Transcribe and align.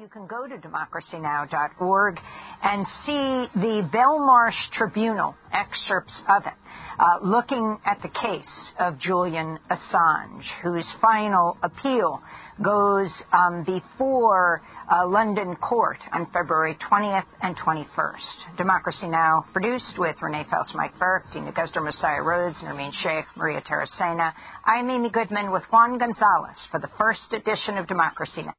You 0.00 0.08
can 0.08 0.26
go 0.26 0.46
to 0.46 0.56
democracynow.org 0.56 2.20
and 2.62 2.86
see 3.04 3.60
the 3.60 3.86
Belmarsh 3.92 4.54
Tribunal 4.72 5.34
excerpts 5.52 6.14
of 6.26 6.46
it, 6.46 6.54
uh, 6.98 7.18
looking 7.22 7.78
at 7.84 8.00
the 8.00 8.08
case 8.08 8.72
of 8.78 8.98
Julian 8.98 9.58
Assange, 9.70 10.44
whose 10.62 10.86
final 11.02 11.58
appeal 11.62 12.22
goes 12.64 13.10
um, 13.34 13.62
before 13.64 14.62
a 14.90 15.06
London 15.06 15.54
court 15.56 15.98
on 16.14 16.26
February 16.32 16.78
20th 16.90 17.26
and 17.42 17.54
21st. 17.58 18.56
Democracy 18.56 19.06
Now! 19.06 19.44
produced 19.52 19.98
with 19.98 20.16
Renee 20.22 20.46
Feltz, 20.48 20.70
Mike 20.74 20.98
Burke, 20.98 21.30
Dina 21.30 21.52
Guzder, 21.52 21.84
Messiah 21.84 22.22
Rhodes, 22.22 22.56
Nermeen 22.64 22.92
Sheikh, 23.02 23.26
Maria 23.36 23.60
Taracena. 23.60 24.32
I'm 24.64 24.88
Amy 24.88 25.10
Goodman 25.10 25.52
with 25.52 25.64
Juan 25.70 25.98
Gonzalez 25.98 26.56
for 26.70 26.80
the 26.80 26.88
first 26.96 27.34
edition 27.34 27.76
of 27.76 27.86
Democracy 27.86 28.44
Now! 28.44 28.54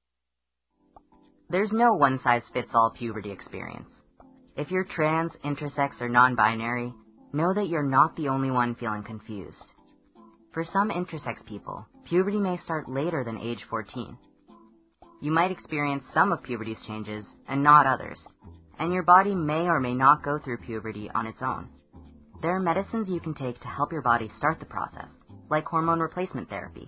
There's 1.52 1.74
no 1.74 1.96
one-size-fits-all 1.96 2.94
puberty 2.98 3.30
experience. 3.30 3.90
If 4.56 4.72
you're 4.72 4.86
trans, 4.86 5.34
intersex, 5.44 6.00
or 6.00 6.08
non-binary, 6.08 6.94
know 7.34 7.54
that 7.54 7.68
you're 7.68 7.84
not 7.84 8.16
the 8.16 8.30
only 8.30 8.50
one 8.50 8.74
feeling 8.76 9.04
confused. 9.04 9.58
For 10.54 10.64
some 10.64 10.92
intersex 10.92 11.46
people, 11.46 11.86
puberty 12.06 12.40
may 12.40 12.58
start 12.64 12.90
later 12.90 13.26
than 13.26 13.38
age 13.38 13.60
14. 13.70 14.18
You 15.22 15.32
might 15.34 15.52
experience 15.52 16.06
some 16.14 16.32
of 16.32 16.42
puberty's 16.42 16.82
changes 16.88 17.26
and 17.50 17.62
not 17.62 17.86
others, 17.86 18.18
and 18.80 18.94
your 18.94 19.04
body 19.04 19.36
may 19.36 19.68
or 19.68 19.82
may 19.82 19.94
not 19.94 20.24
go 20.24 20.40
through 20.42 20.60
puberty 20.60 21.12
on 21.14 21.28
its 21.28 21.42
own. 21.42 21.68
There 22.42 22.56
are 22.56 22.62
medicines 22.62 23.10
you 23.10 23.20
can 23.20 23.34
take 23.34 23.60
to 23.60 23.68
help 23.68 23.92
your 23.92 24.04
body 24.04 24.32
start 24.38 24.62
the 24.62 24.66
process, 24.68 25.10
like 25.50 25.66
hormone 25.66 26.00
replacement 26.00 26.50
therapy. 26.50 26.88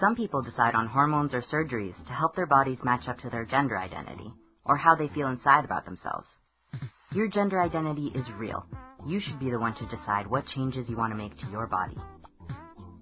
Some 0.00 0.14
people 0.14 0.42
decide 0.42 0.74
on 0.74 0.88
hormones 0.88 1.32
or 1.32 1.42
surgeries 1.42 1.94
to 2.06 2.12
help 2.12 2.36
their 2.36 2.46
bodies 2.46 2.78
match 2.84 3.08
up 3.08 3.18
to 3.20 3.30
their 3.30 3.46
gender 3.46 3.78
identity, 3.78 4.30
or 4.64 4.76
how 4.76 4.94
they 4.94 5.08
feel 5.08 5.28
inside 5.28 5.64
about 5.64 5.86
themselves. 5.86 6.26
Your 7.12 7.28
gender 7.28 7.62
identity 7.62 8.12
is 8.14 8.26
real. 8.36 8.66
You 9.06 9.20
should 9.20 9.38
be 9.40 9.50
the 9.50 9.58
one 9.58 9.74
to 9.76 9.88
decide 9.88 10.26
what 10.26 10.46
changes 10.48 10.86
you 10.88 10.98
want 10.98 11.12
to 11.12 11.16
make 11.16 11.38
to 11.38 11.50
your 11.50 11.66
body. 11.66 11.96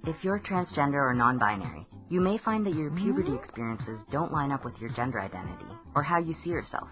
If 0.07 0.23
you're 0.23 0.39
transgender 0.39 1.03
or 1.03 1.15
non-binary, 1.15 1.87
you 2.11 2.21
may 2.21 2.39
find 2.39 2.65
that 2.67 2.75
your 2.75 2.91
puberty 2.91 3.31
hmm? 3.31 3.43
experiences 3.43 3.99
don't 4.13 4.33
line 4.33 4.53
up 4.53 4.65
with 4.65 4.79
your 4.79 4.91
gender 4.91 5.19
identity 5.19 5.73
or 5.97 6.03
how 6.03 6.19
you 6.19 6.35
see 6.45 6.51
yourself. 6.51 6.89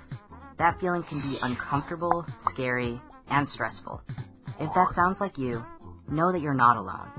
That 0.58 0.80
feeling 0.80 1.04
can 1.04 1.20
be 1.20 1.38
uncomfortable, 1.42 2.24
scary, 2.52 3.00
and 3.28 3.46
stressful. 3.50 4.00
If 4.58 4.74
that 4.74 4.94
sounds 4.96 5.18
like 5.20 5.36
you, 5.36 5.62
know 6.08 6.32
that 6.32 6.40
you're 6.40 6.54
not 6.54 6.76
alone. 6.76 7.10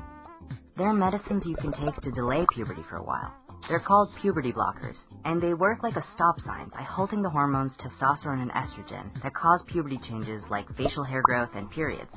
There 0.75 0.87
are 0.87 0.93
medicines 0.93 1.43
you 1.45 1.55
can 1.57 1.71
take 1.71 1.95
to 2.01 2.11
delay 2.11 2.47
puberty 2.51 2.81
for 2.89 2.97
a 2.97 3.03
while. 3.03 3.31
They're 3.69 3.79
called 3.79 4.09
puberty 4.23 4.51
blockers, 4.51 4.95
and 5.23 5.39
they 5.39 5.53
work 5.53 5.83
like 5.83 5.95
a 5.95 6.05
stop 6.15 6.39
sign 6.41 6.69
by 6.69 6.81
halting 6.81 7.21
the 7.21 7.29
hormones 7.29 7.73
testosterone 7.77 8.41
and 8.41 8.51
estrogen 8.51 9.21
that 9.21 9.35
cause 9.35 9.61
puberty 9.67 9.99
changes 10.09 10.41
like 10.49 10.65
facial 10.75 11.03
hair 11.03 11.21
growth 11.21 11.51
and 11.53 11.69
periods. 11.69 12.09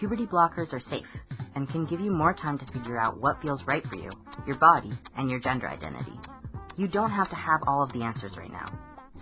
Puberty 0.00 0.24
blockers 0.24 0.72
are 0.72 0.80
safe 0.88 1.06
and 1.54 1.68
can 1.68 1.84
give 1.84 2.00
you 2.00 2.10
more 2.10 2.32
time 2.32 2.58
to 2.58 2.72
figure 2.72 2.98
out 2.98 3.20
what 3.20 3.42
feels 3.42 3.62
right 3.66 3.84
for 3.86 3.96
you, 3.96 4.10
your 4.46 4.58
body, 4.58 4.90
and 5.18 5.28
your 5.28 5.38
gender 5.40 5.68
identity. 5.68 6.18
You 6.78 6.88
don't 6.88 7.10
have 7.10 7.28
to 7.28 7.36
have 7.36 7.60
all 7.66 7.82
of 7.82 7.92
the 7.92 8.02
answers 8.02 8.32
right 8.38 8.50
now. 8.50 8.66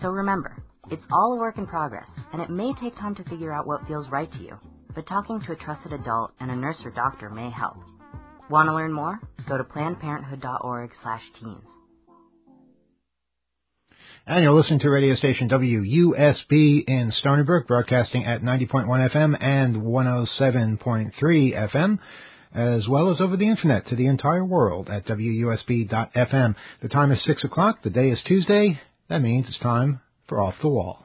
So 0.00 0.08
remember, 0.08 0.62
it's 0.88 1.04
all 1.10 1.34
a 1.34 1.40
work 1.40 1.58
in 1.58 1.66
progress, 1.66 2.08
and 2.32 2.40
it 2.40 2.48
may 2.48 2.72
take 2.74 2.94
time 2.94 3.16
to 3.16 3.24
figure 3.24 3.52
out 3.52 3.66
what 3.66 3.88
feels 3.88 4.08
right 4.10 4.30
to 4.30 4.38
you, 4.38 4.56
but 4.94 5.08
talking 5.08 5.40
to 5.40 5.52
a 5.52 5.56
trusted 5.56 5.92
adult 5.92 6.30
and 6.38 6.48
a 6.48 6.56
nurse 6.56 6.80
or 6.84 6.92
doctor 6.92 7.28
may 7.28 7.50
help. 7.50 7.76
Want 8.50 8.68
to 8.68 8.74
learn 8.74 8.92
more? 8.92 9.20
Go 9.48 9.58
to 9.58 9.64
plannedparenthood.org/teens. 9.64 11.68
And 14.24 14.44
you're 14.44 14.52
listening 14.52 14.78
to 14.80 14.90
radio 14.90 15.16
station 15.16 15.48
WUSB 15.48 16.84
in 16.86 17.10
Stony 17.10 17.42
Brook, 17.42 17.66
broadcasting 17.66 18.24
at 18.24 18.42
90.1 18.42 19.10
FM 19.10 19.36
and 19.40 19.82
107.3 19.82 21.70
FM, 21.72 21.98
as 22.54 22.86
well 22.88 23.10
as 23.10 23.20
over 23.20 23.36
the 23.36 23.48
internet 23.48 23.88
to 23.88 23.96
the 23.96 24.06
entire 24.06 24.44
world 24.44 24.88
at 24.88 25.06
WUSB.FM. 25.06 26.54
The 26.82 26.88
time 26.88 27.10
is 27.10 27.24
6 27.24 27.42
o'clock. 27.42 27.82
The 27.82 27.90
day 27.90 28.10
is 28.10 28.22
Tuesday. 28.22 28.80
That 29.08 29.22
means 29.22 29.48
it's 29.48 29.58
time 29.58 30.00
for 30.28 30.40
Off 30.40 30.54
the 30.60 30.68
Wall. 30.68 31.04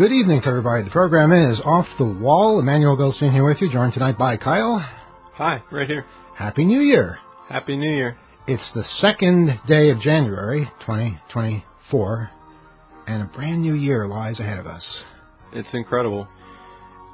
Good 0.00 0.12
evening 0.12 0.40
to 0.40 0.48
everybody. 0.48 0.82
The 0.82 0.88
program 0.88 1.30
is 1.30 1.60
Off 1.62 1.86
the 1.98 2.06
Wall. 2.06 2.58
Emmanuel 2.58 2.96
Goldstein 2.96 3.32
here 3.32 3.44
with 3.44 3.60
you, 3.60 3.70
joined 3.70 3.92
tonight 3.92 4.16
by 4.16 4.38
Kyle. 4.38 4.78
Hi, 5.34 5.62
right 5.70 5.86
here. 5.86 6.06
Happy 6.34 6.64
New 6.64 6.80
Year. 6.80 7.18
Happy 7.50 7.76
New 7.76 7.94
Year. 7.94 8.16
It's 8.46 8.62
the 8.74 8.82
second 9.02 9.60
day 9.68 9.90
of 9.90 10.00
January 10.00 10.64
2024, 10.86 12.30
and 13.08 13.22
a 13.24 13.26
brand 13.26 13.60
new 13.60 13.74
year 13.74 14.06
lies 14.06 14.40
ahead 14.40 14.58
of 14.58 14.66
us. 14.66 14.82
It's 15.52 15.68
incredible. 15.74 16.26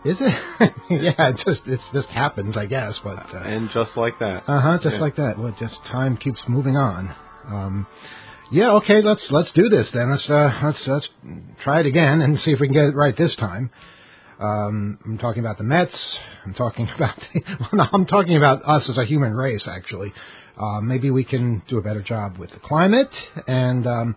Is 0.05 0.19
it? 0.21 0.33
yeah, 0.89 1.31
it 1.31 1.37
just 1.45 1.63
it 1.67 1.81
just 1.93 2.07
happens, 2.07 2.57
I 2.57 2.67
guess. 2.67 2.95
But 3.03 3.19
uh, 3.35 3.39
and 3.39 3.69
just 3.75 3.97
like 3.97 4.17
that. 4.21 4.45
Uh 4.47 4.61
huh. 4.61 4.79
Just 4.81 4.95
Yeah. 4.95 5.01
like 5.01 5.17
that. 5.17 5.35
Well, 5.37 5.53
just 5.59 5.75
time 5.91 6.17
keeps 6.17 6.41
moving 6.47 6.77
on. 6.77 7.13
Um, 7.49 7.87
yeah. 8.51 8.71
Okay. 8.73 9.03
Let's 9.03 9.23
let's 9.31 9.51
do 9.53 9.69
this 9.69 9.87
then. 9.93 10.11
Let's 10.11 10.29
uh, 10.29 10.61
let's 10.65 10.83
let's 10.87 11.09
try 11.63 11.81
it 11.81 11.87
again 11.87 12.21
and 12.21 12.39
see 12.41 12.53
if 12.53 12.61
we 12.61 12.67
can 12.67 12.75
get 12.75 12.85
it 12.85 12.95
right 12.95 13.17
this 13.17 13.35
time. 13.37 13.71
Um, 14.39 14.99
I'm 15.05 15.19
talking 15.19 15.41
about 15.41 15.57
the 15.59 15.65
Mets. 15.65 15.95
I'm 16.45 16.55
talking 16.55 16.89
about 16.97 17.19
well, 17.61 17.71
no, 17.73 17.87
I'm 17.93 18.07
talking 18.07 18.37
about 18.37 18.63
us 18.65 18.89
as 18.89 18.99
a 18.99 19.05
human 19.05 19.33
race. 19.33 19.67
Actually, 19.67 20.13
uh, 20.59 20.81
maybe 20.81 21.11
we 21.11 21.25
can 21.25 21.63
do 21.69 21.79
a 21.79 21.83
better 21.83 22.03
job 22.03 22.39
with 22.39 22.51
the 22.51 22.61
climate 22.61 23.11
and 23.47 23.87
um, 23.87 24.17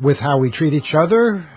with 0.00 0.18
how 0.18 0.38
we 0.38 0.50
treat 0.50 0.74
each 0.74 0.94
other. 0.94 1.48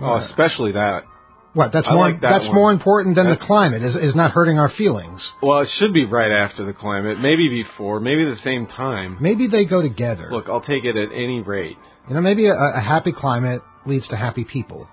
Oh, 0.00 0.16
especially 0.16 0.72
that. 0.72 1.04
What? 1.54 1.72
That's 1.72 1.86
I 1.88 1.94
more. 1.94 2.10
like 2.10 2.20
that 2.20 2.30
that's 2.30 2.46
one. 2.46 2.54
more 2.54 2.72
important 2.72 3.14
than 3.16 3.30
the 3.30 3.36
climate. 3.36 3.82
Is 3.82 3.94
is 3.94 4.14
not 4.14 4.32
hurting 4.32 4.58
our 4.58 4.70
feelings. 4.70 5.22
Well, 5.40 5.60
it 5.60 5.68
should 5.78 5.94
be 5.94 6.04
right 6.04 6.32
after 6.32 6.66
the 6.66 6.72
climate, 6.72 7.20
maybe 7.20 7.48
before, 7.48 8.00
maybe 8.00 8.24
the 8.24 8.40
same 8.44 8.66
time. 8.66 9.18
Maybe 9.20 9.46
they 9.46 9.64
go 9.64 9.80
together. 9.80 10.28
Look, 10.32 10.48
I'll 10.48 10.60
take 10.60 10.84
it 10.84 10.96
at 10.96 11.12
any 11.12 11.40
rate. 11.40 11.78
You 12.08 12.14
know, 12.14 12.20
maybe 12.20 12.46
a, 12.46 12.54
a 12.54 12.80
happy 12.80 13.12
climate 13.12 13.62
leads 13.86 14.08
to 14.08 14.16
happy 14.16 14.44
people. 14.44 14.88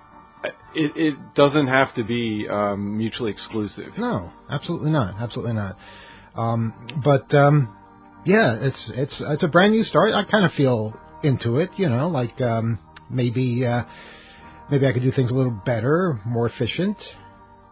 It, 0.74 0.92
it 0.96 1.34
doesn't 1.34 1.66
have 1.66 1.94
to 1.96 2.04
be 2.04 2.46
um, 2.48 2.96
mutually 2.96 3.30
exclusive. 3.30 3.92
No, 3.98 4.32
absolutely 4.48 4.90
not. 4.90 5.20
Absolutely 5.20 5.54
not. 5.54 5.76
Um, 6.34 6.72
but 7.04 7.34
um, 7.34 7.76
yeah, 8.24 8.56
it's 8.58 8.90
it's 8.94 9.14
it's 9.18 9.42
a 9.42 9.48
brand 9.48 9.72
new 9.72 9.84
start. 9.84 10.14
I 10.14 10.24
kind 10.24 10.46
of 10.46 10.52
feel 10.52 10.98
into 11.22 11.58
it. 11.58 11.70
You 11.76 11.88
know, 11.88 12.08
like 12.08 12.40
um, 12.40 12.78
maybe 13.10 13.66
uh, 13.66 13.82
maybe 14.70 14.86
I 14.86 14.92
could 14.92 15.02
do 15.02 15.12
things 15.12 15.30
a 15.30 15.34
little 15.34 15.52
better, 15.52 16.20
more 16.24 16.48
efficient. 16.48 16.96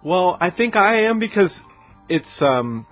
Well, 0.03 0.37
I 0.41 0.51
think 0.51 0.77
I 0.77 1.05
am 1.05 1.19
because 1.19 1.51
it's 2.09 2.27
um 2.41 2.87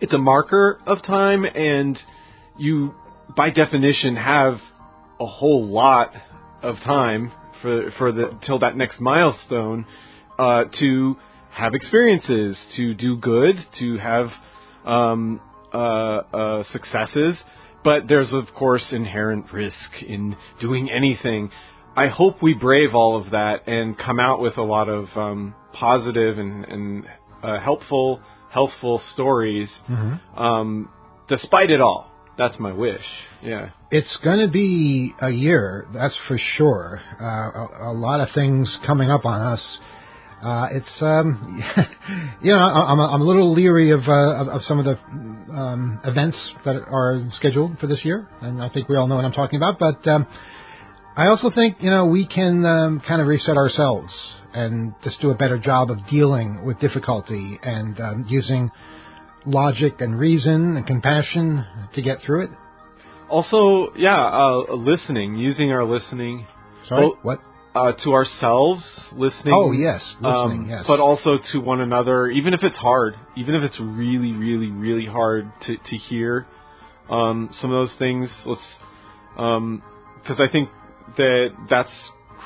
it's 0.00 0.12
a 0.12 0.18
marker 0.18 0.80
of 0.86 1.02
time 1.04 1.44
and 1.44 1.98
you 2.58 2.94
by 3.36 3.50
definition 3.50 4.16
have 4.16 4.58
a 5.20 5.26
whole 5.26 5.66
lot 5.66 6.12
of 6.62 6.76
time 6.76 7.32
for 7.62 7.90
for 7.98 8.12
the 8.12 8.38
till 8.46 8.58
that 8.60 8.76
next 8.76 9.00
milestone 9.00 9.86
uh 10.38 10.64
to 10.78 11.16
have 11.50 11.74
experiences, 11.74 12.56
to 12.76 12.94
do 12.94 13.16
good, 13.16 13.56
to 13.78 13.98
have 13.98 14.28
um 14.86 15.40
uh, 15.72 15.76
uh 15.76 16.64
successes, 16.72 17.34
but 17.84 18.08
there's 18.08 18.32
of 18.32 18.46
course 18.54 18.84
inherent 18.92 19.52
risk 19.52 20.02
in 20.06 20.36
doing 20.60 20.90
anything. 20.90 21.50
I 22.04 22.06
hope 22.08 22.34
we 22.42 22.54
brave 22.54 22.94
all 22.94 23.12
of 23.20 23.30
that 23.32 23.56
and 23.66 23.86
come 24.06 24.18
out 24.28 24.38
with 24.40 24.56
a 24.56 24.62
lot 24.62 24.88
of 24.88 25.04
um, 25.16 25.54
positive 25.72 26.38
and, 26.38 26.64
and 26.64 27.04
uh, 27.42 27.58
helpful, 27.60 28.20
healthful 28.50 29.02
stories, 29.14 29.68
um, 30.36 30.88
despite 31.28 31.70
it 31.70 31.80
all. 31.80 32.02
That's 32.38 32.58
my 32.58 32.72
wish. 32.72 33.02
Yeah. 33.42 33.70
It's 33.90 34.14
going 34.24 34.40
to 34.46 34.50
be 34.50 35.14
a 35.20 35.30
year, 35.30 35.86
that's 35.92 36.14
for 36.26 36.38
sure. 36.56 37.00
Uh, 37.20 37.86
a, 37.86 37.90
a 37.90 37.92
lot 37.92 38.20
of 38.20 38.28
things 38.34 38.78
coming 38.86 39.10
up 39.10 39.24
on 39.26 39.40
us. 39.54 39.60
Uh, 40.42 40.68
it's, 40.72 41.02
um, 41.02 41.62
you 42.42 42.50
know, 42.52 42.58
I- 42.58 42.86
I'm 42.92 42.98
a, 42.98 43.06
I'm 43.14 43.20
a 43.20 43.24
little 43.24 43.52
leery 43.52 43.90
of, 43.90 44.00
uh, 44.08 44.40
of, 44.40 44.48
of 44.48 44.62
some 44.62 44.78
of 44.78 44.86
the 44.86 44.96
um, 45.54 46.00
events 46.04 46.38
that 46.64 46.76
are 46.76 47.22
scheduled 47.36 47.78
for 47.78 47.86
this 47.88 48.02
year, 48.04 48.26
and 48.40 48.62
I 48.62 48.70
think 48.70 48.88
we 48.88 48.96
all 48.96 49.06
know 49.06 49.16
what 49.16 49.24
I'm 49.26 49.32
talking 49.32 49.58
about. 49.58 49.78
But 49.78 50.08
um, 50.08 50.26
I 51.16 51.26
also 51.26 51.50
think, 51.50 51.76
you 51.80 51.90
know, 51.90 52.06
we 52.06 52.26
can 52.26 52.64
um, 52.64 53.02
kind 53.06 53.20
of 53.20 53.26
reset 53.26 53.56
ourselves 53.56 54.12
and 54.54 54.94
just 55.04 55.20
do 55.20 55.30
a 55.30 55.34
better 55.34 55.58
job 55.58 55.90
of 55.90 55.98
dealing 56.08 56.64
with 56.64 56.78
difficulty 56.80 57.58
and 57.62 58.00
um, 58.00 58.26
using 58.28 58.70
logic 59.44 60.00
and 60.00 60.18
reason 60.18 60.76
and 60.76 60.86
compassion 60.86 61.64
to 61.94 62.02
get 62.02 62.18
through 62.24 62.44
it. 62.44 62.50
Also, 63.28 63.92
yeah, 63.96 64.16
uh, 64.16 64.74
listening, 64.74 65.36
using 65.36 65.70
our 65.70 65.84
listening 65.84 66.46
Sorry, 66.88 67.06
Well, 67.06 67.18
what? 67.22 67.40
uh, 67.74 67.92
to 68.04 68.12
ourselves, 68.12 68.82
listening. 69.12 69.54
Oh, 69.54 69.72
yes, 69.72 70.00
listening, 70.20 70.62
um, 70.62 70.66
yes. 70.68 70.84
But 70.86 70.98
also 70.98 71.38
to 71.52 71.60
one 71.60 71.80
another, 71.80 72.28
even 72.28 72.54
if 72.54 72.62
it's 72.62 72.76
hard, 72.76 73.14
even 73.36 73.54
if 73.54 73.62
it's 73.62 73.78
really, 73.78 74.32
really, 74.32 74.70
really 74.70 75.06
hard 75.06 75.50
to 75.66 75.76
to 75.76 75.96
hear 75.96 76.46
um, 77.08 77.50
some 77.60 77.72
of 77.72 77.86
those 77.86 77.96
things. 77.98 78.28
Let's, 78.44 78.60
because 79.36 80.40
I 80.40 80.50
think 80.50 80.68
that 81.16 81.48
that's 81.68 81.90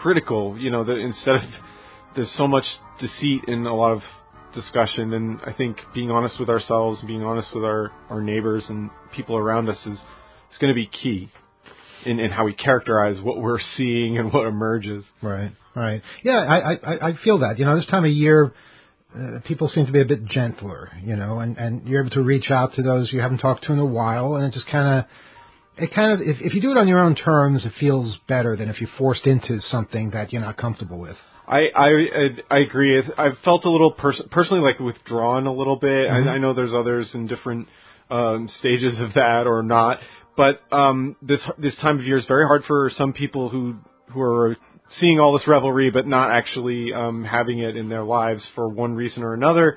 critical. 0.03 0.59
You 0.59 0.71
know, 0.71 0.85
that 0.85 0.97
instead 0.97 1.37
of 1.37 1.43
there's 2.17 2.31
so 2.37 2.47
much 2.47 2.65
deceit 3.01 3.45
in 3.49 3.67
a 3.67 3.75
lot 3.75 3.93
of 3.93 4.03
discussion, 4.55 5.13
and 5.13 5.41
I 5.47 5.53
think 5.53 5.79
being 5.95 6.11
honest 6.11 6.39
with 6.39 6.49
ourselves, 6.49 7.01
being 7.07 7.23
honest 7.23 7.49
with 7.55 7.65
our 7.65 7.91
our 8.11 8.21
neighbors 8.23 8.65
and 8.69 8.91
people 9.15 9.37
around 9.37 9.69
us 9.69 9.79
is 9.85 9.99
is 9.99 10.59
going 10.61 10.73
to 10.73 10.75
be 10.75 10.87
key 10.87 11.31
in, 12.05 12.21
in 12.21 12.31
how 12.31 12.45
we 12.45 12.53
characterize 12.53 13.21
what 13.21 13.41
we're 13.41 13.59
seeing 13.77 14.19
and 14.19 14.33
what 14.33 14.47
emerges. 14.47 15.05
Right, 15.23 15.51
right. 15.75 16.03
Yeah, 16.23 16.39
I, 16.39 16.73
I, 16.75 17.09
I 17.09 17.13
feel 17.25 17.39
that. 17.39 17.59
You 17.59 17.65
know, 17.65 17.77
this 17.77 17.87
time 17.87 18.05
of 18.05 18.11
year, 18.11 18.53
uh, 19.17 19.41
people 19.45 19.69
seem 19.69 19.87
to 19.87 19.93
be 19.93 20.01
a 20.01 20.05
bit 20.05 20.25
gentler, 20.27 20.91
you 21.03 21.17
know, 21.17 21.39
and, 21.39 21.57
and 21.57 21.89
you're 21.89 22.03
able 22.03 22.11
to 22.11 22.23
reach 22.23 22.51
out 22.51 22.75
to 22.75 22.83
those 22.83 23.13
you 23.13 23.21
haven't 23.21 23.39
talked 23.39 23.65
to 23.65 23.73
in 23.73 23.79
a 23.79 23.87
while, 23.87 24.35
and 24.35 24.45
it 24.45 24.53
just 24.53 24.67
kind 24.67 25.01
of, 25.01 25.05
it 25.77 25.93
kind 25.93 26.13
of, 26.13 26.21
if, 26.21 26.37
if 26.41 26.55
you 26.55 26.61
do 26.61 26.71
it 26.71 26.77
on 26.77 26.89
your 26.89 27.01
own 27.01 27.15
terms, 27.15 27.65
it 27.65 27.73
feels 27.81 28.17
better 28.29 28.57
than 28.57 28.69
if 28.69 28.81
you're 28.81 28.91
forced 28.97 29.27
into 29.27 29.61
something 29.71 30.11
that 30.11 30.33
you're 30.33 30.43
not 30.43 30.57
comfortable 30.57 30.99
with. 31.01 31.17
I 31.47 31.67
I 31.77 31.89
I 32.51 32.59
agree. 32.61 33.03
I've 33.19 33.37
felt 33.45 33.65
a 33.65 33.71
little 33.71 33.93
pers- 33.93 34.23
personally 34.31 34.63
like 34.63 34.79
withdrawn 34.81 35.47
a 35.47 35.53
little 35.53 35.77
bit. 35.77 36.09
I, 36.09 36.31
I 36.31 36.39
know 36.39 36.55
there's 36.55 36.73
others 36.73 37.11
in 37.13 37.27
different 37.27 37.69
um, 38.11 38.49
stages 38.61 38.99
of 38.99 39.13
that 39.15 39.45
or 39.47 39.63
not, 39.63 39.99
but 40.37 40.61
um, 40.73 41.17
this 41.21 41.41
this 41.59 41.75
time 41.83 41.99
of 41.99 42.05
year 42.07 42.17
is 42.17 42.25
very 42.27 42.47
hard 42.47 42.65
for 42.67 42.91
some 42.97 43.13
people 43.13 43.51
who 43.51 43.77
who 44.13 44.23
are 44.23 44.57
seeing 45.01 45.19
all 45.21 45.37
this 45.37 45.47
revelry 45.47 45.91
but 45.91 46.07
not 46.07 46.31
actually 46.31 46.93
um, 46.95 47.25
having 47.25 47.59
it 47.59 47.77
in 47.77 47.89
their 47.89 48.05
lives 48.05 48.43
for 48.55 48.69
one 48.69 48.95
reason 48.95 49.23
or 49.23 49.35
another. 49.35 49.75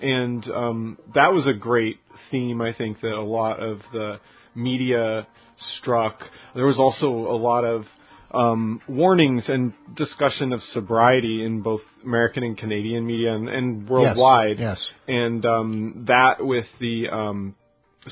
And 0.00 0.48
um, 0.50 0.98
that 1.14 1.32
was 1.32 1.46
a 1.46 1.52
great 1.52 1.98
theme. 2.30 2.60
I 2.60 2.72
think 2.72 3.00
that 3.00 3.12
a 3.12 3.22
lot 3.22 3.62
of 3.62 3.80
the 3.92 4.20
media 4.54 5.26
struck. 5.78 6.20
There 6.54 6.66
was 6.66 6.78
also 6.78 7.08
a 7.08 7.36
lot 7.36 7.64
of 7.64 7.84
um, 8.32 8.80
warnings 8.88 9.44
and 9.48 9.72
discussion 9.96 10.52
of 10.52 10.60
sobriety 10.72 11.44
in 11.44 11.62
both 11.62 11.80
American 12.04 12.44
and 12.44 12.56
Canadian 12.56 13.06
media 13.06 13.34
and, 13.34 13.48
and 13.48 13.88
worldwide. 13.88 14.58
Yes. 14.58 14.78
And 15.08 15.44
um, 15.44 16.04
that 16.06 16.44
with 16.44 16.66
the 16.80 17.08
um, 17.12 17.56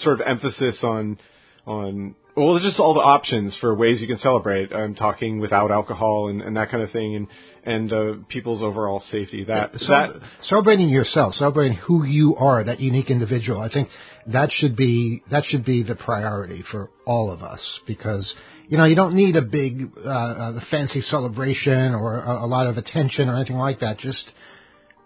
sort 0.02 0.20
of 0.20 0.26
emphasis 0.26 0.76
on 0.82 1.18
on 1.66 2.14
well, 2.38 2.56
it's 2.56 2.64
just 2.64 2.78
all 2.78 2.94
the 2.94 3.00
options 3.00 3.54
for 3.60 3.74
ways 3.74 4.00
you 4.00 4.06
can 4.06 4.18
celebrate. 4.18 4.72
I'm 4.72 4.94
talking 4.94 5.40
without 5.40 5.70
alcohol 5.70 6.28
and, 6.28 6.40
and 6.40 6.56
that 6.56 6.70
kind 6.70 6.82
of 6.82 6.90
thing, 6.90 7.16
and 7.16 7.26
and 7.64 7.92
uh, 7.92 8.12
people's 8.28 8.62
overall 8.62 9.02
safety. 9.10 9.44
That 9.44 9.72
So, 9.76 9.86
that 9.88 10.08
celebrating 10.48 10.88
yourself, 10.88 11.34
celebrating 11.34 11.76
who 11.76 12.04
you 12.04 12.36
are, 12.36 12.64
that 12.64 12.80
unique 12.80 13.10
individual. 13.10 13.60
I 13.60 13.68
think 13.68 13.88
that 14.28 14.50
should 14.52 14.76
be 14.76 15.22
that 15.30 15.44
should 15.48 15.64
be 15.64 15.82
the 15.82 15.94
priority 15.94 16.64
for 16.70 16.90
all 17.06 17.30
of 17.30 17.42
us 17.42 17.60
because 17.86 18.32
you 18.68 18.78
know 18.78 18.84
you 18.84 18.94
don't 18.94 19.14
need 19.14 19.36
a 19.36 19.42
big 19.42 19.90
uh, 20.04 20.08
uh, 20.08 20.60
fancy 20.70 21.02
celebration 21.10 21.94
or 21.94 22.20
a, 22.20 22.44
a 22.44 22.46
lot 22.46 22.66
of 22.66 22.78
attention 22.78 23.28
or 23.28 23.36
anything 23.36 23.56
like 23.56 23.80
that. 23.80 23.98
Just 23.98 24.24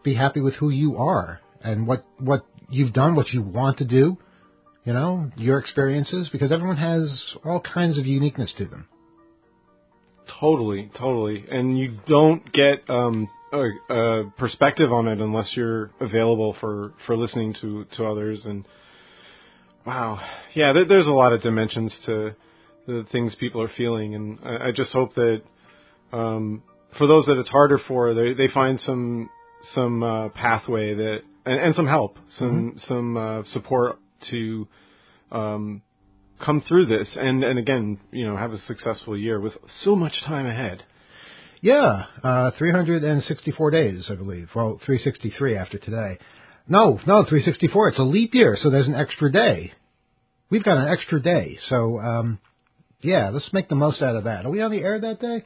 be 0.04 0.14
happy 0.14 0.40
with 0.40 0.54
who 0.54 0.70
you 0.70 0.96
are 0.98 1.40
and 1.62 1.86
what 1.86 2.04
what 2.18 2.44
you've 2.68 2.92
done, 2.92 3.14
what 3.14 3.28
you 3.32 3.42
want 3.42 3.78
to 3.78 3.84
do. 3.84 4.18
You 4.84 4.92
know 4.92 5.30
your 5.36 5.58
experiences 5.58 6.28
because 6.32 6.50
everyone 6.50 6.76
has 6.76 7.22
all 7.44 7.60
kinds 7.60 7.98
of 7.98 8.06
uniqueness 8.06 8.52
to 8.58 8.66
them. 8.66 8.88
Totally, 10.40 10.90
totally. 10.98 11.44
And 11.50 11.78
you 11.78 11.98
don't 12.08 12.42
get 12.52 12.88
um, 12.88 13.28
a, 13.52 13.94
a 13.94 14.30
perspective 14.38 14.92
on 14.92 15.06
it 15.06 15.20
unless 15.20 15.50
you're 15.54 15.90
available 16.00 16.56
for, 16.60 16.94
for 17.06 17.16
listening 17.16 17.54
to, 17.60 17.86
to 17.96 18.06
others. 18.06 18.40
And 18.44 18.66
wow, 19.86 20.20
yeah, 20.54 20.72
there, 20.72 20.84
there's 20.86 21.06
a 21.06 21.12
lot 21.12 21.32
of 21.32 21.42
dimensions 21.42 21.92
to 22.06 22.34
the 22.86 23.06
things 23.12 23.34
people 23.38 23.62
are 23.62 23.70
feeling, 23.76 24.14
and 24.14 24.38
I, 24.44 24.68
I 24.68 24.72
just 24.74 24.90
hope 24.90 25.14
that 25.14 25.42
um, 26.12 26.62
for 26.98 27.06
those 27.06 27.26
that 27.26 27.38
it's 27.38 27.48
harder 27.48 27.78
for, 27.86 28.14
they 28.14 28.34
they 28.34 28.52
find 28.52 28.80
some 28.84 29.30
some 29.74 30.02
uh, 30.02 30.28
pathway 30.30 30.94
that 30.94 31.18
and, 31.46 31.60
and 31.60 31.74
some 31.76 31.86
help, 31.86 32.18
some 32.38 32.80
some 32.88 33.16
uh, 33.16 33.42
support 33.52 33.98
to 34.30 34.68
um, 35.30 35.82
come 36.44 36.62
through 36.68 36.86
this, 36.86 37.08
and 37.16 37.44
and 37.44 37.58
again, 37.58 37.98
you 38.10 38.26
know, 38.26 38.36
have 38.36 38.52
a 38.52 38.58
successful 38.66 39.16
year 39.16 39.40
with 39.40 39.54
so 39.84 39.96
much 39.96 40.14
time 40.26 40.46
ahead. 40.46 40.82
Yeah, 41.60 42.06
uh, 42.24 42.50
364 42.58 43.70
days, 43.70 44.06
I 44.10 44.16
believe. 44.16 44.48
Well, 44.54 44.80
363 44.84 45.56
after 45.56 45.78
today. 45.78 46.18
No, 46.66 46.98
no, 47.06 47.24
364. 47.24 47.88
It's 47.88 47.98
a 47.98 48.02
leap 48.02 48.34
year, 48.34 48.58
so 48.60 48.70
there's 48.70 48.88
an 48.88 48.96
extra 48.96 49.30
day. 49.30 49.72
We've 50.50 50.64
got 50.64 50.76
an 50.76 50.88
extra 50.88 51.22
day, 51.22 51.58
so 51.68 52.00
um, 52.00 52.40
yeah, 53.00 53.30
let's 53.30 53.48
make 53.52 53.68
the 53.68 53.74
most 53.74 54.02
out 54.02 54.16
of 54.16 54.24
that. 54.24 54.44
Are 54.44 54.50
we 54.50 54.60
on 54.60 54.70
the 54.70 54.82
air 54.82 55.00
that 55.00 55.20
day? 55.20 55.44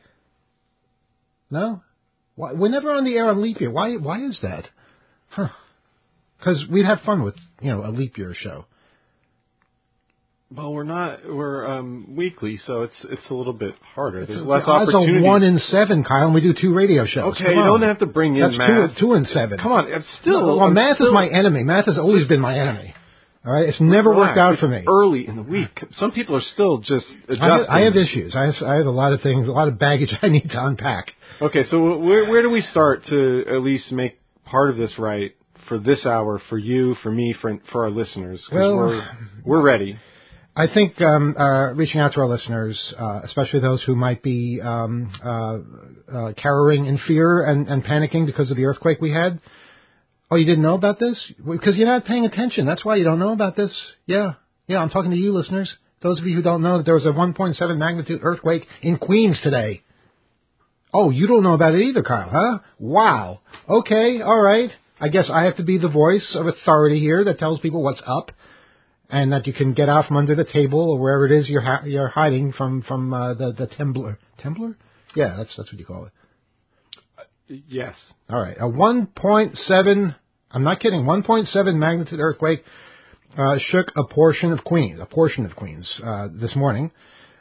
No, 1.51 1.83
why, 2.35 2.55
we're 2.55 2.69
never 2.69 2.91
on 2.93 3.05
the 3.05 3.15
air 3.15 3.29
on 3.29 3.43
leap 3.43 3.61
year. 3.61 3.71
Why? 3.71 3.97
Why 3.97 4.25
is 4.25 4.39
that? 4.43 4.67
Huh? 5.29 5.49
Because 6.39 6.65
we'd 6.71 6.87
have 6.87 7.01
fun 7.07 7.23
with 7.23 7.35
you 7.61 7.71
know 7.73 7.85
a 7.85 7.91
leap 7.91 8.19
year 8.19 8.35
show. 8.35 8.67
Well, 10.55 10.73
we're 10.73 10.85
not. 10.85 11.21
We're 11.27 11.67
um, 11.67 12.15
weekly, 12.17 12.61
so 12.69 12.83
it's 12.83 12.95
it's 13.11 13.23
a 13.31 13.35
little 13.35 13.53
bit 13.53 13.75
harder. 13.97 14.19
There's 14.27 14.31
It's- 14.39 14.47
less 14.47 14.65
the 14.65 14.71
odds 14.71 14.95
opportunity. 14.95 15.19
are 15.27 15.29
one 15.29 15.43
in 15.43 15.59
seven, 15.59 16.05
Kyle, 16.05 16.27
and 16.27 16.35
we 16.35 16.41
do 16.41 16.55
two 16.55 16.73
radio 16.73 17.05
shows. 17.05 17.35
okay, 17.35 17.47
Come 17.47 17.55
you 17.55 17.61
on. 17.63 17.81
don't 17.81 17.89
have 17.89 17.99
to 17.99 18.07
bring 18.07 18.37
in 18.37 18.43
That's 18.43 18.57
math. 18.59 18.95
two, 18.95 19.01
two 19.09 19.13
and 19.15 19.27
seven. 19.29 19.59
Come 19.59 19.73
on, 19.73 19.89
it's 19.89 20.07
still. 20.21 20.47
well, 20.47 20.61
I'm 20.61 20.75
math 20.75 20.97
still- 20.97 21.09
is 21.09 21.13
my 21.13 21.27
enemy. 21.27 21.65
Math 21.65 21.87
has 21.87 21.99
always 21.99 22.29
been 22.29 22.41
my 22.41 22.57
enemy. 22.59 22.95
All 23.45 23.53
right, 23.53 23.69
it's 23.69 23.81
never 23.81 24.13
worked 24.15 24.39
out 24.39 24.59
for 24.59 24.67
me. 24.69 24.83
Early 24.89 25.27
in 25.27 25.37
the 25.37 25.43
week, 25.43 25.85
some 25.99 26.11
people 26.13 26.35
are 26.37 26.43
still 26.55 26.79
just 26.79 27.07
adjusting. 27.29 27.43
I 27.43 27.57
have, 27.59 27.67
I 27.69 27.81
have 27.83 27.97
issues. 27.97 28.35
I 28.35 28.47
have, 28.47 28.55
I 28.65 28.75
have 28.75 28.87
a 28.87 28.91
lot 28.91 29.13
of 29.13 29.23
things, 29.23 29.47
a 29.49 29.53
lot 29.53 29.69
of 29.69 29.79
baggage 29.79 30.13
I 30.23 30.29
need 30.29 30.49
to 30.51 30.65
unpack. 30.65 31.13
Okay, 31.43 31.65
so 31.71 31.99
where 31.99 32.25
where 32.31 32.43
do 32.43 32.51
we 32.51 32.61
start 32.71 33.05
to 33.09 33.45
at 33.49 33.63
least 33.63 33.91
make 33.91 34.19
part 34.45 34.71
of 34.71 34.77
this 34.77 34.93
right 34.99 35.33
for 35.69 35.79
this 35.79 36.05
hour 36.07 36.41
for 36.49 36.59
you, 36.59 36.95
for 37.03 37.11
me, 37.11 37.35
for 37.41 37.59
for 37.73 37.85
our 37.85 37.91
listeners? 37.91 38.47
Well- 38.53 38.77
we're 38.77 39.09
we're 39.45 39.63
ready. 39.63 39.99
I 40.59 40.69
think 40.73 40.99
um, 41.03 41.35
uh, 41.39 41.75
reaching 41.75 42.01
out 42.01 42.15
to 42.15 42.21
our 42.21 42.29
listeners, 42.29 42.81
uh, 42.99 43.21
especially 43.25 43.61
those 43.61 43.83
who 43.83 43.95
might 43.95 44.23
be 44.23 44.59
um, 44.65 45.13
uh, 45.23 45.59
uh, 46.11 46.33
cowering 46.33 46.87
in 46.87 46.99
fear 47.07 47.43
and, 47.45 47.69
and 47.69 47.85
panicking 47.85 48.25
because 48.25 48.51
of 48.51 48.57
the 48.57 48.65
earthquake 48.65 48.99
we 48.99 49.13
had. 49.13 49.39
Oh, 50.31 50.37
you 50.37 50.47
didn't 50.47 50.63
know 50.63 50.73
about 50.73 50.99
this? 50.99 51.23
Because 51.47 51.77
you're 51.77 51.87
not 51.87 52.07
paying 52.07 52.25
attention. 52.25 52.65
That's 52.65 52.83
why 52.87 52.97
you 52.97 53.05
don't 53.05 53.19
know 53.19 53.33
about 53.33 53.55
this. 53.55 53.71
Yeah, 54.07 54.33
yeah. 54.67 54.79
I'm 54.79 54.89
talking 54.89 55.11
to 55.11 55.17
you, 55.19 55.35
listeners. 55.37 55.71
Those 56.03 56.21
of 56.21 56.27
you 56.27 56.35
who 56.37 56.43
don't 56.43 56.63
know 56.63 56.79
that 56.79 56.85
there 56.87 56.95
was 56.95 57.05
a 57.05 57.09
1.7 57.09 57.77
magnitude 57.77 58.21
earthquake 58.23 58.67
in 58.81 58.97
Queens 58.97 59.39
today. 59.43 59.83
Oh, 60.95 61.11
you 61.11 61.27
don't 61.27 61.43
know 61.43 61.53
about 61.53 61.75
it 61.75 61.83
either, 61.83 62.03
Kyle, 62.03 62.31
huh? 62.31 62.59
Wow. 62.79 63.41
Okay, 63.69 64.23
all 64.23 64.41
right. 64.41 64.71
I 65.01 65.09
guess 65.09 65.27
I 65.31 65.45
have 65.45 65.57
to 65.57 65.63
be 65.63 65.79
the 65.79 65.89
voice 65.89 66.35
of 66.35 66.47
authority 66.47 67.01
here 67.01 67.25
that 67.25 67.39
tells 67.39 67.61
people 67.61 67.83
what's 67.83 68.01
up 68.07 68.31
and 69.11 69.33
that 69.33 69.47
you 69.47 69.53
can 69.53 69.75
get 69.75 69.89
out 69.89 70.07
from 70.07 70.17
under 70.17 70.35
the 70.35 70.45
table 70.45 70.91
or 70.91 70.99
wherever 70.99 71.27
it 71.27 71.33
is 71.33 71.49
you're 71.49 71.61
ha- 71.61 71.83
you're 71.85 72.09
hiding 72.09 72.53
from 72.53 72.83
from 72.83 73.13
uh, 73.13 73.35
the 73.35 73.53
the 73.53 73.67
Temblor. 73.67 74.17
Temblor? 74.43 74.75
Yeah, 75.15 75.35
that's 75.37 75.51
that's 75.57 75.71
what 75.71 75.79
you 75.79 75.87
call 75.87 76.07
it. 76.07 76.13
Yes. 77.69 77.95
All 78.29 78.41
right, 78.41 78.57
a 78.59 78.65
1.7. 78.65 80.17
I'm 80.51 80.65
not 80.65 80.81
kidding. 80.81 81.03
1.7 81.05 81.77
magnitude 81.77 82.19
earthquake 82.19 82.65
uh, 83.39 83.59
shook 83.71 83.93
a 83.97 84.05
portion 84.13 84.53
of 84.53 84.65
Queens, 84.65 84.99
a 85.01 85.07
portion 85.07 85.47
of 85.47 85.55
Queens 85.55 85.89
uh, 86.05 86.29
this 86.33 86.57
morning. 86.57 86.91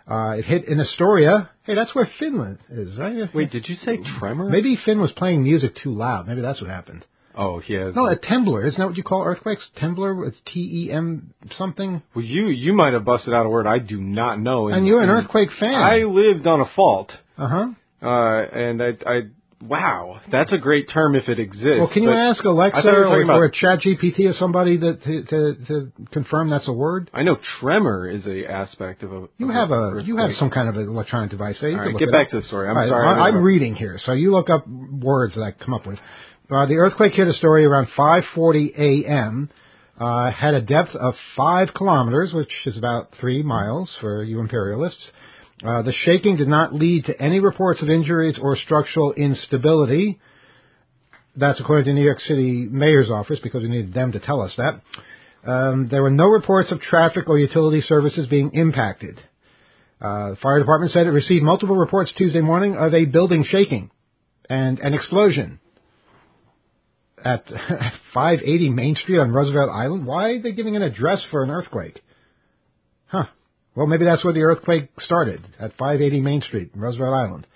Uh, 0.07 0.35
it 0.37 0.45
hit 0.45 0.65
in 0.65 0.79
Astoria. 0.79 1.49
Hey, 1.63 1.73
that's 1.73 1.95
where 1.95 2.07
Finland 2.19 2.59
is, 2.69 2.95
right? 2.97 3.15
Wait, 3.33 3.51
did 3.51 3.67
you 3.67 3.75
say 3.75 3.97
tremor? 4.19 4.47
Maybe 4.49 4.77
Finn 4.85 5.01
was 5.01 5.11
playing 5.13 5.41
music 5.41 5.75
too 5.81 5.91
loud. 5.91 6.27
Maybe 6.27 6.41
that's 6.41 6.61
what 6.61 6.69
happened. 6.69 7.03
Oh, 7.37 7.61
yeah. 7.67 7.91
No, 7.93 8.05
a 8.07 8.15
Temblor. 8.17 8.65
Isn't 8.67 8.79
that 8.79 8.87
what 8.87 8.97
you 8.97 9.03
call 9.03 9.23
earthquakes? 9.23 9.67
Temblor? 9.81 10.27
It's 10.27 10.37
T 10.51 10.87
E 10.87 10.91
M 10.91 11.33
something. 11.57 12.01
Well, 12.15 12.23
you 12.25 12.47
you 12.47 12.73
might 12.73 12.93
have 12.93 13.03
busted 13.05 13.33
out 13.33 13.45
a 13.45 13.49
word 13.49 13.67
I 13.67 13.79
do 13.79 13.99
not 14.01 14.39
know. 14.39 14.69
And 14.69 14.87
you're 14.87 15.01
an 15.03 15.09
earthquake 15.09 15.49
fan. 15.59 15.75
I 15.75 15.97
lived 16.03 16.47
on 16.47 16.61
a 16.61 16.65
fault, 16.75 17.11
Uh 17.37 17.47
huh. 17.47 17.67
uh, 18.07 18.41
and 18.41 18.81
I, 18.81 18.89
I 19.05 19.21
wow, 19.61 20.19
that's 20.31 20.51
a 20.53 20.57
great 20.57 20.89
term 20.93 21.15
if 21.15 21.27
it 21.27 21.39
exists. 21.39 21.79
Well, 21.79 21.89
can 21.91 22.03
you 22.03 22.11
ask 22.11 22.43
Alexa 22.43 22.81
thought 22.81 22.87
you 22.87 22.91
were 22.97 23.07
or, 23.07 23.21
about- 23.23 23.37
or 23.39 23.45
a 23.45 23.51
Chat 23.51 23.79
GPT 23.81 24.29
or 24.29 24.33
somebody 24.39 24.77
that 24.77 25.03
to, 25.03 25.23
to 25.23 25.65
to 25.67 25.91
confirm 26.11 26.49
that's 26.49 26.67
a 26.67 26.73
word? 26.73 27.09
I 27.13 27.23
know 27.23 27.37
tremor 27.59 28.07
is 28.09 28.25
a 28.25 28.49
aspect 28.49 29.03
of 29.03 29.11
a. 29.11 29.27
You 29.37 29.49
of 29.49 29.55
have 29.55 29.71
a 29.71 29.73
earthquake. 29.73 30.07
you 30.07 30.17
have 30.17 30.31
some 30.39 30.49
kind 30.51 30.69
of 30.69 30.75
an 30.75 30.87
electronic 30.87 31.31
device 31.31 31.57
there. 31.59 31.71
You 31.71 31.79
All 31.79 31.85
can 31.89 31.97
get 31.97 32.11
back 32.11 32.27
up. 32.27 32.31
to 32.31 32.39
the 32.41 32.47
story. 32.47 32.69
I'm 32.69 32.77
right, 32.77 32.89
sorry. 32.89 33.07
I, 33.07 33.11
I 33.13 33.27
I'm 33.27 33.43
reading 33.43 33.75
here, 33.75 33.99
so 34.05 34.13
you 34.13 34.31
look 34.31 34.49
up 34.49 34.65
words 34.67 35.35
that 35.35 35.41
I 35.41 35.51
come 35.51 35.73
up 35.73 35.85
with. 35.87 35.99
Uh, 36.49 36.67
the 36.67 36.75
earthquake 36.75 37.13
hit 37.13 37.27
Astoria 37.27 37.67
around 37.67 37.87
5:40 37.97 38.77
a.m. 38.77 39.49
Uh, 39.99 40.29
had 40.29 40.53
a 40.53 40.61
depth 40.61 40.93
of 40.95 41.15
five 41.35 41.73
kilometers, 41.73 42.33
which 42.33 42.51
is 42.65 42.77
about 42.77 43.09
three 43.19 43.41
miles 43.41 43.91
for 43.99 44.23
you 44.23 44.39
imperialists. 44.39 45.11
Uh, 45.65 45.81
the 45.81 45.93
shaking 46.03 46.35
did 46.37 46.47
not 46.47 46.73
lead 46.73 47.05
to 47.05 47.19
any 47.19 47.39
reports 47.39 47.81
of 47.81 47.89
injuries 47.89 48.37
or 48.39 48.57
structural 48.57 49.13
instability. 49.13 50.19
That's 51.35 51.59
according 51.59 51.85
to 51.85 51.93
New 51.93 52.03
York 52.03 52.19
City 52.19 52.67
Mayor's 52.69 53.09
office 53.09 53.39
because 53.41 53.63
we 53.63 53.69
needed 53.69 53.93
them 53.93 54.11
to 54.11 54.19
tell 54.19 54.41
us 54.41 54.53
that. 54.57 54.81
Um, 55.49 55.87
there 55.89 56.03
were 56.03 56.11
no 56.11 56.27
reports 56.27 56.71
of 56.71 56.81
traffic 56.81 57.27
or 57.27 57.39
utility 57.39 57.81
services 57.87 58.27
being 58.27 58.51
impacted. 58.53 59.17
Uh, 59.99 60.31
the 60.31 60.37
fire 60.41 60.59
department 60.59 60.91
said 60.91 61.07
it 61.07 61.11
received 61.11 61.43
multiple 61.43 61.75
reports 61.75 62.11
Tuesday 62.17 62.41
morning 62.41 62.75
of 62.75 62.93
a 62.93 63.05
building 63.05 63.45
shaking 63.49 63.89
and 64.49 64.77
an 64.79 64.93
explosion 64.93 65.59
at 67.25 67.45
580 68.13 68.69
Main 68.69 68.95
Street 68.95 69.19
on 69.19 69.31
Roosevelt 69.31 69.69
Island. 69.69 70.05
Why 70.05 70.29
are 70.29 70.41
they 70.41 70.51
giving 70.51 70.75
an 70.75 70.83
address 70.83 71.19
for 71.31 71.43
an 71.43 71.49
earthquake? 71.49 72.01
Huh. 73.07 73.25
Well, 73.75 73.87
maybe 73.87 74.05
that's 74.05 74.23
where 74.23 74.33
the 74.33 74.43
earthquake 74.43 74.89
started 74.99 75.41
at 75.59 75.71
580 75.71 76.21
Main 76.21 76.41
Street, 76.41 76.71
Roosevelt 76.75 77.13
Island. 77.13 77.47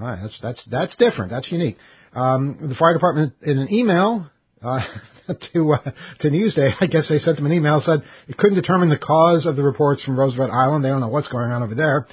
All 0.00 0.06
right, 0.06 0.18
that's 0.20 0.34
that's 0.42 0.60
that's 0.70 0.96
different. 0.96 1.30
That's 1.30 1.50
unique. 1.50 1.78
Um, 2.14 2.58
the 2.68 2.74
fire 2.74 2.92
department, 2.92 3.34
in 3.42 3.58
an 3.58 3.72
email 3.72 4.28
uh, 4.62 4.80
to 5.52 5.72
uh, 5.74 5.90
to 6.20 6.28
Newsday, 6.28 6.74
I 6.80 6.86
guess 6.86 7.04
they 7.08 7.18
sent 7.18 7.36
them 7.36 7.46
an 7.46 7.52
email 7.52 7.82
said 7.84 8.02
it 8.26 8.36
couldn't 8.36 8.56
determine 8.56 8.88
the 8.88 8.98
cause 8.98 9.46
of 9.46 9.56
the 9.56 9.62
reports 9.62 10.02
from 10.02 10.18
Roosevelt 10.18 10.50
Island. 10.50 10.84
They 10.84 10.88
don't 10.88 11.00
know 11.00 11.08
what's 11.08 11.28
going 11.28 11.50
on 11.50 11.62
over 11.62 11.74
there. 11.74 12.06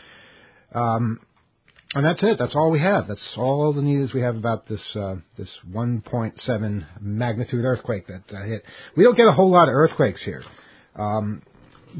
Um, 0.73 1.19
and 1.93 2.05
that's 2.05 2.21
it. 2.23 2.37
That's 2.39 2.55
all 2.55 2.71
we 2.71 2.81
have. 2.81 3.07
That's 3.07 3.27
all 3.37 3.73
the 3.73 3.81
news 3.81 4.13
we 4.13 4.21
have 4.21 4.35
about 4.35 4.67
this 4.67 4.81
uh, 4.95 5.15
this 5.37 5.49
1.7 5.71 6.85
magnitude 7.01 7.65
earthquake 7.65 8.07
that 8.07 8.23
uh, 8.35 8.43
hit. 8.45 8.63
We 8.95 9.03
don't 9.03 9.15
get 9.15 9.27
a 9.27 9.31
whole 9.31 9.51
lot 9.51 9.67
of 9.67 9.73
earthquakes 9.73 10.21
here. 10.23 10.43
Um, 10.95 11.41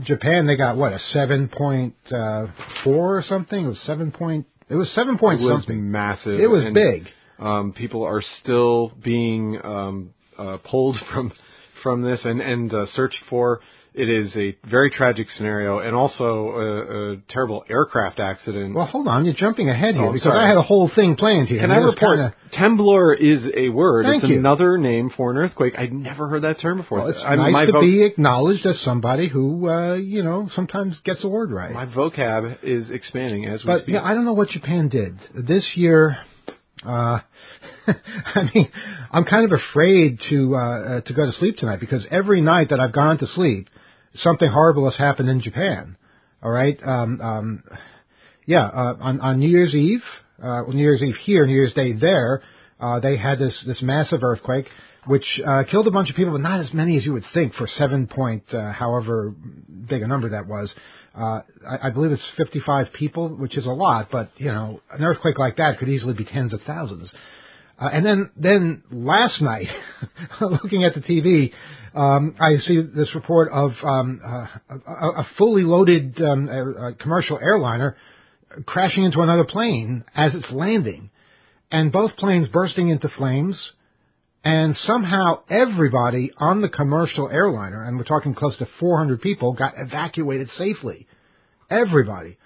Japan, 0.04 0.48
they 0.48 0.56
got 0.56 0.76
what 0.78 0.94
a 0.94 1.00
7.4 1.14 2.52
or 2.86 3.24
something. 3.28 3.66
It 3.66 3.68
was 3.68 3.80
seven 3.86 4.12
point. 4.12 4.48
It 4.70 4.76
was 4.76 4.90
seven 4.96 5.18
point 5.18 5.42
It 5.42 5.46
was 5.46 5.60
something. 5.60 5.92
massive. 5.92 6.40
It 6.40 6.48
was 6.48 6.66
and, 6.66 6.74
big. 6.74 7.08
Um, 7.40 7.74
people 7.74 8.04
are 8.04 8.24
still 8.42 8.92
being 9.04 9.60
um, 9.64 10.14
uh, 10.38 10.58
pulled 10.70 10.98
from 11.14 11.32
from 11.84 12.02
this 12.02 12.22
and 12.24 12.42
and 12.42 12.74
uh, 12.74 12.86
searched 12.96 13.20
for. 13.30 13.62
It 13.96 14.10
is 14.10 14.36
a 14.36 14.58
very 14.68 14.90
tragic 14.90 15.28
scenario, 15.38 15.78
and 15.80 15.96
also 15.96 16.50
a, 16.50 17.12
a 17.14 17.18
terrible 17.30 17.64
aircraft 17.70 18.20
accident. 18.20 18.74
Well, 18.74 18.88
hold 18.88 19.08
on. 19.08 19.24
You're 19.26 19.36
jumping 19.36 19.70
ahead 19.70 19.94
here 19.94 20.06
Oh, 20.06 20.12
because 20.12 20.24
sorry. 20.24 20.40
I 20.44 20.48
had 20.48 20.58
a 20.58 20.64
whole 20.64 20.90
thing 20.96 21.16
planned 21.16 21.48
here. 21.48 21.60
Can 21.62 21.70
I 21.70 21.78
report? 21.78 22.18
kinda- 22.18 22.34
Temblor 22.54 23.16
is 23.20 23.44
a 23.56 23.70
word. 23.70 24.06
Thank 24.06 24.24
it's 24.24 24.32
you. 24.32 24.40
another 24.40 24.78
name 24.80 25.12
for 25.16 25.30
an 25.32 25.38
earthquake. 25.38 25.74
I'd 25.78 25.94
never 25.94 26.28
heard 26.28 26.42
that 26.44 26.60
term 26.60 26.78
before. 26.78 27.00
well, 27.00 27.08
it's 27.10 27.20
I- 27.24 27.36
nice 27.36 27.68
to 27.72 27.80
be 27.82 28.04
acknowledged 28.04 28.66
as 28.66 28.80
somebody 28.82 29.28
who, 29.28 29.70
uh, 29.70 29.94
you 29.94 30.24
know, 30.24 30.50
sometimes 30.56 30.98
gets 31.04 31.24
a 31.24 31.28
word 31.28 31.52
right. 31.52 31.72
My 31.72 31.86
vocab 31.86 32.58
is 32.64 32.90
expanding 32.90 33.46
as 33.46 33.64
we 33.64 33.68
But 33.68 33.82
speak. 33.84 33.94
yeah, 33.94 34.04
I 34.04 34.14
don't 34.16 34.26
know 34.26 34.34
what 34.34 34.50
Japan 34.50 34.88
did 34.88 35.18
this 35.36 35.66
year. 35.76 36.18
Uh, 36.86 37.20
I 37.88 38.50
mean, 38.54 38.70
I'm 39.12 39.26
kind 39.26 39.46
of 39.46 39.52
afraid 39.52 40.20
to 40.30 40.56
uh, 40.56 40.60
uh, 40.60 41.02
to 41.02 41.14
go 41.14 41.26
to 41.26 41.32
sleep 41.34 41.58
tonight 41.58 41.80
because 41.80 42.06
every 42.12 42.42
night 42.42 42.70
that 42.70 42.80
I've 42.80 42.94
gone 42.94 43.18
to 43.20 43.28
sleep, 43.28 43.70
something 44.16 44.50
horrible 44.50 44.90
has 44.90 44.98
happened 44.98 45.30
in 45.30 45.42
Japan. 45.42 45.98
All 46.42 46.52
right, 46.52 46.78
um, 46.86 47.22
um, 47.22 47.64
yeah, 48.46 48.66
uh, 48.66 48.98
on 49.00 49.22
on 49.22 49.40
New 49.40 49.50
Year's 49.50 49.74
Eve, 49.74 50.04
uh, 50.42 50.64
New 50.68 50.82
Year's 50.82 51.02
Eve 51.02 51.16
here, 51.24 51.46
New 51.46 51.54
Year's 51.54 51.74
Day 51.74 51.94
there, 51.94 52.42
uh, 52.80 53.00
they 53.00 53.18
had 53.18 53.40
this 53.40 53.58
this 53.66 53.82
massive 53.82 54.24
earthquake 54.24 54.68
which 55.06 55.26
uh, 55.46 55.64
killed 55.70 55.88
a 55.88 55.92
bunch 55.92 56.10
of 56.10 56.16
people, 56.16 56.32
but 56.32 56.42
not 56.42 56.60
as 56.60 56.74
many 56.74 56.98
as 56.98 57.06
you 57.06 57.14
would 57.14 57.26
think 57.34 57.54
for 57.56 57.68
seven 57.78 58.08
point, 58.08 58.44
uh, 58.54 58.72
however 58.72 59.34
big 59.90 60.02
a 60.02 60.08
number 60.08 60.30
that 60.30 60.48
was. 60.48 60.74
Uh, 61.16 61.42
I, 61.70 61.88
I 61.88 61.90
believe 61.92 62.12
it's 62.12 62.22
55 62.38 62.88
people, 62.94 63.30
which 63.38 63.58
is 63.58 63.66
a 63.66 63.72
lot, 63.72 64.08
but 64.12 64.30
you 64.38 64.48
know, 64.48 64.82
an 64.92 65.04
earthquake 65.04 65.38
like 65.38 65.58
that 65.58 65.78
could 65.80 65.90
easily 65.90 66.14
be 66.14 66.26
tens 66.26 66.54
of 66.54 66.62
thousands. 66.66 67.14
Uh, 67.84 67.90
and 67.92 68.06
then, 68.06 68.32
then 68.38 68.84
last 68.92 69.42
night, 69.42 69.68
looking 70.42 70.86
at 70.86 70.94
the 70.94 71.02
TV, 71.02 71.52
um, 71.94 72.34
I 72.40 72.56
see 72.66 72.82
this 72.82 73.14
report 73.14 73.52
of 73.52 73.72
um, 73.84 74.22
uh, 74.26 74.48
a, 74.88 75.10
a 75.22 75.28
fully 75.38 75.64
loaded 75.64 76.22
um, 76.22 76.48
a, 76.48 76.88
a 76.88 76.94
commercial 76.94 77.38
airliner 77.42 77.98
crashing 78.66 79.04
into 79.04 79.20
another 79.20 79.44
plane 79.44 80.06
as 80.16 80.34
it's 80.34 80.50
landing, 80.52 81.10
and 81.72 81.92
both 81.92 82.16
planes 82.16 82.48
bursting 82.48 82.88
into 82.88 83.10
flames. 83.18 83.58
And 84.46 84.78
somehow 84.86 85.44
everybody 85.50 86.32
on 86.38 86.62
the 86.62 86.70
commercial 86.70 87.30
airliner, 87.30 87.84
and 87.84 87.98
we're 87.98 88.04
talking 88.04 88.34
close 88.34 88.58
to 88.58 88.68
400 88.80 89.22
people, 89.22 89.54
got 89.54 89.74
evacuated 89.78 90.50
safely. 90.58 91.08
Everybody. 91.70 92.38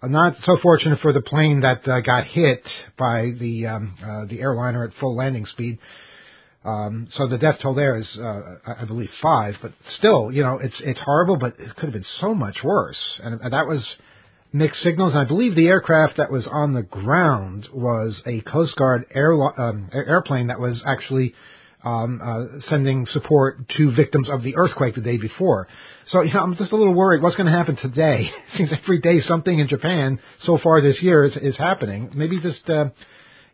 Uh, 0.00 0.06
not 0.06 0.34
so 0.44 0.56
fortunate 0.62 1.00
for 1.00 1.12
the 1.12 1.20
plane 1.20 1.60
that 1.60 1.86
uh, 1.88 2.00
got 2.00 2.24
hit 2.24 2.62
by 2.96 3.32
the 3.40 3.66
um, 3.66 3.96
uh, 4.00 4.26
the 4.26 4.40
airliner 4.40 4.84
at 4.84 4.92
full 5.00 5.16
landing 5.16 5.44
speed. 5.46 5.78
Um, 6.64 7.08
so 7.14 7.26
the 7.26 7.38
death 7.38 7.56
toll 7.62 7.74
there 7.74 7.96
is, 7.96 8.08
uh, 8.20 8.72
I 8.80 8.84
believe, 8.84 9.08
five. 9.22 9.54
But 9.60 9.72
still, 9.96 10.30
you 10.30 10.42
know, 10.42 10.58
it's 10.58 10.80
it's 10.84 11.00
horrible. 11.00 11.36
But 11.36 11.54
it 11.58 11.74
could 11.74 11.84
have 11.84 11.92
been 11.92 12.06
so 12.20 12.34
much 12.34 12.58
worse. 12.62 12.98
And, 13.22 13.40
and 13.40 13.52
that 13.52 13.66
was 13.66 13.84
mixed 14.52 14.82
signals. 14.82 15.14
And 15.14 15.20
I 15.20 15.24
believe 15.24 15.56
the 15.56 15.66
aircraft 15.66 16.18
that 16.18 16.30
was 16.30 16.46
on 16.50 16.74
the 16.74 16.82
ground 16.82 17.68
was 17.72 18.20
a 18.24 18.40
Coast 18.42 18.76
Guard 18.76 19.04
air, 19.12 19.32
um, 19.32 19.90
airplane 19.92 20.46
that 20.48 20.60
was 20.60 20.80
actually 20.86 21.34
um, 21.84 22.20
uh, 22.22 22.60
sending 22.68 23.06
support 23.12 23.68
to 23.76 23.94
victims 23.94 24.28
of 24.30 24.42
the 24.42 24.56
earthquake 24.56 24.94
the 24.94 25.00
day 25.00 25.16
before. 25.16 25.68
So, 26.08 26.22
you 26.22 26.32
know, 26.32 26.40
I'm 26.40 26.56
just 26.56 26.72
a 26.72 26.76
little 26.76 26.94
worried 26.94 27.22
what's 27.22 27.36
going 27.36 27.50
to 27.50 27.56
happen 27.56 27.76
today. 27.76 28.30
It 28.32 28.56
seems 28.56 28.70
every 28.72 29.00
day 29.00 29.20
something 29.26 29.58
in 29.58 29.68
Japan 29.68 30.20
so 30.42 30.58
far 30.62 30.80
this 30.80 31.00
year 31.00 31.24
is, 31.24 31.36
is 31.36 31.56
happening. 31.56 32.10
Maybe 32.14 32.40
just, 32.40 32.68
uh, 32.68 32.86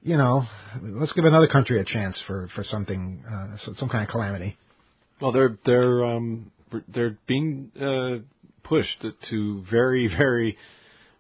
you 0.03 0.17
know, 0.17 0.45
let's 0.83 1.13
give 1.13 1.25
another 1.25 1.49
country 1.49 1.81
a 1.81 1.85
chance 1.85 2.17
for, 2.27 2.49
for 2.55 2.65
something, 2.65 3.23
uh, 3.27 3.73
some 3.79 3.89
kind 3.89 4.05
of 4.05 4.11
calamity. 4.11 4.57
Well, 5.21 5.33
they're, 5.33 5.59
they're, 5.65 6.05
um, 6.05 6.51
they're 6.89 7.19
being, 7.27 7.71
uh, 7.81 8.25
pushed 8.67 9.05
to 9.31 9.65
very, 9.71 10.09
very, 10.09 10.57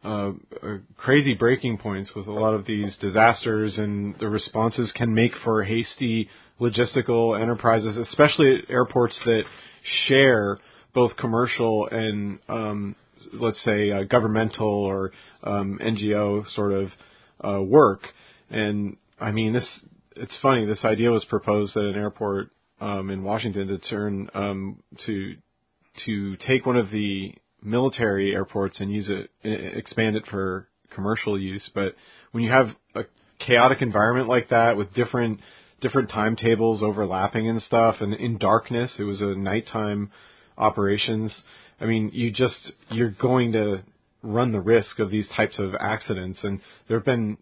uh, 0.04 0.32
uh, 0.62 0.76
crazy 0.99 1.32
breaking 1.32 1.78
points 1.78 2.11
with 2.14 2.26
a 2.26 2.32
lot 2.32 2.52
of 2.52 2.66
these 2.66 2.94
disasters, 3.00 3.73
and 3.78 4.14
the 4.20 4.28
responses 4.28 4.92
can 4.94 5.14
make 5.14 5.32
for 5.42 5.64
hasty 5.64 6.28
logistical 6.61 7.40
enterprises, 7.40 7.96
especially 7.96 8.62
airports 8.68 9.16
that 9.25 9.42
share 10.07 10.59
both 10.94 11.16
commercial 11.16 11.88
and, 11.90 12.38
um, 12.48 12.96
let's 13.33 13.62
say, 13.64 13.90
uh, 13.90 14.05
governmental 14.05 14.68
or 14.68 15.12
um, 15.42 15.79
NGO 15.83 16.44
sort 16.55 16.72
of 16.72 16.88
uh, 17.42 17.61
work. 17.61 18.02
And 18.50 18.96
I 19.20 19.33
mean, 19.33 19.52
this 19.52 19.66
it's 20.16 20.33
funny. 20.42 20.64
This 20.64 20.85
idea 20.85 21.11
was 21.11 21.24
proposed 21.24 21.76
at 21.76 21.83
an 21.83 21.96
airport 21.96 22.50
um, 22.81 23.11
in 23.11 23.24
Washington 23.24 23.68
to 23.68 23.79
turn 23.79 24.29
um, 24.35 24.83
to 25.07 25.35
to 26.07 26.37
take 26.46 26.66
one 26.66 26.76
of 26.76 26.90
the 26.90 27.35
military 27.62 28.33
airports 28.33 28.79
and 28.81 28.92
use 28.92 29.09
it, 29.09 29.31
expand 29.76 30.16
it 30.16 30.24
for 30.31 30.68
commercial 30.94 31.38
use. 31.38 31.68
But 31.74 31.94
when 32.33 32.42
you 32.42 32.50
have 32.50 32.68
a 32.94 33.02
chaotic 33.44 33.81
environment 33.81 34.29
like 34.29 34.50
that 34.50 34.76
with 34.76 34.92
different 34.94 35.40
different 35.80 36.10
timetables 36.10 36.82
overlapping 36.82 37.48
and 37.48 37.62
stuff, 37.62 37.96
and 38.00 38.14
in 38.14 38.38
darkness. 38.38 38.90
It 38.98 39.04
was 39.04 39.20
a 39.20 39.34
nighttime 39.34 40.10
operations. 40.56 41.32
I 41.80 41.87
mean, 41.87 42.10
you 42.12 42.30
just 42.30 42.72
you're 42.90 43.10
going 43.10 43.52
to 43.52 43.82
run 44.22 44.52
the 44.52 44.60
risk 44.60 44.98
of 44.98 45.10
these 45.10 45.26
types 45.37 45.58
of 45.58 45.74
accidents, 45.78 46.38
and 46.42 46.60
there 46.88 46.98
have 46.98 47.04
been 47.04 47.37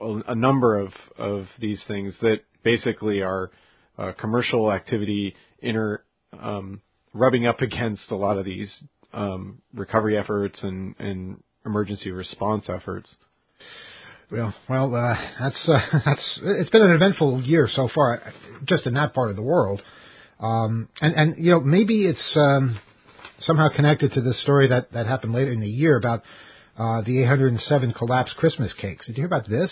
a, 0.00 0.20
a 0.28 0.34
number 0.34 0.78
of 0.78 0.92
of 1.16 1.46
these 1.58 1.80
things 1.88 2.14
that 2.20 2.40
basically 2.62 3.22
are 3.22 3.50
uh, 3.98 4.12
commercial 4.20 4.70
activity 4.70 5.34
inter 5.60 6.02
um, 6.40 6.80
rubbing 7.12 7.46
up 7.46 7.60
against 7.62 8.10
a 8.10 8.16
lot 8.16 8.38
of 8.38 8.44
these 8.44 8.70
um, 9.12 9.62
recovery 9.74 10.18
efforts 10.18 10.58
and 10.62 10.94
and 10.98 11.42
emergency 11.64 12.10
response 12.10 12.64
efforts. 12.68 13.08
Well, 14.30 14.54
well, 14.68 14.94
uh, 14.94 15.16
that's 15.40 15.68
uh, 15.68 15.78
that's 16.04 16.38
it's 16.42 16.70
been 16.70 16.82
an 16.82 16.92
eventful 16.92 17.42
year 17.42 17.68
so 17.74 17.88
far, 17.94 18.20
just 18.64 18.86
in 18.86 18.94
that 18.94 19.14
part 19.14 19.30
of 19.30 19.36
the 19.36 19.42
world, 19.42 19.80
um, 20.38 20.88
and 21.00 21.14
and 21.14 21.44
you 21.44 21.50
know 21.50 21.60
maybe 21.60 22.04
it's 22.04 22.36
um, 22.36 22.78
somehow 23.40 23.68
connected 23.74 24.12
to 24.12 24.20
the 24.20 24.34
story 24.42 24.68
that 24.68 24.92
that 24.92 25.06
happened 25.06 25.32
later 25.32 25.52
in 25.52 25.60
the 25.60 25.68
year 25.68 25.96
about 25.96 26.22
uh, 26.78 27.00
the 27.02 27.22
807 27.22 27.92
collapsed 27.94 28.36
Christmas 28.36 28.70
cakes. 28.80 29.06
Did 29.06 29.16
you 29.16 29.22
hear 29.22 29.26
about 29.26 29.48
this? 29.48 29.70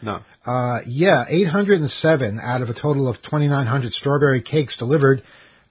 No. 0.00 0.20
Uh, 0.46 0.80
yeah, 0.86 1.24
807 1.28 2.40
out 2.42 2.62
of 2.62 2.68
a 2.68 2.74
total 2.74 3.08
of 3.08 3.16
2,900 3.16 3.92
strawberry 3.92 4.42
cakes 4.42 4.76
delivered 4.78 5.22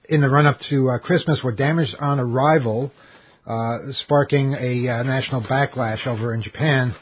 in 0.08 0.20
the 0.20 0.28
run-up 0.28 0.58
to 0.70 0.90
uh, 0.90 0.98
Christmas 0.98 1.40
were 1.42 1.52
damaged 1.52 1.94
on 1.98 2.20
arrival, 2.20 2.92
uh, 3.46 3.78
sparking 4.04 4.54
a 4.54 4.88
uh, 4.88 5.02
national 5.02 5.42
backlash 5.42 6.06
over 6.06 6.34
in 6.34 6.42
Japan. 6.42 6.94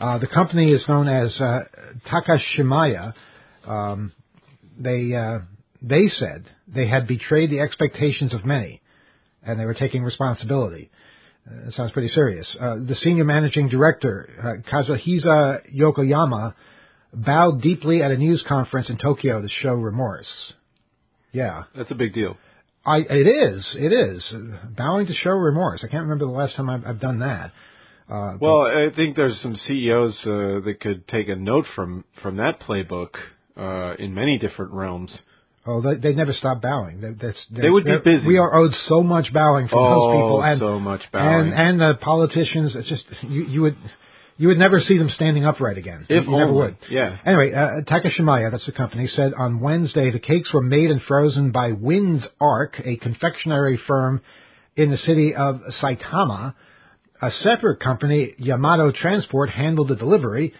Uh, 0.00 0.18
the 0.18 0.26
company 0.26 0.72
is 0.72 0.84
known 0.88 1.08
as 1.08 1.40
uh, 1.40 1.60
Takashimaya. 2.10 3.14
Um, 3.66 4.12
they 4.78 5.14
uh, 5.14 5.38
they 5.82 6.08
said 6.08 6.44
they 6.66 6.88
had 6.88 7.06
betrayed 7.06 7.50
the 7.50 7.60
expectations 7.60 8.34
of 8.34 8.44
many, 8.44 8.82
and 9.42 9.58
they 9.58 9.64
were 9.64 9.74
taking 9.74 10.02
responsibility. 10.02 10.90
Uh, 11.46 11.68
it 11.68 11.74
sounds 11.74 11.92
pretty 11.92 12.08
serious. 12.08 12.46
Uh, 12.58 12.76
the 12.76 12.96
senior 13.02 13.24
managing 13.24 13.68
director, 13.68 14.28
uh, 14.66 14.70
Kazuhisa 14.70 15.72
Yokoyama, 15.74 16.54
bowed 17.12 17.60
deeply 17.62 18.02
at 18.02 18.10
a 18.10 18.16
news 18.16 18.42
conference 18.48 18.90
in 18.90 18.98
Tokyo 18.98 19.42
to 19.42 19.48
show 19.62 19.74
remorse. 19.74 20.32
Yeah, 21.32 21.64
that's 21.76 21.90
a 21.90 21.94
big 21.94 22.14
deal. 22.14 22.36
I, 22.86 22.98
it 22.98 23.26
is. 23.26 23.66
It 23.76 23.92
is 23.92 24.24
bowing 24.76 25.06
to 25.06 25.14
show 25.14 25.30
remorse. 25.30 25.82
I 25.84 25.88
can't 25.88 26.02
remember 26.02 26.26
the 26.26 26.30
last 26.30 26.54
time 26.56 26.68
I've, 26.68 26.84
I've 26.84 27.00
done 27.00 27.20
that. 27.20 27.52
Uh, 28.08 28.36
well, 28.40 28.62
I 28.62 28.88
think 28.94 29.16
there's 29.16 29.38
some 29.42 29.56
CEOs 29.66 30.18
uh, 30.24 30.28
that 30.64 30.76
could 30.80 31.08
take 31.08 31.28
a 31.28 31.36
note 31.36 31.64
from 31.74 32.04
from 32.22 32.36
that 32.36 32.60
playbook 32.60 33.10
uh, 33.56 33.94
in 33.98 34.14
many 34.14 34.38
different 34.38 34.72
realms. 34.72 35.10
Oh, 35.66 35.80
they, 35.80 35.94
they 35.96 36.12
never 36.12 36.34
stop 36.34 36.60
bowing. 36.60 37.00
They, 37.00 37.12
that's, 37.26 37.42
they 37.50 37.70
would 37.70 37.84
be 37.84 37.96
busy. 37.96 38.26
We 38.26 38.36
are 38.36 38.54
owed 38.54 38.72
so 38.86 39.02
much 39.02 39.32
bowing 39.32 39.68
from 39.68 39.78
oh, 39.78 39.88
those 39.88 40.16
people, 40.16 40.42
and 40.44 40.60
so 40.60 40.78
much 40.78 41.00
bowing, 41.10 41.52
and 41.52 41.54
and 41.54 41.80
the 41.80 41.94
politicians. 42.00 42.72
It's 42.74 42.88
just 42.88 43.04
you, 43.22 43.44
you 43.44 43.62
would 43.62 43.76
you 44.36 44.48
would 44.48 44.58
never 44.58 44.80
see 44.80 44.98
them 44.98 45.08
standing 45.14 45.46
upright 45.46 45.78
again. 45.78 46.06
If 46.08 46.26
you, 46.26 46.32
you 46.32 46.36
never 46.36 46.52
would. 46.52 46.76
Yeah. 46.90 47.16
Anyway, 47.24 47.52
uh, 47.52 47.82
Takashimaya, 47.90 48.50
that's 48.50 48.66
the 48.66 48.72
company, 48.72 49.06
said 49.06 49.32
on 49.38 49.60
Wednesday 49.60 50.10
the 50.10 50.18
cakes 50.18 50.52
were 50.52 50.62
made 50.62 50.90
and 50.90 51.00
frozen 51.02 51.52
by 51.52 51.72
Wind's 51.72 52.24
Ark, 52.40 52.80
a 52.84 52.96
confectionery 52.96 53.78
firm 53.86 54.20
in 54.76 54.90
the 54.90 54.98
city 54.98 55.34
of 55.34 55.60
Saitama. 55.80 56.54
A 57.22 57.30
separate 57.42 57.80
company, 57.80 58.34
Yamato 58.38 58.90
Transport, 58.90 59.48
handled 59.50 59.88
the 59.88 59.96
delivery. 59.96 60.52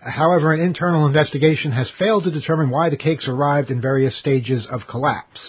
However, 0.00 0.52
an 0.52 0.60
internal 0.60 1.06
investigation 1.06 1.72
has 1.72 1.88
failed 1.98 2.24
to 2.24 2.30
determine 2.30 2.70
why 2.70 2.90
the 2.90 2.96
cakes 2.96 3.26
arrived 3.26 3.70
in 3.70 3.80
various 3.80 4.16
stages 4.18 4.66
of 4.70 4.80
collapse. 4.88 5.40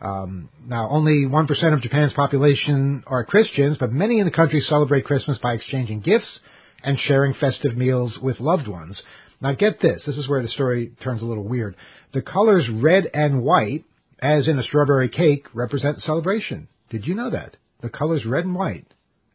Um, 0.00 0.50
now, 0.66 0.88
only 0.90 1.26
1% 1.26 1.72
of 1.72 1.80
Japan's 1.80 2.12
population 2.12 3.04
are 3.06 3.24
Christians, 3.24 3.76
but 3.78 3.92
many 3.92 4.18
in 4.18 4.26
the 4.26 4.32
country 4.32 4.60
celebrate 4.68 5.04
Christmas 5.04 5.38
by 5.38 5.54
exchanging 5.54 6.00
gifts 6.00 6.40
and 6.82 6.98
sharing 7.06 7.34
festive 7.34 7.76
meals 7.76 8.18
with 8.20 8.40
loved 8.40 8.66
ones. 8.66 9.00
Now, 9.40 9.52
get 9.52 9.80
this. 9.80 10.02
This 10.04 10.18
is 10.18 10.28
where 10.28 10.42
the 10.42 10.48
story 10.48 10.92
turns 11.02 11.22
a 11.22 11.26
little 11.26 11.48
weird. 11.48 11.76
The 12.12 12.22
colors 12.22 12.68
red 12.68 13.08
and 13.14 13.42
white, 13.42 13.84
as 14.20 14.48
in 14.48 14.58
a 14.58 14.62
strawberry 14.64 15.08
cake, 15.08 15.46
represent 15.54 16.02
celebration. 16.02 16.68
Did 16.90 17.06
you 17.06 17.14
know 17.14 17.30
that? 17.30 17.56
The 17.80 17.88
colors 17.88 18.26
red 18.26 18.44
and 18.44 18.54
white. 18.54 18.86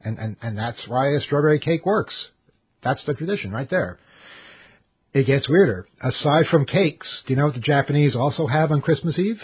And, 0.07 0.17
and, 0.17 0.35
and 0.41 0.57
that's 0.57 0.79
why 0.87 1.09
a 1.09 1.19
strawberry 1.19 1.59
cake 1.59 1.85
works. 1.85 2.15
That's 2.83 3.03
the 3.05 3.13
tradition 3.13 3.51
right 3.51 3.69
there. 3.69 3.99
It 5.13 5.25
gets 5.25 5.49
weirder. 5.49 5.85
Aside 6.01 6.45
from 6.49 6.65
cakes, 6.65 7.07
do 7.25 7.33
you 7.33 7.39
know 7.39 7.45
what 7.45 7.55
the 7.55 7.59
Japanese 7.59 8.15
also 8.15 8.47
have 8.47 8.71
on 8.71 8.81
Christmas 8.81 9.17
Eve? 9.19 9.41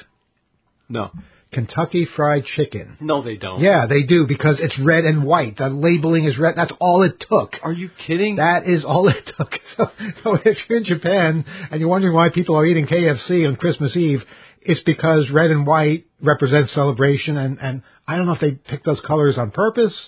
No. 0.87 1.11
Kentucky 1.51 2.07
Fried 2.15 2.45
Chicken. 2.55 2.97
No, 2.99 3.21
they 3.23 3.35
don't. 3.35 3.61
Yeah, 3.61 3.85
they 3.87 4.03
do 4.03 4.25
because 4.27 4.55
it's 4.59 4.77
red 4.79 5.05
and 5.05 5.23
white. 5.23 5.57
The 5.57 5.69
labeling 5.69 6.25
is 6.25 6.37
red. 6.37 6.55
That's 6.55 6.71
all 6.79 7.03
it 7.03 7.23
took. 7.29 7.53
Are 7.61 7.71
you 7.71 7.89
kidding? 8.07 8.37
That 8.37 8.63
is 8.65 8.83
all 8.83 9.07
it 9.09 9.29
took. 9.37 9.51
So, 9.75 9.89
so 10.23 10.37
if 10.45 10.59
you're 10.69 10.77
in 10.77 10.85
Japan 10.85 11.45
and 11.71 11.79
you're 11.79 11.89
wondering 11.89 12.13
why 12.13 12.29
people 12.29 12.55
are 12.55 12.65
eating 12.65 12.85
KFC 12.85 13.47
on 13.47 13.55
Christmas 13.55 13.97
Eve, 13.97 14.21
it's 14.61 14.81
because 14.83 15.31
red 15.31 15.49
and 15.49 15.65
white 15.65 16.05
represent 16.21 16.69
celebration. 16.75 17.37
And, 17.37 17.57
and 17.59 17.81
I 18.07 18.17
don't 18.17 18.27
know 18.27 18.33
if 18.33 18.39
they 18.39 18.51
picked 18.51 18.85
those 18.85 19.01
colors 19.01 19.35
on 19.39 19.49
purpose 19.49 19.99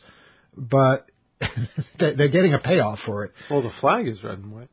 but 0.58 1.08
they're 2.00 2.30
getting 2.30 2.54
a 2.54 2.60
payoff 2.60 3.00
for 3.06 3.26
it. 3.26 3.32
Well, 3.50 3.62
the 3.62 3.72
flag 3.82 4.08
is 4.08 4.24
red 4.24 4.40
and 4.40 4.54
white. 4.54 4.70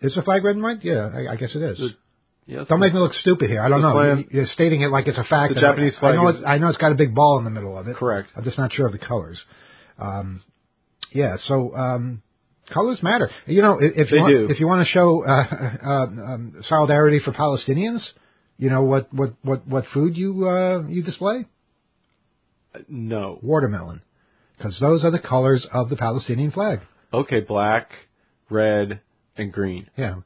Is 0.00 0.14
the 0.14 0.22
flag 0.22 0.44
red 0.44 0.56
and 0.56 0.62
white? 0.62 0.84
Yeah, 0.84 1.10
I, 1.12 1.32
I 1.32 1.36
guess 1.36 1.54
it 1.54 1.62
is. 1.62 1.78
The, 1.78 1.90
yes, 2.46 2.66
don't 2.68 2.80
make 2.80 2.92
me 2.92 3.00
look 3.00 3.14
stupid 3.14 3.50
here. 3.50 3.62
I 3.62 3.68
don't 3.68 3.82
know. 3.82 3.92
Plan, 3.92 4.26
you're 4.30 4.46
stating 4.46 4.82
it 4.82 4.88
like 4.88 5.06
it's 5.06 5.18
a 5.18 5.24
fact. 5.24 5.54
The 5.54 5.60
Japanese 5.60 5.96
flag. 5.98 6.14
I 6.14 6.16
know, 6.16 6.28
is, 6.28 6.36
I 6.46 6.58
know 6.58 6.68
it's 6.68 6.78
got 6.78 6.92
a 6.92 6.96
big 6.96 7.14
ball 7.14 7.38
in 7.38 7.44
the 7.44 7.50
middle 7.50 7.76
of 7.76 7.88
it. 7.88 7.96
Correct. 7.96 8.30
I'm 8.36 8.44
just 8.44 8.58
not 8.58 8.72
sure 8.72 8.86
of 8.86 8.92
the 8.92 8.98
colors. 8.98 9.40
Um, 9.98 10.42
yeah, 11.12 11.36
so 11.46 11.74
um, 11.74 12.22
colors 12.72 12.98
matter. 13.02 13.30
You 13.46 13.62
know, 13.62 13.78
if, 13.80 14.10
you 14.12 14.20
want, 14.20 14.32
do. 14.32 14.46
if 14.50 14.60
you 14.60 14.66
want 14.66 14.86
to 14.86 14.92
show 14.92 15.24
uh, 15.26 15.46
uh, 15.84 15.88
um, 15.88 16.62
solidarity 16.68 17.20
for 17.24 17.32
Palestinians, 17.32 18.00
you 18.56 18.70
know 18.70 18.82
what 18.82 19.12
what 19.12 19.34
what 19.42 19.66
what 19.66 19.84
food 19.92 20.16
you 20.16 20.48
uh, 20.48 20.86
you 20.86 21.02
display? 21.02 21.46
No. 22.88 23.38
Watermelon 23.42 24.02
because 24.58 24.76
those 24.80 25.04
are 25.04 25.10
the 25.10 25.18
colors 25.18 25.66
of 25.72 25.88
the 25.88 25.96
Palestinian 25.96 26.50
flag. 26.50 26.80
Okay, 27.12 27.40
black, 27.40 27.90
red, 28.50 29.00
and 29.36 29.52
green. 29.52 29.88
Yeah, 29.96 30.16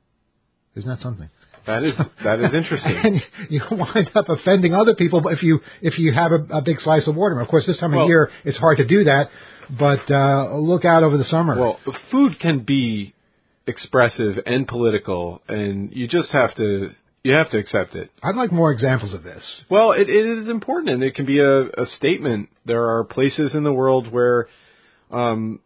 isn't 0.74 0.88
that 0.88 1.00
something? 1.00 1.28
That 1.66 1.84
is 1.84 1.92
that 2.24 2.40
is 2.40 2.54
interesting. 2.54 2.96
and 3.04 3.22
you 3.48 3.62
wind 3.70 4.10
up 4.16 4.28
offending 4.28 4.74
other 4.74 4.94
people 4.96 5.20
but 5.20 5.34
if 5.34 5.42
you 5.42 5.60
if 5.80 5.98
you 5.98 6.12
have 6.12 6.32
a, 6.32 6.58
a 6.58 6.62
big 6.62 6.80
slice 6.80 7.06
of 7.06 7.14
watermelon. 7.14 7.44
Of 7.44 7.50
course, 7.50 7.66
this 7.66 7.76
time 7.76 7.92
Well- 7.92 8.02
of 8.02 8.08
year 8.08 8.30
it's 8.44 8.58
hard 8.58 8.78
to 8.78 8.84
do 8.84 9.04
that, 9.04 9.30
but 9.70 10.10
uh, 10.10 10.56
look 10.56 10.84
out 10.84 11.02
over 11.04 11.16
the 11.16 11.24
summer. 11.24 11.58
Well, 11.58 11.78
food 12.10 12.40
can 12.40 12.60
be 12.60 13.14
expressive 13.66 14.38
and 14.44 14.66
political, 14.66 15.40
and 15.46 15.92
you 15.92 16.08
just 16.08 16.30
have 16.30 16.54
to 16.56 16.90
you 17.24 17.34
have 17.34 17.50
to 17.50 17.58
accept 17.58 17.94
it. 17.94 18.10
I'd 18.22 18.34
like 18.34 18.50
more 18.52 18.72
examples 18.72 19.14
of 19.14 19.22
this. 19.22 19.42
Well, 19.70 19.92
it, 19.92 20.08
it 20.08 20.38
is 20.38 20.48
important, 20.48 20.90
and 20.90 21.02
it 21.02 21.14
can 21.14 21.26
be 21.26 21.38
a, 21.38 21.62
a 21.62 21.86
statement. 21.96 22.48
There 22.66 22.96
are 22.96 23.04
places 23.04 23.52
in 23.54 23.62
the 23.62 23.72
world 23.72 24.12
where 24.12 24.48
um, 25.10 25.60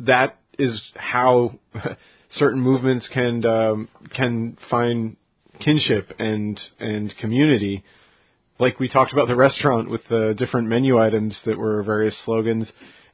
that 0.00 0.38
is 0.58 0.80
how 0.94 1.58
certain 2.38 2.60
movements 2.60 3.06
can 3.12 3.44
um, 3.44 3.88
can 4.14 4.56
find 4.70 5.16
kinship 5.62 6.12
and 6.18 6.58
and 6.78 7.14
community. 7.18 7.84
Like 8.58 8.80
we 8.80 8.88
talked 8.88 9.12
about 9.12 9.28
the 9.28 9.36
restaurant 9.36 9.90
with 9.90 10.00
the 10.08 10.34
different 10.38 10.68
menu 10.68 10.98
items 10.98 11.34
that 11.44 11.58
were 11.58 11.82
various 11.82 12.14
slogans, 12.24 12.66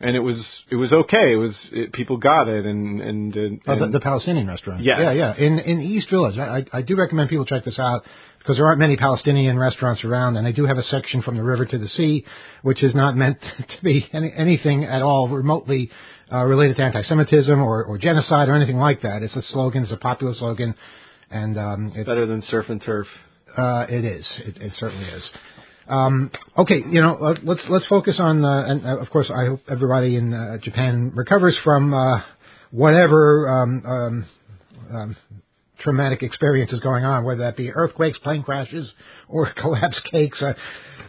and 0.03 0.17
it 0.17 0.21
was 0.21 0.37
it 0.71 0.77
was 0.77 0.93
okay. 0.93 1.33
It 1.33 1.37
was 1.37 1.55
it, 1.71 1.93
people 1.93 2.17
got 2.17 2.49
it, 2.49 2.67
and 2.67 3.01
and, 3.01 3.37
and, 3.37 3.61
Oh, 3.67 3.79
the, 3.79 3.89
the 3.89 4.01
Palestinian 4.01 4.49
restaurant. 4.49 4.83
Yeah, 4.83 5.01
Yeah, 5.01 5.13
yeah. 5.13 5.37
In 5.37 5.59
in 5.59 5.81
East 5.81 6.11
Village, 6.11 6.37
I, 6.39 6.59
I 6.73 6.79
I 6.79 6.83
do 6.83 6.97
recommend 6.97 7.31
people 7.31 7.47
check 7.47 7.65
this 7.65 7.79
out 7.79 8.05
because 8.39 8.57
there 8.57 8.67
aren't 8.67 8.81
many 8.81 8.97
Palestinian 8.97 9.59
restaurants 9.59 10.03
around, 10.05 10.37
and 10.37 10.45
they 10.45 10.53
do 10.53 10.67
have 10.67 10.77
a 10.77 10.83
section 10.83 11.23
from 11.23 11.37
the 11.37 11.43
river 11.43 11.65
to 11.65 11.79
the 11.79 11.89
sea, 11.89 12.25
which 12.63 12.83
is 12.83 12.95
not 12.95 13.17
meant 13.17 13.39
to 13.59 13.85
be 13.85 14.05
any, 14.13 14.33
anything 14.37 14.85
at 14.85 15.03
all 15.03 15.29
remotely 15.29 15.91
uh, 16.33 16.43
related 16.45 16.77
to 16.77 16.83
anti-Semitism 16.83 17.61
or, 17.63 17.85
or 17.85 17.99
genocide 17.99 18.49
or 18.49 18.55
anything 18.55 18.79
like 18.79 19.03
that. 19.03 19.23
It's 19.23 19.37
a 19.37 19.43
slogan. 19.53 19.85
It's 19.85 19.93
a 19.93 19.97
popular 19.97 20.35
slogan, 20.35 20.75
and 21.31 21.57
um, 21.57 21.93
it, 21.95 22.05
better 22.05 22.27
than 22.27 22.43
surf 22.43 22.67
and 22.69 22.83
turf. 22.83 23.07
uh, 23.57 23.87
it 23.89 24.05
is. 24.05 24.27
It, 24.39 24.57
it 24.57 24.73
certainly 24.79 25.07
is. 25.07 25.23
Um, 25.89 26.31
okay, 26.57 26.83
you 26.89 27.01
know, 27.01 27.17
uh, 27.17 27.35
let's 27.43 27.63
let's 27.69 27.87
focus 27.87 28.17
on, 28.19 28.45
uh, 28.45 28.65
and 28.67 28.87
uh, 28.87 28.99
of 28.99 29.11
course, 29.11 29.31
I 29.35 29.47
hope 29.47 29.61
everybody 29.69 30.17
in 30.17 30.33
uh, 30.33 30.59
Japan 30.63 31.13
recovers 31.15 31.59
from 31.65 31.93
uh, 31.93 32.21
whatever 32.71 33.49
um, 33.49 33.83
um, 33.87 34.27
um, 34.95 35.17
traumatic 35.81 36.23
experience 36.23 36.73
is 36.73 36.81
going 36.81 37.05
on, 37.05 37.25
whether 37.25 37.41
that 37.43 37.57
be 37.57 37.71
earthquakes, 37.71 38.19
plane 38.19 38.43
crashes, 38.43 38.91
or 39.29 39.53
collapsed 39.61 40.09
cakes. 40.11 40.41
Uh, 40.41 40.55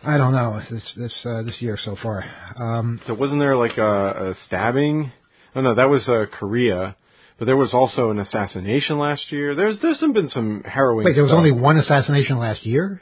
I 0.04 0.18
don't 0.18 0.34
know 0.34 0.62
this 0.70 0.84
this 0.98 1.14
uh, 1.26 1.44
this 1.44 1.56
year 1.60 1.78
so 1.84 1.96
far. 2.02 2.24
Um, 2.58 3.00
So 3.08 3.14
wasn't 3.14 3.40
there 3.40 3.56
like 3.56 3.78
a, 3.78 4.32
a 4.32 4.36
stabbing? 4.48 5.12
Oh 5.56 5.62
no, 5.62 5.76
that 5.76 5.90
was 5.90 6.08
uh, 6.08 6.26
Korea. 6.40 6.96
But 7.40 7.46
there 7.46 7.58
was 7.58 7.74
also 7.74 8.12
an 8.12 8.20
assassination 8.20 9.00
last 9.00 9.32
year. 9.32 9.56
There's 9.56 9.78
there's 9.82 10.00
been 10.00 10.30
some 10.30 10.64
harrowing. 10.66 11.06
wait, 11.06 11.14
there 11.14 11.24
was 11.24 11.32
stuff. 11.32 11.38
only 11.38 11.52
one 11.52 11.78
assassination 11.78 12.38
last 12.38 12.66
year. 12.66 13.02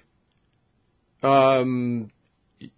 Um 1.24 2.12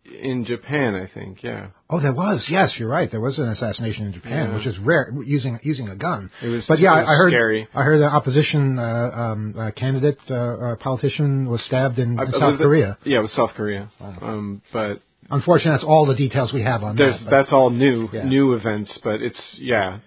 in 0.05 0.45
Japan, 0.45 0.95
I 0.95 1.07
think. 1.13 1.43
Yeah, 1.43 1.67
Oh, 1.89 1.99
there 1.99 2.13
was. 2.13 2.45
Yes, 2.49 2.71
you're 2.77 2.87
right. 2.87 3.11
There 3.11 3.19
was 3.19 3.37
an 3.37 3.49
assassination 3.49 4.05
in 4.05 4.13
Japan, 4.13 4.49
Yeah. 4.49 4.55
which 4.55 4.65
is 4.65 4.77
rare, 4.79 5.11
using 5.25 5.59
using 5.63 5.89
a 5.89 5.95
gun. 5.95 6.29
it 6.41 6.47
was. 6.47 6.63
But 6.67 6.79
yeah, 6.79 6.93
I, 6.93 6.99
was 7.01 7.09
I 7.09 7.13
heard 7.15 7.31
scary. 7.31 7.67
I 7.75 7.81
heard 7.83 7.99
the 7.99 8.05
opposition 8.05 8.79
uh, 8.79 8.83
um, 9.13 9.55
uh, 9.57 9.71
candidate, 9.71 10.17
uh, 10.29 10.33
uh, 10.35 10.75
politician, 10.77 11.49
was 11.49 11.61
stabbed 11.63 11.99
in, 11.99 12.17
I- 12.17 12.23
in 12.23 12.35
I 12.35 12.39
South 12.39 12.53
it- 12.53 12.63
Korea. 12.63 12.97
Yeah, 13.03 13.19
it 13.19 13.21
was 13.23 13.31
South 13.33 13.51
Korea. 13.55 13.89
Um, 13.99 14.61
but 14.71 15.01
Unfortunately, 15.29 15.71
that's 15.71 15.83
all 15.85 16.05
the 16.05 16.15
details 16.15 16.51
we 16.53 16.61
have 16.63 16.83
on 16.83 16.95
there's 16.95 17.17
that. 17.17 17.25
but- 17.25 17.31
that's 17.31 17.51
all 17.51 17.69
new 17.69 18.09
Yeah. 18.13 18.23
new 18.25 18.53
events. 18.53 18.97
But 19.03 19.21
it's 19.21 19.39
yeah, 19.57 19.99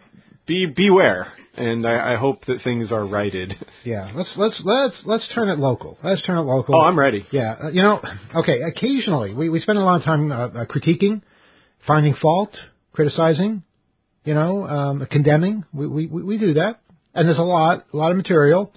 be 0.47 0.67
beware, 0.67 1.27
and 1.57 1.87
I, 1.87 2.15
I 2.15 2.17
hope 2.17 2.45
that 2.47 2.63
things 2.63 2.93
are 2.93 3.07
righted. 3.07 3.55
yeah, 3.85 4.13
let's 4.15 4.31
let's 4.37 4.61
let's 4.65 4.97
let's 5.05 5.25
turn 5.35 5.49
it 5.49 5.59
local. 5.59 5.99
Let's 6.03 6.23
turn 6.23 6.39
it 6.39 6.43
local. 6.43 6.77
Oh, 6.77 6.81
I'm 6.81 6.99
ready. 6.99 7.25
Yeah, 7.31 7.57
uh, 7.65 7.69
you 7.69 7.83
know, 7.83 8.01
okay. 8.35 8.61
Occasionally, 8.63 9.35
we 9.35 9.49
we 9.49 9.61
spend 9.61 9.79
a 9.79 9.83
lot 9.83 9.97
of 10.01 10.05
time 10.05 10.31
uh, 10.33 10.47
uh, 10.49 10.65
critiquing, 10.67 11.23
finding 11.87 12.15
fault, 12.15 12.51
criticizing, 12.93 13.63
you 14.25 14.35
know, 14.35 14.67
um, 14.67 15.07
condemning. 15.11 15.65
We, 15.73 15.87
we 15.87 16.07
we 16.07 16.39
do 16.39 16.55
that, 16.55 16.81
and 17.15 17.29
there's 17.29 17.39
a 17.39 17.43
lot 17.43 17.87
a 17.93 17.97
lot 17.97 18.11
of 18.11 18.17
material. 18.17 18.73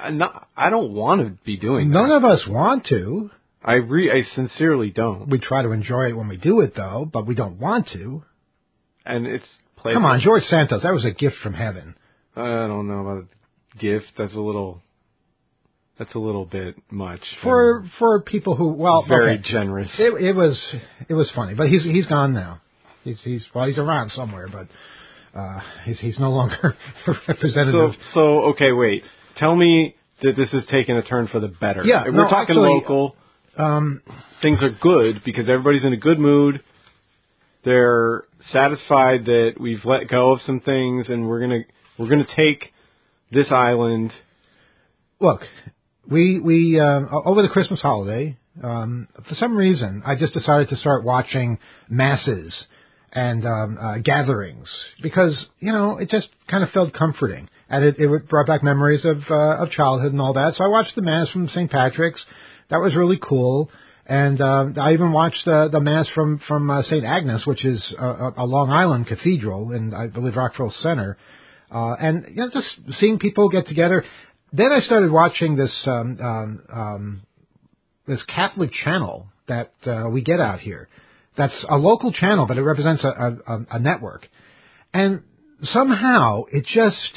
I'm 0.00 0.18
not, 0.18 0.48
I 0.56 0.68
don't 0.70 0.94
want 0.94 1.20
to 1.20 1.44
be 1.44 1.56
doing 1.56 1.90
None 1.92 2.08
that. 2.08 2.16
of 2.16 2.24
us 2.24 2.40
want 2.48 2.86
to. 2.88 3.30
I 3.64 3.74
re 3.74 4.10
I 4.10 4.34
sincerely 4.34 4.90
don't. 4.90 5.28
We 5.28 5.38
try 5.38 5.62
to 5.62 5.70
enjoy 5.70 6.08
it 6.08 6.16
when 6.16 6.28
we 6.28 6.36
do 6.36 6.60
it, 6.60 6.74
though, 6.74 7.08
but 7.10 7.26
we 7.26 7.36
don't 7.36 7.60
want 7.60 7.88
to. 7.92 8.24
And 9.06 9.26
it's 9.26 9.46
played. 9.76 9.94
Come 9.94 10.04
on, 10.04 10.20
George 10.20 10.42
Santos, 10.44 10.82
that 10.82 10.92
was 10.92 11.04
a 11.04 11.12
gift 11.12 11.36
from 11.42 11.54
heaven. 11.54 11.94
I 12.36 12.66
don't 12.66 12.88
know 12.88 13.00
about 13.00 13.24
gift. 13.78 14.06
That's 14.18 14.34
a 14.34 14.40
little. 14.40 14.80
That's 15.98 16.14
a 16.14 16.18
little 16.18 16.46
bit 16.46 16.74
much. 16.90 17.20
For 17.42 17.84
for 17.98 18.20
people 18.22 18.56
who, 18.56 18.68
well, 18.72 19.04
very 19.06 19.34
okay. 19.38 19.50
generous. 19.50 19.90
It, 19.98 20.14
it 20.22 20.34
was 20.34 20.58
it 21.08 21.14
was 21.14 21.30
funny, 21.34 21.54
but 21.54 21.68
he's 21.68 21.82
he's 21.84 22.06
gone 22.06 22.32
now. 22.32 22.60
He's 23.04 23.20
he's 23.22 23.44
well, 23.54 23.66
he's 23.66 23.78
around 23.78 24.10
somewhere, 24.12 24.48
but 24.50 24.68
uh, 25.38 25.60
he's 25.84 25.98
he's 26.00 26.18
no 26.18 26.30
longer 26.30 26.56
a 27.06 27.12
So 27.12 27.14
representative. 27.28 27.90
so 28.14 28.20
okay, 28.50 28.72
wait. 28.72 29.02
Tell 29.38 29.54
me 29.54 29.94
that 30.22 30.32
this 30.36 30.48
is 30.52 30.64
taking 30.70 30.96
a 30.96 31.02
turn 31.02 31.28
for 31.28 31.40
the 31.40 31.48
better. 31.48 31.82
Yeah, 31.84 32.04
If 32.06 32.14
we're 32.14 32.28
talking 32.28 32.56
actually- 32.56 32.80
local. 32.80 33.16
um, 33.58 34.02
Things 34.40 34.60
are 34.62 34.70
good 34.70 35.22
because 35.24 35.48
everybody's 35.48 35.84
in 35.84 35.92
a 35.92 35.96
good 35.98 36.18
mood. 36.18 36.62
They're 37.64 38.24
satisfied 38.52 39.26
that 39.26 39.52
we've 39.60 39.84
let 39.84 40.08
go 40.08 40.32
of 40.32 40.40
some 40.46 40.60
things, 40.60 41.06
and 41.08 41.28
we're 41.28 41.40
gonna 41.40 41.62
we're 41.98 42.08
gonna 42.08 42.24
take 42.36 42.72
this 43.30 43.46
island. 43.50 44.12
look, 45.20 45.42
we 46.10 46.40
we 46.40 46.80
um, 46.80 47.08
over 47.24 47.42
the 47.42 47.48
Christmas 47.48 47.80
holiday, 47.80 48.36
um, 48.62 49.08
for 49.28 49.34
some 49.36 49.56
reason, 49.56 50.02
I 50.04 50.16
just 50.16 50.34
decided 50.34 50.68
to 50.70 50.76
start 50.76 51.04
watching 51.04 51.58
masses 51.88 52.54
and 53.12 53.44
um, 53.46 53.78
uh, 53.80 53.98
gatherings 53.98 54.68
because 55.02 55.46
you 55.60 55.72
know 55.72 55.98
it 55.98 56.08
just 56.08 56.28
kind 56.48 56.62
of 56.64 56.70
felt 56.70 56.92
comforting 56.94 57.48
and 57.68 57.84
it, 57.84 57.96
it 57.98 58.28
brought 58.28 58.46
back 58.46 58.62
memories 58.62 59.04
of 59.04 59.18
uh, 59.30 59.62
of 59.62 59.70
childhood 59.70 60.12
and 60.12 60.20
all 60.20 60.34
that. 60.34 60.54
So 60.54 60.64
I 60.64 60.68
watched 60.68 60.94
the 60.94 61.02
mass 61.02 61.28
from 61.30 61.48
St. 61.48 61.70
Patrick's. 61.70 62.20
That 62.70 62.78
was 62.78 62.94
really 62.94 63.18
cool. 63.20 63.70
And 64.04 64.40
um, 64.40 64.74
I 64.78 64.92
even 64.92 65.12
watched 65.12 65.44
the 65.44 65.68
the 65.70 65.80
mass 65.80 66.06
from 66.14 66.40
from 66.46 66.70
uh, 66.70 66.82
St. 66.82 67.04
Agnes, 67.04 67.46
which 67.46 67.64
is 67.64 67.82
a 67.98 68.32
a 68.38 68.44
Long 68.46 68.70
Island 68.70 69.06
cathedral 69.06 69.72
in 69.72 69.94
I 69.94 70.08
believe 70.08 70.36
Rockville 70.36 70.74
Centre. 70.82 71.16
Uh, 71.72 71.94
and 71.94 72.24
you 72.30 72.36
know, 72.36 72.50
just 72.52 72.68
seeing 73.00 73.18
people 73.18 73.48
get 73.48 73.66
together. 73.66 74.04
Then 74.52 74.70
I 74.72 74.80
started 74.80 75.10
watching 75.10 75.56
this 75.56 75.74
um, 75.86 76.18
um, 76.20 76.62
um, 76.72 77.22
this 78.06 78.22
Catholic 78.24 78.70
channel 78.84 79.28
that 79.48 79.72
uh, 79.86 80.10
we 80.10 80.22
get 80.22 80.40
out 80.40 80.60
here. 80.60 80.88
That's 81.36 81.54
a 81.68 81.76
local 81.76 82.12
channel, 82.12 82.46
but 82.46 82.58
it 82.58 82.62
represents 82.62 83.02
a, 83.04 83.08
a, 83.08 83.58
a 83.70 83.78
network. 83.78 84.28
And 84.92 85.22
somehow 85.62 86.44
it 86.52 86.66
just 86.66 87.12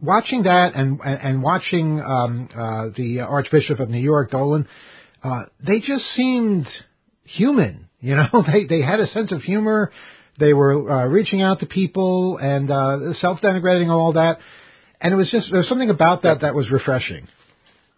watching 0.00 0.44
that 0.44 0.74
and 0.74 1.00
and, 1.00 1.42
watching 1.42 2.00
um, 2.00 2.48
uh, 2.54 2.86
the 2.96 3.20
Archbishop 3.20 3.80
of 3.80 3.90
New 3.90 4.00
York, 4.00 4.30
Dolan, 4.30 4.66
uh, 5.22 5.42
they 5.64 5.80
just 5.80 6.04
seemed 6.14 6.66
human. 7.24 7.88
You 8.00 8.16
know, 8.16 8.28
they 8.46 8.64
they 8.66 8.82
had 8.82 9.00
a 9.00 9.06
sense 9.08 9.32
of 9.32 9.42
humor. 9.42 9.92
They 10.38 10.52
were 10.52 10.90
uh, 10.90 11.06
reaching 11.06 11.42
out 11.42 11.60
to 11.60 11.66
people 11.66 12.38
and 12.38 12.70
uh, 12.70 13.14
self-denigrating 13.20 13.90
all 13.90 14.14
that. 14.14 14.38
And 15.00 15.12
it 15.12 15.16
was 15.16 15.30
just 15.30 15.50
there 15.50 15.60
was 15.60 15.68
something 15.68 15.90
about 15.90 16.22
that 16.22 16.40
that 16.40 16.54
was 16.54 16.70
refreshing. 16.70 17.28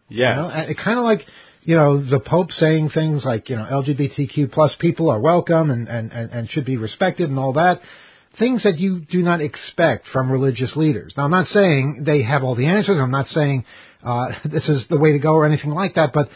Yeah. 0.09 0.37
You 0.37 0.43
know, 0.43 0.49
and 0.49 0.71
it 0.71 0.79
kind 0.79 0.99
of 0.99 1.05
like 1.05 1.21
you 1.63 1.77
know 1.77 2.03
the 2.03 2.21
Pope 2.21 2.51
saying 2.59 2.91
things 2.91 3.25
like 3.25 3.49
you 3.49 3.57
know 3.57 3.65
LGBTQ 3.65 4.53
plus 4.53 4.73
people 4.79 5.11
are 5.11 5.21
welcome 5.21 5.71
and, 5.71 5.89
and 5.89 6.13
and 6.13 6.31
and 6.31 6.51
should 6.51 6.65
be 6.65 6.77
respected 6.77 7.29
and 7.29 7.39
all 7.39 7.55
that. 7.55 7.81
Things 8.39 8.63
that 8.63 8.79
you 8.79 9.01
do 9.01 9.21
not 9.21 9.41
expect 9.41 10.07
from 10.13 10.31
religious 10.31 10.77
leaders. 10.77 11.13
Now, 11.17 11.25
I'm 11.25 11.31
not 11.31 11.49
saying 11.49 12.05
they 12.07 12.23
have 12.23 12.45
all 12.45 12.55
the 12.55 12.67
answers. 12.67 12.99
I'm 13.01 13.11
not 13.11 13.27
saying 13.29 13.65
uh, 14.03 14.27
this 14.45 14.69
is 14.69 14.85
the 14.89 14.99
way 14.99 15.13
to 15.13 15.19
go 15.19 15.35
or 15.35 15.45
anything 15.45 15.71
like 15.71 15.97
that. 15.97 16.13
But 16.13 16.29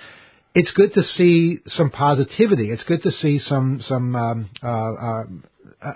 it's 0.54 0.70
good 0.72 0.92
to 0.94 1.02
see 1.16 1.60
some 1.76 1.90
positivity. 1.90 2.70
It's 2.70 2.82
good 2.84 3.02
to 3.04 3.10
see 3.10 3.38
some 3.38 3.82
some 3.88 4.16
um, 4.16 4.50
uh, 4.62 4.68
uh, 4.68 5.24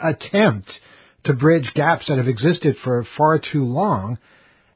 attempt 0.02 0.70
to 1.24 1.32
bridge 1.32 1.70
gaps 1.74 2.06
that 2.08 2.18
have 2.18 2.28
existed 2.28 2.76
for 2.84 3.06
far 3.16 3.38
too 3.38 3.64
long. 3.64 4.18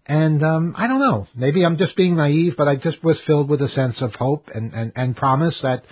And 0.07 0.43
um, 0.43 0.75
I 0.77 0.89
don't 0.89 0.99
know. 0.99 1.29
Maybe 1.37 1.65
I'm 1.65 1.77
just 1.77 1.97
being 1.97 2.17
naive, 2.17 2.55
but 2.57 2.67
I 2.67 2.77
just 2.77 3.03
was 3.05 3.17
filled 3.27 3.49
with 3.49 3.61
a 3.63 3.69
sense 3.69 3.97
of 4.01 4.15
hope 4.15 4.49
and, 4.53 4.73
and, 4.73 4.93
and 4.97 5.17
promise 5.17 5.57
that 5.63 5.85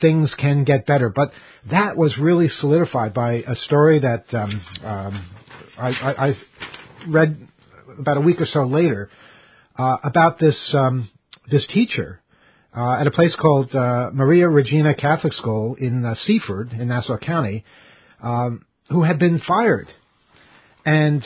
things 0.00 0.34
can 0.38 0.64
get 0.64 0.86
better. 0.86 1.08
But 1.08 1.32
that 1.70 1.96
was 1.96 2.18
really 2.18 2.48
solidified 2.60 3.14
by 3.14 3.44
a 3.46 3.56
story 3.64 4.00
that 4.00 4.24
um, 4.34 4.62
um, 4.84 5.30
I, 5.78 5.88
I, 5.88 6.26
I 6.28 6.34
read 7.08 7.48
about 7.98 8.18
a 8.18 8.20
week 8.20 8.40
or 8.40 8.46
so 8.46 8.64
later 8.64 9.10
uh, 9.78 9.96
about 10.04 10.38
this 10.38 10.56
um, 10.74 11.08
this 11.50 11.66
teacher 11.72 12.20
uh, 12.76 13.00
at 13.00 13.06
a 13.06 13.10
place 13.10 13.34
called 13.40 13.74
uh, 13.74 14.10
Maria 14.12 14.48
Regina 14.48 14.94
Catholic 14.94 15.32
School 15.32 15.76
in 15.76 16.04
uh, 16.04 16.14
Seaford 16.26 16.72
in 16.72 16.88
Nassau 16.88 17.18
County, 17.18 17.64
um, 18.22 18.64
who 18.88 19.02
had 19.02 19.18
been 19.18 19.40
fired, 19.46 19.88
and 20.84 21.24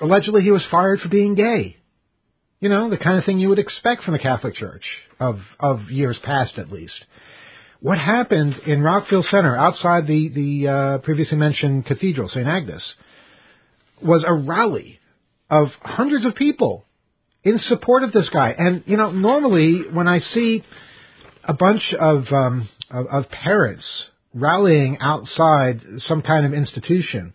allegedly 0.00 0.42
he 0.42 0.50
was 0.50 0.64
fired 0.70 1.00
for 1.00 1.08
being 1.08 1.34
gay. 1.34 1.76
You 2.60 2.68
know, 2.68 2.88
the 2.88 2.96
kind 2.96 3.18
of 3.18 3.24
thing 3.24 3.38
you 3.38 3.50
would 3.50 3.58
expect 3.58 4.04
from 4.04 4.12
the 4.12 4.18
Catholic 4.18 4.54
Church 4.54 4.84
of 5.20 5.40
of 5.60 5.90
years 5.90 6.18
past, 6.24 6.58
at 6.58 6.70
least. 6.70 7.04
What 7.80 7.98
happened 7.98 8.54
in 8.66 8.82
Rockville 8.82 9.24
Centre, 9.30 9.56
outside 9.56 10.06
the 10.06 10.30
the 10.30 10.68
uh, 10.68 10.98
previously 10.98 11.36
mentioned 11.36 11.84
cathedral, 11.84 12.28
St. 12.28 12.46
Agnes, 12.46 12.82
was 14.02 14.24
a 14.26 14.32
rally 14.32 15.00
of 15.50 15.68
hundreds 15.82 16.24
of 16.24 16.34
people 16.34 16.86
in 17.42 17.58
support 17.58 18.02
of 18.02 18.12
this 18.12 18.30
guy. 18.32 18.54
And 18.56 18.84
you 18.86 18.96
know, 18.96 19.10
normally 19.10 19.82
when 19.92 20.08
I 20.08 20.20
see 20.20 20.64
a 21.44 21.52
bunch 21.52 21.94
of 21.98 22.24
um, 22.32 22.68
of, 22.90 23.06
of 23.06 23.30
parents 23.30 23.86
rallying 24.34 24.98
outside 25.00 25.80
some 26.08 26.22
kind 26.22 26.44
of 26.44 26.52
institution, 26.52 27.32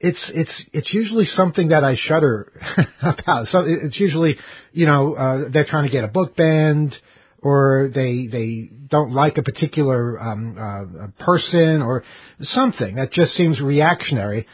it's 0.00 0.18
it's 0.28 0.62
it's 0.72 0.92
usually 0.92 1.24
something 1.24 1.68
that 1.68 1.84
I 1.84 1.96
shudder 1.96 2.52
about. 3.02 3.48
So 3.48 3.64
it's 3.66 3.98
usually 3.98 4.36
you 4.72 4.86
know 4.86 5.14
uh, 5.14 5.38
they're 5.52 5.66
trying 5.66 5.84
to 5.84 5.90
get 5.90 6.04
a 6.04 6.08
book 6.08 6.36
banned, 6.36 6.94
or 7.42 7.90
they 7.94 8.28
they 8.30 8.70
don't 8.88 9.12
like 9.12 9.38
a 9.38 9.42
particular 9.42 10.20
um, 10.20 10.56
uh, 10.58 11.24
person, 11.24 11.82
or 11.82 12.04
something 12.42 12.96
that 12.96 13.12
just 13.12 13.34
seems 13.34 13.60
reactionary. 13.60 14.46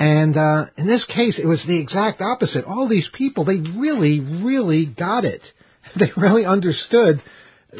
And 0.00 0.36
uh, 0.36 0.66
in 0.76 0.86
this 0.86 1.04
case, 1.04 1.38
it 1.42 1.46
was 1.46 1.60
the 1.66 1.80
exact 1.80 2.20
opposite. 2.20 2.64
All 2.64 2.88
these 2.88 3.08
people, 3.14 3.44
they 3.44 3.56
really, 3.56 4.20
really 4.20 4.86
got 4.86 5.24
it. 5.24 5.42
They 5.98 6.12
really 6.18 6.44
understood 6.44 7.22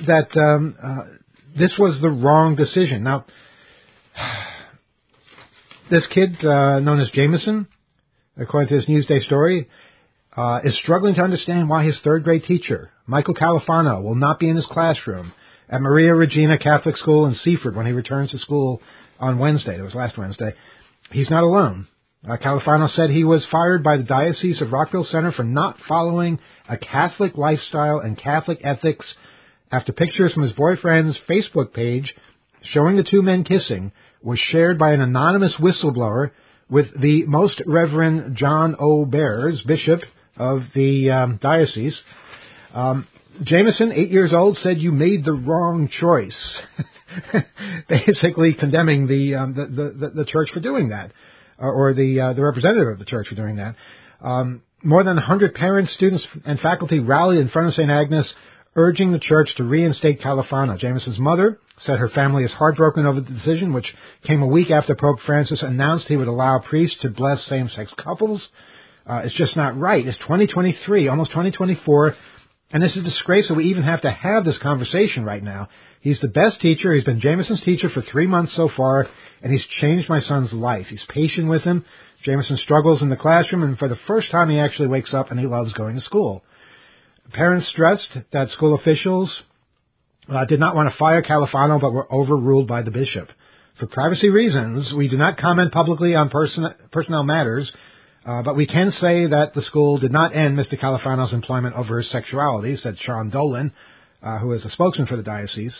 that 0.06 0.34
um, 0.34 0.76
uh, 0.82 1.17
this 1.56 1.72
was 1.78 2.00
the 2.00 2.10
wrong 2.10 2.56
decision. 2.56 3.02
Now, 3.04 3.24
this 5.90 6.06
kid, 6.12 6.44
uh, 6.44 6.80
known 6.80 7.00
as 7.00 7.10
Jameson, 7.10 7.66
according 8.36 8.68
to 8.68 8.76
this 8.76 8.86
Newsday 8.86 9.24
story, 9.24 9.68
uh, 10.36 10.60
is 10.64 10.78
struggling 10.82 11.14
to 11.16 11.22
understand 11.22 11.68
why 11.68 11.84
his 11.84 11.98
third 12.04 12.24
grade 12.24 12.44
teacher, 12.44 12.90
Michael 13.06 13.34
Califano, 13.34 14.02
will 14.02 14.14
not 14.14 14.38
be 14.38 14.48
in 14.48 14.56
his 14.56 14.66
classroom 14.66 15.32
at 15.68 15.80
Maria 15.80 16.14
Regina 16.14 16.58
Catholic 16.58 16.96
School 16.96 17.26
in 17.26 17.34
Seaford 17.42 17.76
when 17.76 17.86
he 17.86 17.92
returns 17.92 18.30
to 18.30 18.38
school 18.38 18.80
on 19.18 19.38
Wednesday. 19.38 19.78
It 19.78 19.82
was 19.82 19.94
last 19.94 20.16
Wednesday. 20.16 20.52
He's 21.10 21.30
not 21.30 21.42
alone. 21.42 21.88
Uh, 22.26 22.36
Califano 22.36 22.94
said 22.94 23.10
he 23.10 23.24
was 23.24 23.46
fired 23.50 23.82
by 23.82 23.96
the 23.96 24.02
Diocese 24.02 24.60
of 24.60 24.72
Rockville 24.72 25.06
Centre 25.10 25.32
for 25.32 25.44
not 25.44 25.76
following 25.86 26.38
a 26.68 26.76
Catholic 26.76 27.36
lifestyle 27.36 28.00
and 28.00 28.18
Catholic 28.18 28.60
ethics 28.62 29.06
after 29.70 29.92
pictures 29.92 30.32
from 30.32 30.42
his 30.42 30.52
boyfriend's 30.52 31.18
Facebook 31.28 31.72
page 31.72 32.14
showing 32.72 32.96
the 32.96 33.06
two 33.08 33.22
men 33.22 33.44
kissing 33.44 33.92
was 34.22 34.38
shared 34.50 34.78
by 34.78 34.92
an 34.92 35.00
anonymous 35.00 35.54
whistleblower 35.60 36.30
with 36.68 36.86
the 37.00 37.24
Most 37.26 37.62
Reverend 37.66 38.36
John 38.36 38.76
O. 38.78 39.04
Barres, 39.04 39.62
Bishop 39.66 40.00
of 40.36 40.62
the 40.74 41.10
um, 41.10 41.38
diocese. 41.40 41.98
Um, 42.74 43.06
Jameson, 43.42 43.92
eight 43.92 44.10
years 44.10 44.32
old, 44.32 44.58
said 44.62 44.78
you 44.78 44.92
made 44.92 45.24
the 45.24 45.32
wrong 45.32 45.88
choice, 46.00 46.36
basically 47.88 48.54
condemning 48.54 49.06
the, 49.06 49.36
um, 49.36 49.54
the, 49.54 49.66
the, 49.66 50.10
the 50.10 50.24
church 50.24 50.48
for 50.52 50.60
doing 50.60 50.88
that, 50.88 51.12
or 51.58 51.94
the 51.94 52.20
uh, 52.20 52.32
the 52.34 52.42
representative 52.42 52.88
of 52.88 52.98
the 52.98 53.04
church 53.04 53.28
for 53.28 53.34
doing 53.34 53.56
that. 53.56 53.76
Um, 54.20 54.62
more 54.82 55.02
than 55.02 55.16
100 55.16 55.54
parents, 55.54 55.92
students, 55.94 56.24
and 56.44 56.58
faculty 56.60 57.00
rallied 57.00 57.40
in 57.40 57.48
front 57.48 57.68
of 57.68 57.74
St. 57.74 57.90
Agnes, 57.90 58.32
urging 58.78 59.10
the 59.10 59.18
church 59.18 59.50
to 59.56 59.64
reinstate 59.64 60.20
Califano. 60.20 60.78
Jameson's 60.78 61.18
mother 61.18 61.58
said 61.84 61.98
her 61.98 62.08
family 62.08 62.44
is 62.44 62.52
heartbroken 62.52 63.06
over 63.06 63.20
the 63.20 63.32
decision, 63.32 63.72
which 63.72 63.92
came 64.24 64.40
a 64.40 64.46
week 64.46 64.70
after 64.70 64.94
Pope 64.94 65.18
Francis 65.26 65.62
announced 65.62 66.06
he 66.06 66.16
would 66.16 66.28
allow 66.28 66.60
priests 66.60 66.96
to 67.02 67.10
bless 67.10 67.44
same-sex 67.46 67.92
couples. 68.02 68.40
Uh, 69.04 69.22
it's 69.24 69.34
just 69.34 69.56
not 69.56 69.76
right. 69.76 70.06
It's 70.06 70.18
2023, 70.18 71.08
almost 71.08 71.30
2024, 71.30 72.14
and 72.70 72.84
it's 72.84 72.96
a 72.96 73.02
disgrace 73.02 73.48
that 73.48 73.54
we 73.54 73.64
even 73.64 73.82
have 73.82 74.02
to 74.02 74.10
have 74.12 74.44
this 74.44 74.58
conversation 74.62 75.24
right 75.24 75.42
now. 75.42 75.68
He's 76.00 76.20
the 76.20 76.28
best 76.28 76.60
teacher. 76.60 76.94
He's 76.94 77.04
been 77.04 77.20
Jameson's 77.20 77.62
teacher 77.64 77.90
for 77.90 78.02
three 78.02 78.28
months 78.28 78.54
so 78.54 78.70
far, 78.76 79.08
and 79.42 79.52
he's 79.52 79.64
changed 79.80 80.08
my 80.08 80.20
son's 80.20 80.52
life. 80.52 80.86
He's 80.88 81.04
patient 81.08 81.48
with 81.48 81.62
him. 81.62 81.84
Jameson 82.24 82.58
struggles 82.58 83.02
in 83.02 83.10
the 83.10 83.16
classroom, 83.16 83.64
and 83.64 83.76
for 83.76 83.88
the 83.88 83.98
first 84.06 84.30
time, 84.30 84.50
he 84.50 84.60
actually 84.60 84.88
wakes 84.88 85.12
up 85.12 85.32
and 85.32 85.40
he 85.40 85.46
loves 85.46 85.72
going 85.72 85.96
to 85.96 86.00
school. 86.00 86.44
Parents 87.32 87.68
stressed 87.68 88.16
that 88.32 88.50
school 88.50 88.74
officials 88.74 89.30
uh, 90.28 90.44
did 90.44 90.60
not 90.60 90.74
want 90.74 90.90
to 90.90 90.98
fire 90.98 91.22
Califano, 91.22 91.80
but 91.80 91.92
were 91.92 92.10
overruled 92.12 92.68
by 92.68 92.82
the 92.82 92.90
bishop. 92.90 93.28
For 93.78 93.86
privacy 93.86 94.28
reasons, 94.28 94.92
we 94.92 95.08
do 95.08 95.16
not 95.16 95.36
comment 95.36 95.72
publicly 95.72 96.14
on 96.14 96.30
person- 96.30 96.74
personnel 96.90 97.22
matters, 97.22 97.70
uh, 98.26 98.42
but 98.42 98.56
we 98.56 98.66
can 98.66 98.90
say 99.00 99.26
that 99.26 99.54
the 99.54 99.62
school 99.62 99.98
did 99.98 100.10
not 100.10 100.34
end 100.34 100.58
Mr. 100.58 100.78
Califano's 100.78 101.32
employment 101.32 101.76
over 101.76 101.98
his 101.98 102.10
sexuality, 102.10 102.76
said 102.76 102.96
Sean 103.00 103.30
Dolan, 103.30 103.72
uh, 104.22 104.38
who 104.38 104.52
is 104.52 104.64
a 104.64 104.70
spokesman 104.70 105.06
for 105.06 105.16
the 105.16 105.22
diocese. 105.22 105.76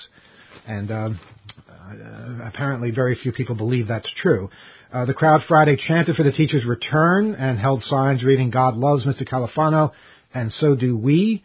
And 0.66 0.90
um, 0.90 1.20
uh, 1.68 2.46
apparently, 2.46 2.90
very 2.90 3.16
few 3.16 3.32
people 3.32 3.54
believe 3.54 3.88
that's 3.88 4.10
true. 4.22 4.50
Uh, 4.92 5.04
the 5.04 5.14
crowd 5.14 5.42
Friday 5.48 5.76
chanted 5.76 6.16
for 6.16 6.22
the 6.22 6.32
teacher's 6.32 6.64
return 6.64 7.34
and 7.34 7.58
held 7.58 7.82
signs 7.84 8.22
reading 8.22 8.50
"God 8.50 8.74
loves 8.74 9.04
Mr. 9.04 9.28
Califano, 9.28 9.92
and 10.34 10.52
so 10.60 10.74
do 10.74 10.96
we." 10.96 11.44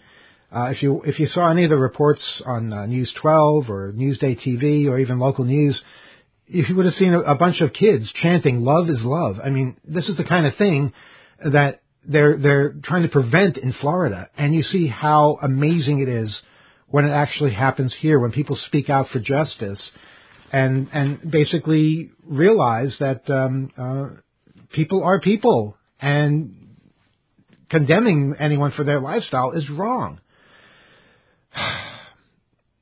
Uh, 0.55 0.65
if 0.65 0.83
you 0.83 1.01
if 1.03 1.19
you 1.19 1.27
saw 1.27 1.49
any 1.49 1.63
of 1.63 1.69
the 1.69 1.77
reports 1.77 2.21
on 2.45 2.71
uh, 2.71 2.85
News 2.85 3.11
12 3.21 3.69
or 3.69 3.91
Newsday 3.93 4.39
TV 4.39 4.87
or 4.87 4.99
even 4.99 5.17
local 5.17 5.45
news, 5.45 5.81
you 6.45 6.75
would 6.75 6.85
have 6.85 6.93
seen 6.95 7.13
a, 7.13 7.21
a 7.21 7.35
bunch 7.35 7.61
of 7.61 7.73
kids 7.73 8.09
chanting 8.21 8.61
"Love 8.61 8.89
is 8.89 9.01
love." 9.01 9.37
I 9.43 9.49
mean, 9.49 9.77
this 9.83 10.07
is 10.09 10.17
the 10.17 10.23
kind 10.23 10.45
of 10.45 10.55
thing 10.55 10.93
that 11.43 11.81
they're 12.05 12.37
they're 12.37 12.75
trying 12.83 13.03
to 13.03 13.09
prevent 13.09 13.57
in 13.57 13.73
Florida, 13.73 14.29
and 14.37 14.53
you 14.53 14.61
see 14.63 14.87
how 14.87 15.39
amazing 15.41 16.01
it 16.01 16.09
is 16.09 16.35
when 16.87 17.05
it 17.05 17.11
actually 17.11 17.53
happens 17.53 17.95
here 17.99 18.19
when 18.19 18.31
people 18.31 18.55
speak 18.67 18.89
out 18.89 19.07
for 19.09 19.19
justice 19.19 19.81
and 20.51 20.87
and 20.93 21.31
basically 21.31 22.11
realize 22.23 22.95
that 22.99 23.27
um, 23.29 23.71
uh, 23.75 24.21
people 24.71 25.03
are 25.03 25.19
people 25.19 25.75
and 25.99 26.62
condemning 27.73 28.35
anyone 28.39 28.71
for 28.71 28.83
their 28.83 29.01
lifestyle 29.01 29.51
is 29.51 29.69
wrong. 29.69 30.21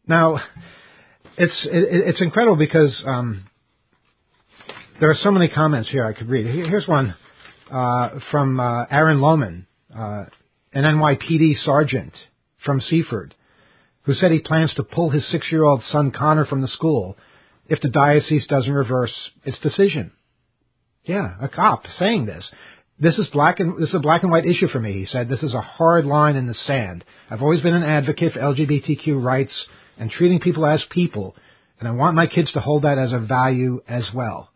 Now, 0.08 0.42
it's 1.38 1.58
it, 1.64 2.08
it's 2.10 2.22
incredible 2.22 2.58
because 2.58 3.02
um, 3.06 3.46
there 5.00 5.10
are 5.10 5.16
so 5.22 5.32
many 5.32 5.48
comments 5.48 5.90
here 5.90 6.04
I 6.04 6.12
could 6.12 6.28
read. 6.28 6.48
Here's 6.48 6.88
one 6.88 7.16
uh, 7.72 8.10
from 8.32 8.60
uh, 8.60 8.86
Aaron 8.90 9.20
Lohman, 9.20 9.68
uh, 9.96 10.26
an 10.74 10.84
NYPD 10.84 11.64
sergeant 11.64 12.14
from 12.66 12.82
Seaford, 12.82 13.36
who 14.02 14.16
said 14.16 14.32
he 14.32 14.40
plans 14.40 14.74
to 14.74 14.84
pull 14.84 15.12
his 15.12 15.26
six-year-old 15.32 15.84
son 15.92 16.12
Connor 16.12 16.46
from 16.46 16.62
the 16.62 16.68
school 16.68 17.16
if 17.68 17.80
the 17.80 17.90
diocese 17.90 18.48
doesn't 18.48 18.74
reverse 18.74 19.14
its 19.46 19.60
decision. 19.60 20.12
Yeah, 21.04 21.36
a 21.40 21.48
cop 21.48 21.84
saying 22.00 22.26
this. 22.26 22.44
This 23.02 23.18
is 23.18 23.28
black 23.34 23.60
and 23.60 23.82
this 23.82 23.90
is 23.90 23.96
a 23.96 24.00
black 24.00 24.22
and 24.22 24.32
white 24.32 24.46
issue 24.46 24.68
for 24.68 24.80
me. 24.80 24.94
He 24.94 25.08
said 25.08 25.28
this 25.28 25.42
is 25.42 25.56
a 25.56 25.62
hard 25.62 26.06
line 26.06 26.36
in 26.36 26.46
the 26.46 26.54
sand. 26.68 27.04
I've 27.32 27.42
always 27.42 27.62
been 27.62 27.74
an 27.74 27.84
advocate 27.84 28.34
for 28.34 28.40
LGBTQ 28.40 29.22
rights 29.22 29.54
and 29.98 30.12
treating 30.12 30.40
people 30.40 30.68
as 30.68 30.84
people, 30.92 31.36
and 31.80 31.88
I 31.90 31.92
want 31.92 32.16
my 32.16 32.28
kids 32.28 32.52
to 32.52 32.60
hold 32.60 32.84
that 32.84 33.00
as 33.00 33.12
a 33.12 33.18
value 33.18 33.82
as 33.88 34.04
well. 34.14 34.52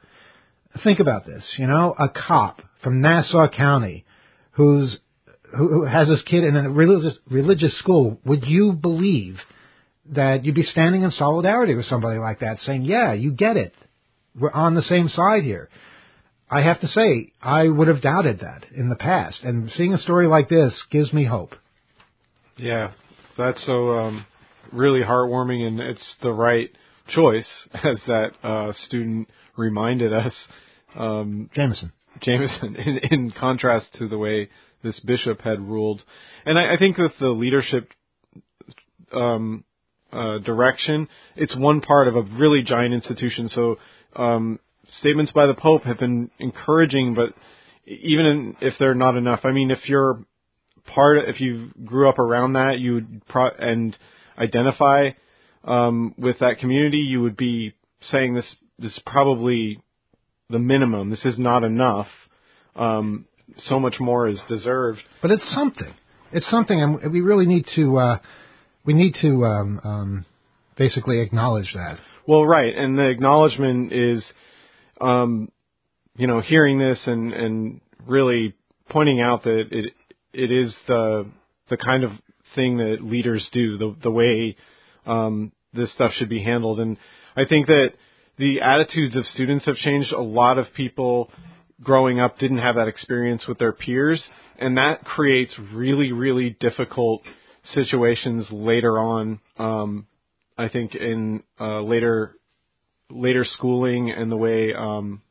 Think 0.83 0.99
about 0.99 1.25
this. 1.25 1.43
You 1.57 1.65
know, 1.65 1.95
a 1.97 2.07
cop 2.07 2.61
from 2.83 3.01
Nassau 3.01 3.47
County 3.49 4.05
who's 4.51 4.95
who 5.57 5.85
has 5.85 6.07
this 6.07 6.21
kid 6.23 6.43
in 6.43 6.55
a 6.55 6.69
religious 6.69 7.17
religious 7.29 7.75
school. 7.79 8.19
Would 8.25 8.45
you 8.45 8.73
believe 8.73 9.39
that 10.11 10.45
you'd 10.45 10.53
be 10.53 10.63
standing 10.63 11.01
in 11.01 11.09
solidarity 11.09 11.73
with 11.73 11.87
somebody 11.87 12.19
like 12.19 12.41
that, 12.41 12.59
saying, 12.59 12.83
"Yeah, 12.83 13.13
you 13.13 13.31
get 13.31 13.57
it. 13.57 13.73
We're 14.37 14.51
on 14.51 14.75
the 14.75 14.83
same 14.83 15.09
side 15.09 15.43
here." 15.43 15.69
I 16.49 16.61
have 16.61 16.79
to 16.81 16.87
say, 16.87 17.33
I 17.41 17.67
would 17.67 17.87
have 17.87 18.01
doubted 18.01 18.39
that 18.39 18.65
in 18.75 18.89
the 18.89 18.95
past, 18.95 19.39
and 19.43 19.71
seeing 19.75 19.93
a 19.93 19.97
story 19.97 20.27
like 20.27 20.47
this 20.47 20.73
gives 20.91 21.11
me 21.11 21.25
hope. 21.25 21.55
Yeah, 22.57 22.91
that's 23.37 23.59
so 23.65 23.97
um, 23.97 24.25
really 24.71 25.01
heartwarming, 25.01 25.67
and 25.67 25.79
it's 25.79 26.03
the 26.21 26.31
right 26.31 26.69
choice, 27.13 27.45
as 27.73 27.97
that 28.07 28.31
uh, 28.43 28.73
student 28.85 29.29
reminded 29.57 30.13
us. 30.13 30.33
Um, 30.95 31.49
Jameson. 31.55 31.91
Jameson, 32.21 32.75
in, 32.85 32.97
in 33.11 33.31
contrast 33.31 33.87
to 33.97 34.07
the 34.07 34.17
way 34.17 34.49
this 34.83 34.99
bishop 34.99 35.41
had 35.41 35.59
ruled, 35.59 36.01
and 36.45 36.59
I, 36.59 36.75
I 36.75 36.77
think 36.77 36.97
that 36.97 37.11
the 37.19 37.27
leadership 37.27 37.89
um, 39.11 39.63
uh, 40.13 40.37
direction, 40.39 41.07
it's 41.35 41.55
one 41.55 41.81
part 41.81 42.07
of 42.07 42.15
a 42.15 42.21
really 42.21 42.61
giant 42.61 42.93
institution. 42.93 43.49
So 43.49 43.77
um, 44.15 44.59
statements 44.99 45.31
by 45.31 45.47
the 45.47 45.53
Pope 45.53 45.83
have 45.83 45.99
been 45.99 46.29
encouraging, 46.39 47.15
but 47.15 47.29
even 47.85 48.55
if 48.61 48.73
they're 48.79 48.95
not 48.95 49.15
enough, 49.15 49.41
I 49.43 49.51
mean, 49.51 49.71
if 49.71 49.87
you're 49.87 50.23
part, 50.93 51.17
if 51.27 51.39
you 51.39 51.71
grew 51.83 52.09
up 52.09 52.19
around 52.19 52.53
that, 52.53 52.79
you 52.79 52.95
would 52.95 53.27
pro- 53.27 53.49
and 53.57 53.95
identify 54.37 55.09
um, 55.63 56.13
with 56.17 56.39
that 56.39 56.59
community, 56.59 56.97
you 56.97 57.21
would 57.21 57.37
be 57.37 57.73
saying 58.11 58.35
this. 58.35 58.45
This 58.77 58.91
is 58.91 58.99
probably 59.05 59.79
the 60.49 60.59
minimum. 60.59 61.09
This 61.09 61.23
is 61.23 61.37
not 61.37 61.63
enough. 61.63 62.07
Um, 62.75 63.25
so 63.67 63.79
much 63.79 63.95
more 63.99 64.27
is 64.27 64.39
deserved. 64.49 64.99
But 65.21 65.31
it's 65.31 65.49
something. 65.53 65.93
it's 66.31 66.49
something, 66.49 66.81
and 66.81 67.13
we 67.13 67.21
really 67.21 67.45
need 67.45 67.65
to 67.75 67.97
uh, 67.97 68.19
we 68.85 68.93
need 68.93 69.15
to 69.21 69.45
um, 69.45 69.79
um, 69.83 70.25
basically 70.77 71.21
acknowledge 71.21 71.71
that. 71.73 71.97
Well, 72.27 72.45
right, 72.45 72.75
and 72.75 72.97
the 72.97 73.07
acknowledgement 73.07 73.93
is, 73.93 74.23
um, 75.01 75.49
you 76.17 76.27
know, 76.27 76.41
hearing 76.41 76.79
this 76.79 76.99
and 77.05 77.33
and 77.33 77.81
really 78.05 78.53
pointing 78.89 79.21
out 79.21 79.43
that 79.43 79.67
it 79.71 79.93
it 80.33 80.51
is 80.51 80.73
the 80.87 81.27
the 81.69 81.77
kind 81.77 82.03
of 82.03 82.11
thing 82.53 82.77
that 82.77 82.97
leaders 83.01 83.47
do, 83.51 83.77
the 83.77 83.95
the 84.03 84.11
way 84.11 84.55
um, 85.05 85.51
this 85.73 85.91
stuff 85.93 86.11
should 86.17 86.29
be 86.29 86.43
handled, 86.43 86.79
and 86.79 86.97
I 87.35 87.45
think 87.45 87.67
that 87.67 87.89
the 88.37 88.61
attitudes 88.61 89.15
of 89.15 89.25
students 89.33 89.65
have 89.65 89.77
changed. 89.77 90.11
A 90.11 90.21
lot 90.21 90.57
of 90.57 90.67
people 90.75 91.31
growing 91.81 92.19
up 92.19 92.39
didn't 92.39 92.59
have 92.59 92.75
that 92.75 92.87
experience 92.87 93.45
with 93.47 93.59
their 93.59 93.73
peers, 93.73 94.21
and 94.57 94.77
that 94.77 95.03
creates 95.03 95.51
really 95.73 96.11
really 96.11 96.55
difficult 96.59 97.21
situations 97.73 98.45
later 98.51 98.99
on. 98.99 99.39
Um, 99.57 100.07
I 100.57 100.69
think 100.69 100.95
in 100.95 101.43
uh, 101.59 101.81
later 101.81 102.35
later 103.09 103.45
schooling 103.45 104.11
and 104.11 104.31
the 104.31 104.37
way 104.37 104.73
um, 104.73 105.21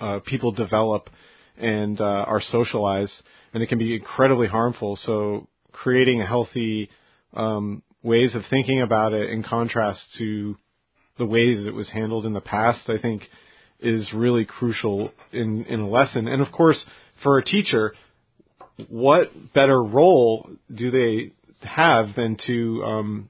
uh, 0.00 0.20
people 0.26 0.52
develop 0.52 1.10
and 1.58 2.00
uh, 2.00 2.04
are 2.04 2.42
socialized, 2.52 3.12
and 3.54 3.62
it 3.62 3.68
can 3.68 3.78
be 3.78 3.94
incredibly 3.94 4.46
harmful. 4.46 4.98
So 5.04 5.48
creating 5.72 6.20
healthy 6.20 6.90
um, 7.34 7.82
ways 8.02 8.34
of 8.34 8.42
thinking 8.50 8.82
about 8.82 9.12
it 9.12 9.30
in 9.30 9.42
contrast 9.42 10.00
to 10.18 10.56
the 11.18 11.24
ways 11.24 11.66
it 11.66 11.74
was 11.74 11.88
handled 11.88 12.26
in 12.26 12.34
the 12.34 12.40
past, 12.40 12.88
I 12.88 12.98
think, 13.00 13.22
is 13.80 14.06
really 14.14 14.44
crucial 14.44 15.10
in 15.32 15.64
in 15.64 15.80
a 15.80 15.88
lesson. 15.88 16.28
And 16.28 16.42
of 16.42 16.52
course, 16.52 16.78
for 17.22 17.38
a 17.38 17.44
teacher, 17.44 17.94
what 18.88 19.30
better 19.54 19.82
role 19.82 20.48
do 20.74 20.90
they 20.90 21.32
have 21.66 22.14
than 22.14 22.36
to 22.46 22.84
um, 22.84 23.28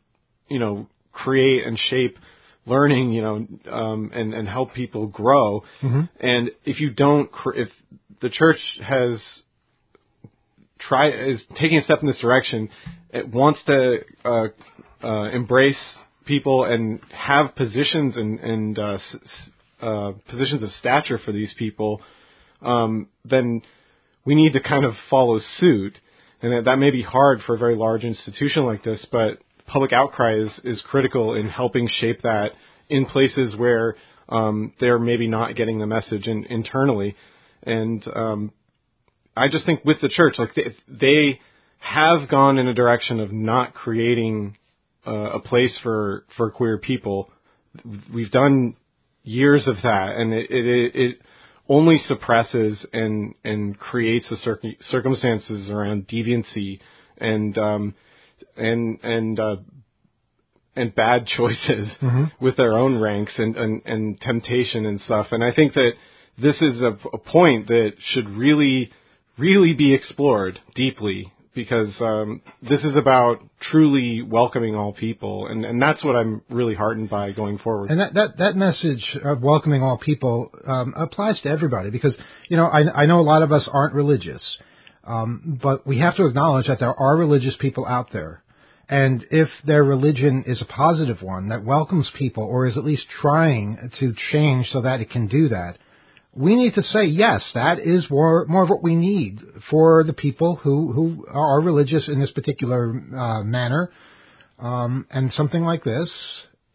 you 0.48 0.58
know 0.58 0.88
create 1.12 1.66
and 1.66 1.78
shape 1.90 2.18
learning, 2.66 3.12
you 3.12 3.22
know, 3.22 3.46
um, 3.72 4.10
and 4.12 4.34
and 4.34 4.48
help 4.48 4.74
people 4.74 5.06
grow. 5.06 5.62
Mm-hmm. 5.82 6.02
And 6.20 6.50
if 6.64 6.80
you 6.80 6.90
don't, 6.90 7.30
if 7.54 7.68
the 8.20 8.28
church 8.28 8.58
has 8.82 9.20
try 10.78 11.08
is 11.08 11.40
taking 11.60 11.78
a 11.78 11.84
step 11.84 12.00
in 12.02 12.08
this 12.08 12.18
direction, 12.20 12.68
it 13.10 13.28
wants 13.28 13.60
to 13.66 13.98
uh, 14.24 14.48
uh, 15.02 15.30
embrace 15.30 15.76
people 16.26 16.64
and 16.64 17.00
have 17.10 17.54
positions 17.54 18.16
and 18.16 18.40
and 18.40 18.78
uh, 18.78 18.98
uh, 19.80 20.12
positions 20.28 20.62
of 20.62 20.70
stature 20.80 21.18
for 21.24 21.32
these 21.32 21.52
people, 21.58 22.00
um, 22.62 23.08
then 23.24 23.62
we 24.24 24.34
need 24.34 24.52
to 24.54 24.60
kind 24.60 24.84
of 24.84 24.94
follow 25.08 25.40
suit. 25.58 25.98
And 26.42 26.52
that, 26.52 26.70
that 26.70 26.76
may 26.76 26.90
be 26.90 27.02
hard 27.02 27.40
for 27.46 27.54
a 27.54 27.58
very 27.58 27.76
large 27.76 28.04
institution 28.04 28.64
like 28.64 28.84
this, 28.84 29.04
but 29.10 29.38
public 29.66 29.92
outcry 29.92 30.38
is, 30.38 30.50
is 30.64 30.80
critical 30.88 31.34
in 31.34 31.48
helping 31.48 31.88
shape 32.00 32.22
that 32.22 32.52
in 32.88 33.06
places 33.06 33.54
where 33.56 33.96
um, 34.28 34.72
they're 34.80 34.98
maybe 34.98 35.26
not 35.26 35.56
getting 35.56 35.78
the 35.78 35.86
message 35.86 36.26
in, 36.26 36.44
internally. 36.44 37.16
And 37.62 38.06
um, 38.14 38.52
I 39.36 39.48
just 39.48 39.66
think 39.66 39.84
with 39.84 40.00
the 40.00 40.08
church, 40.08 40.36
like 40.38 40.54
they, 40.54 40.76
they 40.88 41.40
have 41.78 42.28
gone 42.28 42.58
in 42.58 42.68
a 42.68 42.74
direction 42.74 43.20
of 43.20 43.32
not 43.32 43.74
creating 43.74 44.56
uh, 45.06 45.34
a 45.34 45.40
place 45.40 45.72
for 45.82 46.24
for 46.36 46.50
queer 46.50 46.78
people. 46.78 47.30
We've 48.12 48.30
done 48.30 48.76
years 49.22 49.66
of 49.66 49.76
that, 49.82 50.16
and 50.16 50.32
it 50.32 50.46
it, 50.50 50.94
it 50.94 51.18
only 51.68 52.02
suppresses 52.08 52.78
and 52.92 53.34
and 53.44 53.78
creates 53.78 54.26
the 54.30 54.36
cir- 54.38 54.60
circumstances 54.90 55.68
around 55.70 56.08
deviancy 56.08 56.80
and 57.18 57.56
um, 57.58 57.94
and 58.56 58.98
and 59.02 59.40
uh, 59.40 59.56
and 60.74 60.94
bad 60.94 61.26
choices 61.36 61.88
mm-hmm. 62.00 62.24
with 62.40 62.56
their 62.56 62.72
own 62.74 63.00
ranks 63.00 63.32
and, 63.36 63.56
and 63.56 63.82
and 63.84 64.20
temptation 64.20 64.86
and 64.86 65.00
stuff. 65.02 65.28
And 65.30 65.42
I 65.42 65.52
think 65.52 65.74
that 65.74 65.92
this 66.40 66.56
is 66.56 66.82
a, 66.82 66.96
a 67.12 67.18
point 67.18 67.68
that 67.68 67.92
should 68.12 68.28
really 68.28 68.90
really 69.38 69.74
be 69.74 69.94
explored 69.94 70.58
deeply 70.74 71.32
because 71.56 71.88
um, 72.00 72.42
this 72.62 72.80
is 72.80 72.94
about 72.96 73.38
truly 73.72 74.20
welcoming 74.22 74.76
all 74.76 74.92
people, 74.92 75.48
and, 75.48 75.64
and 75.64 75.80
that's 75.80 76.04
what 76.04 76.14
I'm 76.14 76.42
really 76.50 76.74
heartened 76.74 77.08
by 77.08 77.32
going 77.32 77.58
forward. 77.58 77.90
And 77.90 77.98
that 77.98 78.14
that, 78.14 78.38
that 78.38 78.56
message 78.56 79.02
of 79.24 79.42
welcoming 79.42 79.82
all 79.82 79.98
people 79.98 80.50
um, 80.66 80.92
applies 80.96 81.40
to 81.40 81.48
everybody 81.48 81.90
because 81.90 82.14
you 82.48 82.58
know 82.58 82.66
I, 82.66 83.02
I 83.02 83.06
know 83.06 83.20
a 83.20 83.22
lot 83.22 83.42
of 83.42 83.50
us 83.50 83.66
aren't 83.72 83.94
religious, 83.94 84.44
um, 85.06 85.60
but 85.62 85.86
we 85.86 85.98
have 86.00 86.16
to 86.16 86.26
acknowledge 86.26 86.66
that 86.66 86.80
there 86.80 86.94
are 86.94 87.16
religious 87.16 87.56
people 87.60 87.86
out 87.86 88.12
there, 88.12 88.42
and 88.88 89.24
if 89.30 89.48
their 89.64 89.84
religion 89.84 90.44
is 90.46 90.60
a 90.60 90.66
positive 90.66 91.22
one 91.22 91.48
that 91.48 91.64
welcomes 91.64 92.08
people 92.18 92.44
or 92.44 92.66
is 92.66 92.76
at 92.76 92.84
least 92.84 93.02
trying 93.20 93.90
to 93.98 94.14
change 94.32 94.68
so 94.72 94.82
that 94.82 95.00
it 95.00 95.10
can 95.10 95.26
do 95.26 95.48
that, 95.48 95.76
we 96.36 96.54
need 96.54 96.74
to 96.74 96.82
say 96.82 97.04
yes, 97.04 97.42
that 97.54 97.78
is 97.78 98.04
more 98.10 98.44
more 98.46 98.64
of 98.64 98.68
what 98.68 98.82
we 98.82 98.94
need 98.94 99.40
for 99.70 100.04
the 100.04 100.12
people 100.12 100.56
who 100.56 100.92
who 100.92 101.26
are 101.32 101.60
religious 101.60 102.08
in 102.08 102.20
this 102.20 102.30
particular 102.30 102.90
uh, 102.90 103.42
manner, 103.42 103.90
um, 104.58 105.06
and 105.10 105.32
something 105.32 105.62
like 105.62 105.82
this 105.82 106.10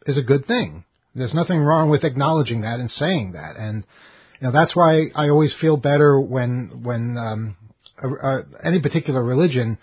is 0.08 0.18
a 0.18 0.22
good 0.24 0.48
thing. 0.48 0.84
There's 1.14 1.34
nothing 1.34 1.60
wrong 1.60 1.90
with 1.90 2.04
acknowledging 2.04 2.62
that 2.62 2.80
and 2.80 2.90
saying 2.90 3.34
that, 3.34 3.56
and 3.56 3.84
you 4.40 4.48
know 4.48 4.52
that's 4.52 4.76
why 4.76 5.08
I 5.14 5.30
always 5.30 5.54
feel 5.62 5.78
better 5.78 6.20
when 6.20 6.82
when 6.84 7.18
um, 7.18 7.56
a, 8.04 8.40
any 8.64 8.82
particular 8.82 9.24
religion 9.24 9.78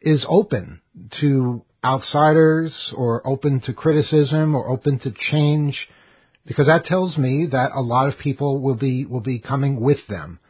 is 0.00 0.24
open 0.28 0.80
to 1.20 1.64
outsiders 1.84 2.74
or 2.94 3.26
open 3.26 3.60
to 3.60 3.72
criticism 3.72 4.54
or 4.54 4.68
open 4.68 4.98
to 5.00 5.12
change 5.30 5.78
because 6.48 6.66
that 6.66 6.86
tells 6.86 7.16
me 7.18 7.46
that 7.52 7.70
a 7.74 7.80
lot 7.80 8.08
of 8.08 8.18
people 8.18 8.60
will 8.60 8.74
be 8.74 9.04
will 9.04 9.20
be 9.20 9.38
coming 9.38 9.80
with 9.80 9.98
them 10.08 10.40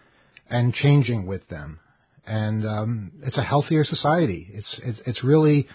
and 0.49 0.73
changing 0.73 1.27
with 1.27 1.47
them, 1.49 1.81
and 2.25 2.67
um, 2.67 3.13
it's 3.25 3.37
a 3.37 3.43
healthier 3.43 3.85
society. 3.85 4.49
It's, 4.53 4.81
it's 4.85 5.01
it's 5.07 5.25
really 5.25 5.69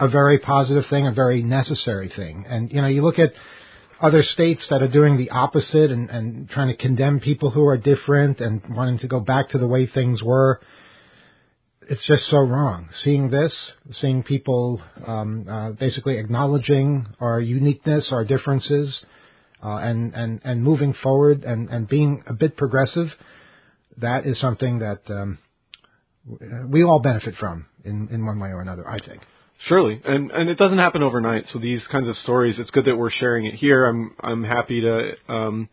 a 0.00 0.08
very 0.08 0.38
positive 0.38 0.84
thing, 0.88 1.06
a 1.06 1.12
very 1.12 1.42
necessary 1.42 2.10
thing. 2.14 2.46
And 2.48 2.72
you 2.72 2.80
know, 2.80 2.88
you 2.88 3.02
look 3.02 3.18
at 3.18 3.32
other 4.00 4.22
states 4.22 4.64
that 4.70 4.82
are 4.82 4.88
doing 4.88 5.16
the 5.16 5.30
opposite 5.30 5.90
and, 5.90 6.08
and 6.10 6.48
trying 6.48 6.68
to 6.68 6.76
condemn 6.76 7.20
people 7.20 7.50
who 7.50 7.66
are 7.66 7.76
different 7.76 8.40
and 8.40 8.62
wanting 8.70 8.98
to 9.00 9.08
go 9.08 9.20
back 9.20 9.50
to 9.50 9.58
the 9.58 9.66
way 9.66 9.86
things 9.86 10.22
were. 10.22 10.60
It's 11.90 12.06
just 12.06 12.28
so 12.30 12.38
wrong. 12.38 12.88
Seeing 13.02 13.30
this, 13.30 13.52
seeing 14.00 14.22
people 14.22 14.80
um, 15.06 15.48
uh, 15.48 15.72
basically 15.72 16.18
acknowledging 16.18 17.06
our 17.18 17.40
uniqueness, 17.40 18.08
our 18.12 18.24
differences, 18.24 18.96
uh, 19.62 19.76
and, 19.78 20.14
and, 20.14 20.40
and 20.44 20.62
moving 20.62 20.94
forward 21.02 21.42
and, 21.44 21.68
and 21.68 21.88
being 21.88 22.22
a 22.28 22.34
bit 22.34 22.56
progressive, 22.56 23.08
that 23.96 24.26
is 24.26 24.38
something 24.38 24.78
that 24.78 25.00
um, 25.08 25.38
we 26.68 26.84
all 26.84 27.00
benefit 27.00 27.34
from 27.40 27.66
in, 27.84 28.08
in 28.12 28.24
one 28.24 28.38
way 28.38 28.50
or 28.50 28.60
another, 28.60 28.86
I 28.88 29.00
think. 29.00 29.22
Surely, 29.66 30.00
and 30.04 30.30
and 30.30 30.48
it 30.48 30.56
doesn't 30.56 30.78
happen 30.78 31.02
overnight. 31.02 31.44
So 31.52 31.58
these 31.58 31.82
kinds 31.90 32.08
of 32.08 32.16
stories, 32.18 32.58
it's 32.58 32.70
good 32.70 32.84
that 32.84 32.96
we're 32.96 33.10
sharing 33.10 33.46
it 33.46 33.54
here. 33.54 33.86
I'm 33.86 34.14
I'm 34.20 34.44
happy 34.44 34.80
to 34.82 35.12
um, 35.28 35.68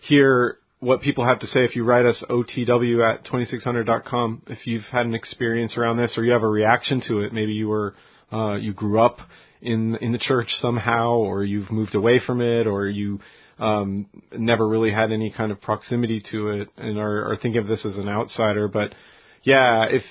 hear 0.00 0.56
what 0.80 1.02
people 1.02 1.24
have 1.26 1.40
to 1.40 1.46
say. 1.48 1.64
If 1.64 1.76
you 1.76 1.84
write 1.84 2.06
us 2.06 2.16
otw 2.30 3.14
at 3.14 3.24
2600.com, 3.26 4.42
if 4.46 4.66
you've 4.66 4.84
had 4.84 5.04
an 5.04 5.14
experience 5.14 5.76
around 5.76 5.98
this 5.98 6.12
or 6.16 6.24
you 6.24 6.32
have 6.32 6.42
a 6.42 6.48
reaction 6.48 7.02
to 7.08 7.20
it, 7.20 7.32
maybe 7.32 7.52
you 7.52 7.68
were 7.68 7.94
uh, 8.32 8.54
you 8.54 8.72
grew 8.72 9.00
up 9.00 9.18
in 9.60 9.96
in 9.96 10.12
the 10.12 10.18
church 10.18 10.48
somehow, 10.62 11.10
or 11.10 11.44
you've 11.44 11.70
moved 11.70 11.94
away 11.94 12.20
from 12.24 12.40
it, 12.40 12.66
or 12.66 12.88
you 12.88 13.20
um, 13.58 14.06
never 14.32 14.66
really 14.66 14.92
had 14.92 15.12
any 15.12 15.30
kind 15.30 15.52
of 15.52 15.60
proximity 15.60 16.22
to 16.30 16.48
it, 16.48 16.68
and 16.78 16.98
are, 16.98 17.32
are 17.32 17.36
thinking 17.36 17.60
of 17.60 17.68
this 17.68 17.80
as 17.84 17.96
an 17.96 18.08
outsider. 18.08 18.66
But 18.68 18.94
yeah, 19.42 19.84
if 19.90 20.02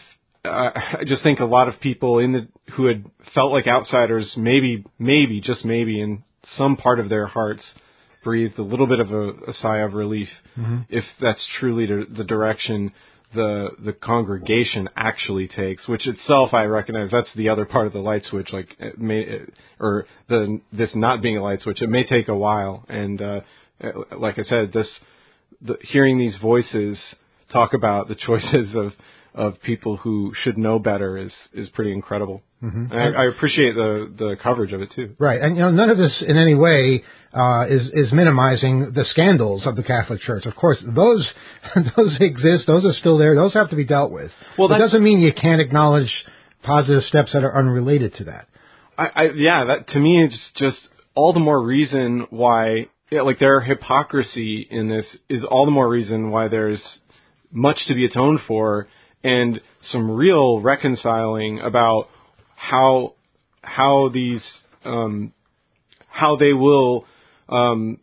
I 0.46 1.04
just 1.06 1.24
think 1.24 1.40
a 1.40 1.46
lot 1.46 1.68
of 1.68 1.80
people 1.80 2.20
in 2.20 2.32
the 2.32 2.48
who 2.74 2.86
had 2.88 3.06
felt 3.34 3.52
like 3.52 3.68
outsiders, 3.68 4.32
maybe, 4.38 4.84
maybe, 5.00 5.42
just 5.42 5.66
maybe, 5.66 6.02
in 6.02 6.24
some 6.58 6.78
part 6.78 7.00
of 7.00 7.10
their 7.10 7.28
hearts, 7.28 7.64
breathed 8.24 8.58
a 8.60 8.64
little 8.64 8.88
bit 8.88 9.00
of 9.00 9.12
a, 9.12 9.30
a 9.30 9.54
sigh 9.62 9.80
of 9.80 9.94
relief, 9.94 10.30
mm-hmm. 10.58 10.80
if 10.90 11.04
that's 11.22 11.44
truly 11.60 11.86
the 11.86 12.24
direction 12.24 12.92
the 13.36 13.70
the 13.84 13.94
congregation 13.94 14.90
actually 14.96 15.48
takes, 15.48 15.88
which 15.88 16.08
itself 16.08 16.54
I 16.54 16.64
recognize 16.64 17.10
that's 17.12 17.30
the 17.36 17.50
other 17.50 17.66
part 17.66 17.86
of 17.86 17.94
the 17.94 18.00
light 18.00 18.24
switch. 18.30 18.50
Like 18.52 18.70
it 18.80 19.00
may 19.00 19.42
or 19.80 20.08
the 20.30 20.62
this 20.72 20.90
not 20.96 21.22
being 21.22 21.38
a 21.38 21.44
light 21.44 21.62
switch, 21.62 21.82
it 21.82 21.90
may 21.90 22.04
take 22.04 22.28
a 22.28 22.36
while. 22.36 22.86
And 22.88 23.22
uh, 23.22 23.42
like 24.18 24.40
I 24.40 24.44
said, 24.44 24.72
this 24.74 24.88
the, 25.62 25.76
hearing 25.82 26.18
these 26.18 26.36
voices 26.42 26.98
talk 27.52 27.74
about 27.74 28.08
the 28.08 28.16
choices 28.26 28.76
of 28.76 28.94
of 29.36 29.62
people 29.62 29.98
who 29.98 30.34
should 30.44 30.58
know 30.58 30.80
better 30.80 31.18
is 31.18 31.32
is 31.54 31.68
pretty 31.70 31.92
incredible. 31.92 32.42
Mm-hmm. 32.64 32.92
I, 32.92 33.12
I, 33.12 33.26
appreciate 33.26 33.76
the 33.76 34.12
the 34.18 34.36
coverage 34.42 34.72
of 34.72 34.82
it 34.82 34.92
too. 34.96 35.14
Right, 35.20 35.42
and 35.42 35.56
you 35.56 35.62
know 35.62 35.72
none 35.72 35.90
of 35.90 35.98
this 35.98 36.24
in 36.26 36.38
any 36.38 36.56
way 36.56 37.04
uh, 37.34 37.66
is 37.70 37.90
is 37.94 38.14
minimizing 38.14 38.94
the 38.96 39.04
scandals 39.12 39.68
of 39.68 39.76
the 39.76 39.84
Catholic 39.84 40.22
Church. 40.22 40.46
Of 40.46 40.56
course, 40.56 40.82
those 40.84 41.28
those 41.98 42.18
exist; 42.22 42.66
those 42.66 42.86
are 42.86 42.94
still 42.94 43.18
there. 43.18 43.36
Those 43.36 43.54
have 43.54 43.70
to 43.72 43.76
be 43.76 43.86
dealt 43.86 44.12
with. 44.12 44.32
Well, 44.58 44.70
that 44.70 44.80
doesn't 44.80 45.04
mean 45.04 45.20
you 45.20 45.34
can't 45.34 45.62
acknowledge 45.62 46.12
positive 46.64 47.04
steps 47.04 47.34
that 47.34 47.44
are 47.44 47.58
unrelated 47.58 48.16
to 48.16 48.24
that. 48.24 48.48
I, 48.98 49.08
I 49.08 49.24
yeah, 49.36 49.66
that 49.66 49.90
to 49.90 50.00
me 50.00 50.24
it's 50.24 50.40
just 50.58 50.78
all 51.14 51.34
the 51.34 51.42
more 51.42 51.62
reason 51.62 52.28
why 52.30 52.88
yeah, 53.12 53.22
like 53.22 53.40
their 53.40 53.60
hypocrisy 53.60 54.66
in 54.72 54.88
this 54.88 55.06
is 55.30 55.44
all 55.44 55.66
the 55.66 55.72
more 55.72 55.90
reason 55.90 56.32
why 56.32 56.48
there's 56.48 56.82
much 57.52 57.78
to 57.88 57.94
be 57.94 58.06
atoned 58.06 58.40
for 58.48 58.88
and 59.26 59.60
some 59.92 60.12
real 60.12 60.62
reconciling 60.62 61.60
about 61.60 62.10
how 62.56 63.16
how 63.62 64.10
these 64.14 64.42
um, 64.86 65.34
how 66.08 66.36
they 66.36 66.54
will 66.54 67.06
um, 67.50 67.98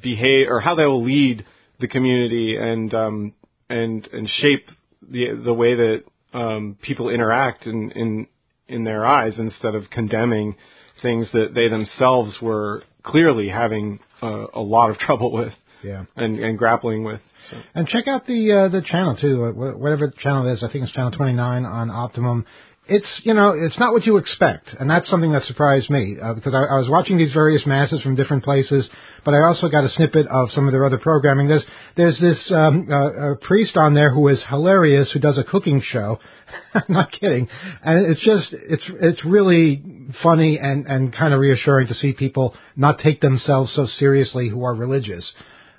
behave 0.00 0.46
or 0.48 0.60
how 0.60 0.74
they 0.74 0.86
will 0.86 1.04
lead 1.04 1.44
the 1.78 1.88
community 1.88 2.56
and 2.58 2.94
um, 2.94 3.34
and 3.68 4.08
and 4.14 4.28
shape 4.40 4.66
the 5.02 5.38
the 5.44 5.52
way 5.52 5.74
that 5.74 5.98
um, 6.32 6.78
people 6.80 7.10
interact 7.10 7.66
in, 7.66 7.90
in 7.90 8.26
in 8.66 8.84
their 8.84 9.04
eyes 9.04 9.34
instead 9.36 9.74
of 9.74 9.90
condemning 9.90 10.56
things 11.02 11.28
that 11.34 11.48
they 11.54 11.68
themselves 11.68 12.34
were 12.40 12.82
clearly 13.02 13.48
having 13.50 13.98
uh, 14.22 14.46
a 14.54 14.60
lot 14.60 14.88
of 14.90 14.96
trouble 15.06 15.32
with. 15.32 15.52
Yeah. 15.82 16.04
And, 16.16 16.38
and 16.38 16.58
grappling 16.58 17.04
with. 17.04 17.20
So. 17.50 17.56
And 17.74 17.88
check 17.88 18.08
out 18.08 18.26
the 18.26 18.52
uh, 18.52 18.68
the 18.68 18.82
channel 18.82 19.16
too, 19.20 19.52
whatever 19.52 20.06
the 20.06 20.16
channel 20.20 20.52
is. 20.52 20.62
I 20.62 20.70
think 20.70 20.84
it's 20.84 20.92
channel 20.92 21.10
29 21.10 21.64
on 21.64 21.90
Optimum 21.90 22.46
it's 22.86 23.06
you 23.22 23.32
know 23.32 23.54
it's 23.56 23.78
not 23.78 23.92
what 23.92 24.04
you 24.04 24.16
expect, 24.16 24.68
and 24.78 24.90
that's 24.90 25.08
something 25.08 25.32
that 25.32 25.44
surprised 25.44 25.88
me 25.88 26.16
uh, 26.20 26.34
because 26.34 26.52
I, 26.52 26.58
I 26.58 26.78
was 26.78 26.88
watching 26.88 27.16
these 27.16 27.32
various 27.32 27.64
masses 27.64 28.02
from 28.02 28.16
different 28.16 28.42
places, 28.42 28.88
but 29.24 29.34
I 29.34 29.42
also 29.42 29.68
got 29.68 29.84
a 29.84 29.88
snippet 29.90 30.26
of 30.26 30.50
some 30.52 30.66
of 30.66 30.72
their 30.72 30.84
other 30.84 30.98
programming. 30.98 31.46
There's 31.46 31.64
there's 31.96 32.18
this 32.18 32.38
um, 32.50 32.88
uh, 32.90 33.34
priest 33.40 33.76
on 33.76 33.94
there 33.94 34.12
who 34.12 34.26
is 34.28 34.42
hilarious, 34.48 35.10
who 35.12 35.20
does 35.20 35.38
a 35.38 35.44
cooking 35.44 35.80
show. 35.92 36.18
I'm 36.74 36.82
not 36.88 37.12
kidding, 37.12 37.48
and 37.84 38.04
it's 38.04 38.20
just 38.20 38.48
it's 38.52 38.84
it's 39.00 39.24
really 39.24 39.82
funny 40.20 40.58
and 40.58 40.84
and 40.86 41.14
kind 41.14 41.32
of 41.32 41.38
reassuring 41.38 41.86
to 41.86 41.94
see 41.94 42.12
people 42.12 42.56
not 42.74 42.98
take 42.98 43.20
themselves 43.20 43.72
so 43.76 43.86
seriously 43.98 44.48
who 44.48 44.64
are 44.64 44.74
religious. 44.74 45.30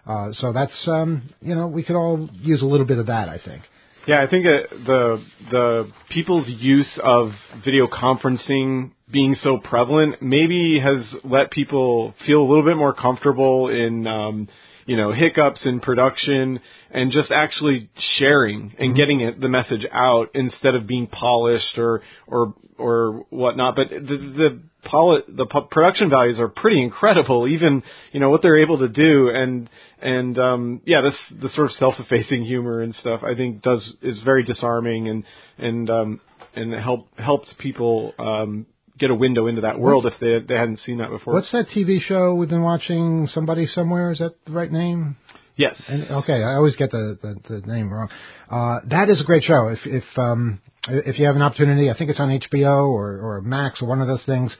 Uh, 0.05 0.29
so 0.33 0.51
that's 0.51 0.87
um, 0.87 1.33
you 1.41 1.55
know 1.55 1.67
we 1.67 1.83
could 1.83 1.95
all 1.95 2.29
use 2.41 2.61
a 2.61 2.65
little 2.65 2.85
bit 2.85 2.97
of 2.97 3.07
that, 3.07 3.29
I 3.29 3.39
think. 3.43 3.63
Yeah, 4.05 4.21
I 4.21 4.29
think 4.29 4.45
uh, 4.45 4.75
the 4.85 5.23
the 5.49 5.91
people's 6.09 6.47
use 6.49 6.89
of 7.01 7.31
video 7.63 7.87
conferencing 7.87 8.91
being 9.09 9.35
so 9.43 9.59
prevalent 9.63 10.21
maybe 10.21 10.79
has 10.83 11.05
let 11.23 11.51
people 11.51 12.13
feel 12.25 12.39
a 12.39 12.47
little 12.47 12.65
bit 12.65 12.75
more 12.75 12.93
comfortable 12.93 13.69
in 13.69 14.05
um, 14.05 14.49
you 14.85 14.97
know 14.97 15.13
hiccups 15.13 15.61
in 15.63 15.79
production 15.79 16.59
and 16.91 17.11
just 17.13 17.31
actually 17.31 17.89
sharing 18.17 18.73
and 18.77 18.89
mm-hmm. 18.89 18.97
getting 18.97 19.21
it, 19.21 19.39
the 19.39 19.47
message 19.47 19.85
out 19.91 20.31
instead 20.33 20.75
of 20.75 20.85
being 20.85 21.07
polished 21.07 21.77
or 21.77 22.01
or 22.27 22.55
or 22.77 23.25
whatnot. 23.29 23.77
But 23.77 23.89
the 23.89 23.97
the 23.99 24.61
poli- 24.85 25.23
the 25.27 25.45
p- 25.45 25.67
production 25.71 26.09
values 26.09 26.39
are 26.39 26.47
pretty 26.47 26.81
incredible. 26.81 27.47
Even 27.47 27.83
you 28.11 28.19
know 28.19 28.29
what 28.29 28.41
they're 28.41 28.61
able 28.61 28.79
to 28.79 28.87
do, 28.87 29.29
and 29.29 29.69
and 30.01 30.37
um, 30.39 30.81
yeah, 30.85 31.01
this 31.01 31.41
the 31.41 31.49
sort 31.49 31.71
of 31.71 31.77
self-effacing 31.77 32.43
humor 32.45 32.81
and 32.81 32.95
stuff 32.95 33.21
I 33.23 33.35
think 33.35 33.61
does 33.61 33.81
is 34.01 34.19
very 34.21 34.43
disarming 34.43 35.07
and 35.07 35.23
and 35.57 35.89
um, 35.89 36.21
and 36.55 36.73
help 36.73 37.07
helps 37.17 37.47
people 37.59 38.13
um, 38.19 38.65
get 38.99 39.09
a 39.09 39.15
window 39.15 39.47
into 39.47 39.61
that 39.61 39.79
world 39.79 40.05
if 40.05 40.13
they 40.19 40.39
they 40.47 40.59
hadn't 40.59 40.79
seen 40.85 40.97
that 40.99 41.09
before. 41.09 41.33
What's 41.33 41.51
that 41.51 41.67
TV 41.75 42.01
show 42.01 42.35
we've 42.35 42.49
been 42.49 42.63
watching? 42.63 43.27
Somebody 43.33 43.67
somewhere 43.67 44.11
is 44.11 44.19
that 44.19 44.35
the 44.45 44.51
right 44.51 44.71
name? 44.71 45.17
Yes. 45.55 45.75
And, 45.87 46.09
okay, 46.09 46.43
I 46.43 46.55
always 46.55 46.75
get 46.75 46.91
the, 46.91 47.17
the, 47.21 47.61
the 47.61 47.67
name 47.67 47.91
wrong. 47.91 48.09
Uh, 48.49 48.79
that 48.89 49.09
is 49.09 49.21
a 49.21 49.23
great 49.23 49.43
show. 49.43 49.67
If 49.67 49.79
if 49.85 50.03
um, 50.17 50.61
if 50.87 51.19
you 51.19 51.25
have 51.25 51.35
an 51.35 51.41
opportunity, 51.41 51.89
I 51.89 51.97
think 51.97 52.09
it's 52.09 52.19
on 52.19 52.29
HBO 52.29 52.87
or 52.87 53.19
or 53.19 53.41
Max 53.41 53.81
or 53.81 53.87
one 53.87 54.01
of 54.01 54.07
those 54.07 54.23
things. 54.25 54.51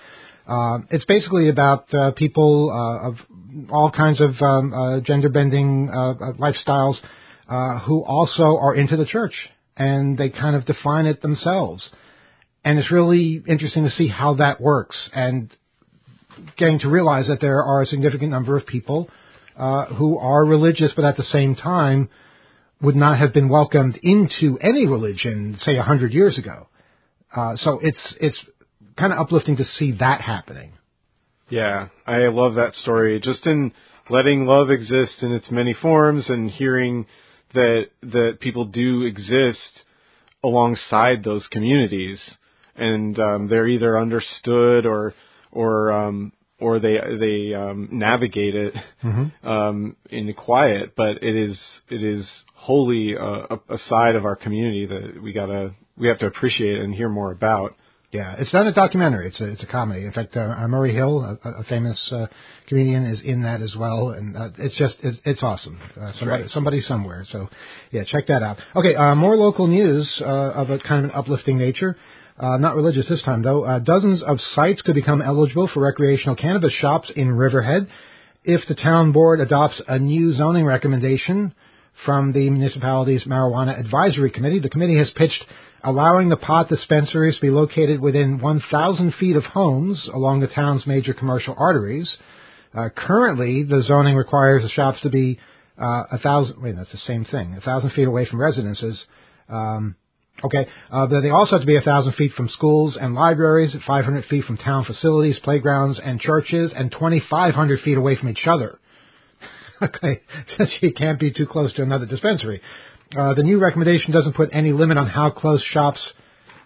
Uh, 0.47 0.79
it's 0.91 1.05
basically 1.05 1.49
about 1.49 1.91
uh, 1.93 2.11
people 2.11 2.69
uh, 2.69 3.09
of 3.09 3.15
all 3.71 3.89
kinds 3.89 4.19
of 4.19 4.39
um, 4.41 4.73
uh, 4.73 4.99
gender 4.99 5.29
bending 5.29 5.89
uh, 5.89 6.11
uh, 6.11 6.33
lifestyles 6.33 6.95
uh, 7.47 7.79
who 7.79 8.03
also 8.03 8.57
are 8.57 8.75
into 8.75 8.97
the 8.97 9.05
church, 9.05 9.33
and 9.77 10.17
they 10.17 10.29
kind 10.29 10.55
of 10.55 10.65
define 10.65 11.05
it 11.05 11.21
themselves. 11.21 11.81
And 12.65 12.77
it's 12.77 12.91
really 12.91 13.41
interesting 13.47 13.83
to 13.83 13.89
see 13.91 14.07
how 14.07 14.35
that 14.35 14.61
works, 14.61 14.97
and 15.13 15.51
getting 16.57 16.79
to 16.79 16.89
realize 16.89 17.27
that 17.27 17.41
there 17.41 17.63
are 17.63 17.81
a 17.81 17.85
significant 17.85 18.31
number 18.31 18.57
of 18.57 18.65
people 18.65 19.09
uh, 19.57 19.85
who 19.85 20.17
are 20.17 20.45
religious, 20.45 20.91
but 20.95 21.05
at 21.05 21.17
the 21.17 21.23
same 21.23 21.55
time 21.55 22.09
would 22.81 22.95
not 22.95 23.17
have 23.17 23.33
been 23.33 23.49
welcomed 23.49 23.97
into 24.03 24.57
any 24.61 24.85
religion, 24.87 25.57
say, 25.61 25.77
a 25.77 25.83
hundred 25.83 26.13
years 26.13 26.37
ago. 26.37 26.67
Uh, 27.35 27.55
so 27.57 27.79
it's 27.81 28.15
it's 28.19 28.37
kind 28.97 29.13
of 29.13 29.19
uplifting 29.19 29.57
to 29.57 29.63
see 29.77 29.93
that 29.93 30.21
happening. 30.21 30.73
Yeah, 31.49 31.87
I 32.05 32.27
love 32.27 32.55
that 32.55 32.73
story. 32.75 33.19
Just 33.19 33.45
in 33.45 33.71
letting 34.09 34.45
love 34.45 34.69
exist 34.69 35.13
in 35.21 35.31
its 35.31 35.49
many 35.49 35.73
forms 35.81 36.25
and 36.27 36.51
hearing 36.51 37.05
that 37.53 37.85
that 38.01 38.39
people 38.39 38.65
do 38.65 39.03
exist 39.03 39.83
alongside 40.43 41.23
those 41.23 41.45
communities, 41.51 42.19
and 42.75 43.17
um, 43.19 43.47
they're 43.47 43.67
either 43.67 43.97
understood 43.97 44.85
or 44.85 45.13
or 45.51 45.91
um, 45.91 46.33
or 46.63 46.79
they 46.79 46.97
they 47.19 47.53
um, 47.53 47.89
navigate 47.91 48.55
it 48.55 48.73
mm-hmm. 49.03 49.47
um, 49.47 49.95
in 50.09 50.27
the 50.27 50.33
quiet. 50.33 50.93
But 50.95 51.21
it 51.21 51.35
is 51.35 51.57
it 51.89 52.03
is 52.03 52.25
wholly 52.55 53.13
a, 53.13 53.55
a 53.55 53.77
side 53.89 54.15
of 54.15 54.25
our 54.25 54.35
community 54.35 54.85
that 54.85 55.21
we 55.21 55.33
gotta 55.33 55.75
we 55.97 56.07
have 56.07 56.19
to 56.19 56.25
appreciate 56.25 56.79
and 56.79 56.95
hear 56.95 57.09
more 57.09 57.31
about. 57.31 57.75
Yeah, 58.11 58.35
it's 58.37 58.53
not 58.53 58.67
a 58.67 58.71
documentary. 58.71 59.27
It's 59.29 59.41
a 59.41 59.45
it's 59.45 59.63
a 59.63 59.65
comedy. 59.65 60.05
In 60.05 60.11
fact, 60.11 60.37
uh, 60.37 60.67
Murray 60.67 60.93
Hill, 60.93 61.19
a, 61.43 61.49
a 61.49 61.63
famous 61.63 61.99
uh, 62.11 62.27
comedian, 62.67 63.07
is 63.07 63.19
in 63.21 63.41
that 63.41 63.61
as 63.61 63.75
well, 63.75 64.09
and 64.09 64.37
uh, 64.37 64.49
it's 64.59 64.77
just 64.77 64.95
it's, 65.01 65.17
it's 65.25 65.41
awesome. 65.41 65.79
Uh, 65.99 66.11
somebody 66.19 66.43
right. 66.43 66.51
somebody 66.51 66.81
somewhere. 66.81 67.25
So, 67.31 67.49
yeah, 67.89 68.03
check 68.05 68.27
that 68.27 68.43
out. 68.43 68.57
Okay, 68.75 68.93
uh, 68.93 69.15
more 69.15 69.35
local 69.35 69.65
news 69.65 70.07
uh, 70.21 70.25
of 70.25 70.69
a 70.69 70.77
kind 70.77 71.05
of 71.05 71.11
an 71.11 71.17
uplifting 71.17 71.57
nature. 71.57 71.97
Uh, 72.37 72.57
not 72.57 72.75
religious 72.75 73.07
this 73.07 73.21
time 73.21 73.43
though. 73.43 73.63
Uh, 73.63 73.79
dozens 73.79 74.23
of 74.23 74.39
sites 74.55 74.81
could 74.81 74.95
become 74.95 75.21
eligible 75.21 75.69
for 75.73 75.81
recreational 75.81 76.35
cannabis 76.35 76.73
shops 76.73 77.11
in 77.15 77.31
Riverhead 77.31 77.87
if 78.43 78.67
the 78.67 78.75
town 78.75 79.11
board 79.11 79.39
adopts 79.39 79.81
a 79.87 79.99
new 79.99 80.33
zoning 80.33 80.65
recommendation 80.65 81.53
from 82.05 82.33
the 82.33 82.49
municipality's 82.49 83.23
marijuana 83.23 83.79
advisory 83.79 84.31
committee. 84.31 84.59
The 84.59 84.69
committee 84.69 84.97
has 84.97 85.09
pitched 85.15 85.45
allowing 85.83 86.29
the 86.29 86.37
pot 86.37 86.69
dispensaries 86.69 87.35
to 87.35 87.41
be 87.41 87.49
located 87.49 87.99
within 87.99 88.39
1,000 88.39 89.13
feet 89.19 89.35
of 89.35 89.43
homes 89.43 90.01
along 90.13 90.39
the 90.39 90.47
town's 90.47 90.87
major 90.87 91.13
commercial 91.13 91.55
arteries. 91.57 92.09
Uh, 92.73 92.89
currently, 92.95 93.63
the 93.63 93.83
zoning 93.83 94.15
requires 94.15 94.63
the 94.63 94.69
shops 94.69 94.99
to 95.01 95.09
be 95.09 95.37
uh, 95.79 96.03
a 96.11 96.17
thousand. 96.19 96.61
Wait, 96.61 96.75
that's 96.75 96.91
the 96.91 96.97
same 97.05 97.25
thing. 97.25 97.55
A 97.55 97.61
thousand 97.61 97.91
feet 97.91 98.07
away 98.07 98.25
from 98.25 98.41
residences. 98.41 98.97
Um, 99.49 99.95
okay, 100.43 100.67
uh, 100.91 101.07
they 101.07 101.29
also 101.29 101.51
have 101.51 101.61
to 101.61 101.67
be 101.67 101.77
a 101.77 101.81
thousand 101.81 102.13
feet 102.13 102.33
from 102.33 102.49
schools 102.49 102.97
and 102.99 103.15
libraries, 103.15 103.75
500 103.85 104.25
feet 104.25 104.45
from 104.45 104.57
town 104.57 104.85
facilities, 104.85 105.37
playgrounds, 105.43 105.99
and 106.03 106.19
churches, 106.19 106.71
and 106.75 106.91
2,500 106.91 107.81
feet 107.81 107.97
away 107.97 108.15
from 108.15 108.29
each 108.29 108.45
other. 108.45 108.79
okay, 109.81 110.21
since 110.57 110.69
you 110.81 110.93
can't 110.93 111.19
be 111.19 111.31
too 111.31 111.47
close 111.47 111.73
to 111.73 111.81
another 111.81 112.05
dispensary. 112.05 112.61
Uh, 113.17 113.33
the 113.35 113.43
new 113.43 113.59
recommendation 113.59 114.11
doesn't 114.11 114.35
put 114.35 114.49
any 114.51 114.71
limit 114.71 114.97
on 114.97 115.07
how 115.07 115.29
close 115.29 115.63
shops 115.71 115.99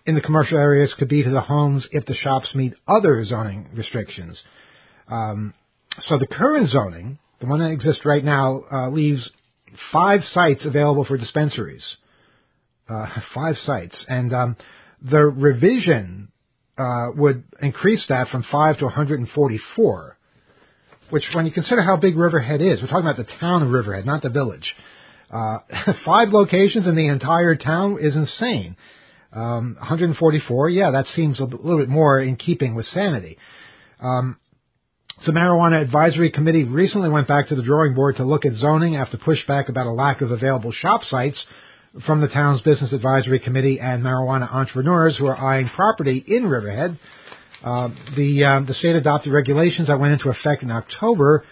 in 0.06 0.16
the 0.16 0.22
commercial 0.22 0.58
areas 0.58 0.94
could 0.98 1.10
be 1.10 1.24
to 1.24 1.30
the 1.30 1.42
homes 1.42 1.86
if 1.92 2.06
the 2.06 2.16
shops 2.16 2.48
meet 2.56 2.74
other 2.88 3.24
zoning 3.26 3.68
restrictions. 3.74 4.40
Um, 5.10 5.54
so 6.08 6.18
the 6.18 6.28
current 6.28 6.70
zoning, 6.70 7.20
the 7.42 7.48
one 7.48 7.60
that 7.60 7.72
exists 7.72 8.06
right 8.06 8.24
now, 8.24 8.62
uh, 8.72 8.90
leaves 8.90 9.30
five 9.92 10.22
sites 10.34 10.66
available 10.66 11.04
for 11.04 11.18
dispensaries. 11.18 11.84
Uh, 12.90 13.06
five 13.36 13.56
sites, 13.66 13.96
and 14.08 14.34
um, 14.34 14.56
the 15.02 15.20
revision 15.26 16.30
uh, 16.78 17.08
would 17.16 17.44
increase 17.62 18.04
that 18.08 18.30
from 18.30 18.46
five 18.52 18.78
to 18.78 18.86
144. 18.86 20.18
Which, 21.10 21.24
when 21.34 21.46
you 21.46 21.52
consider 21.52 21.82
how 21.82 21.98
big 21.98 22.18
Riverhead 22.18 22.62
is, 22.62 22.82
we're 22.82 22.88
talking 22.88 23.08
about 23.08 23.18
the 23.18 23.28
town 23.40 23.64
of 23.64 23.72
Riverhead, 23.72 24.06
not 24.06 24.22
the 24.22 24.30
village. 24.30 24.76
Uh, 25.32 25.60
five 26.06 26.30
locations 26.30 26.86
in 26.86 26.96
the 26.96 27.08
entire 27.08 27.56
town 27.56 27.98
is 28.00 28.16
insane. 28.16 28.76
Um, 29.34 29.76
144, 29.80 30.70
yeah, 30.70 30.92
that 30.92 31.06
seems 31.16 31.40
a 31.40 31.44
little 31.44 31.80
bit 31.80 31.90
more 31.90 32.20
in 32.20 32.36
keeping 32.36 32.76
with 32.76 32.86
sanity. 32.94 33.38
Um, 34.02 34.38
the 35.26 35.32
Marijuana 35.32 35.82
Advisory 35.82 36.32
Committee 36.32 36.64
recently 36.64 37.10
went 37.10 37.28
back 37.28 37.48
to 37.50 37.56
the 37.56 37.64
drawing 37.64 37.96
board 37.96 38.18
to 38.18 38.24
look 38.24 38.46
at 38.46 38.54
zoning 38.54 38.96
after 38.96 39.18
pushback 39.18 39.68
about 39.68 39.88
a 39.88 39.92
lack 39.92 40.22
of 40.22 40.32
available 40.32 40.72
shop 40.72 41.02
sites 41.10 41.38
from 42.06 42.22
the 42.22 42.28
town's 42.28 42.62
Business 42.62 42.94
Advisory 42.94 43.40
Committee 43.40 43.80
and 43.80 44.04
marijuana 44.04 44.52
entrepreneurs 44.52 45.16
who 45.18 45.26
are 45.26 45.38
eyeing 45.38 45.70
property 45.76 46.24
in 46.28 46.48
Riverhead. 46.48 47.00
Uh, 47.64 47.90
the 48.16 48.44
um, 48.46 48.66
the 48.68 48.74
state 48.76 48.96
adopted 48.96 49.34
regulations 49.34 49.88
that 49.88 50.00
went 50.00 50.14
into 50.14 50.30
effect 50.30 50.62
in 50.62 50.72
October 50.72 51.44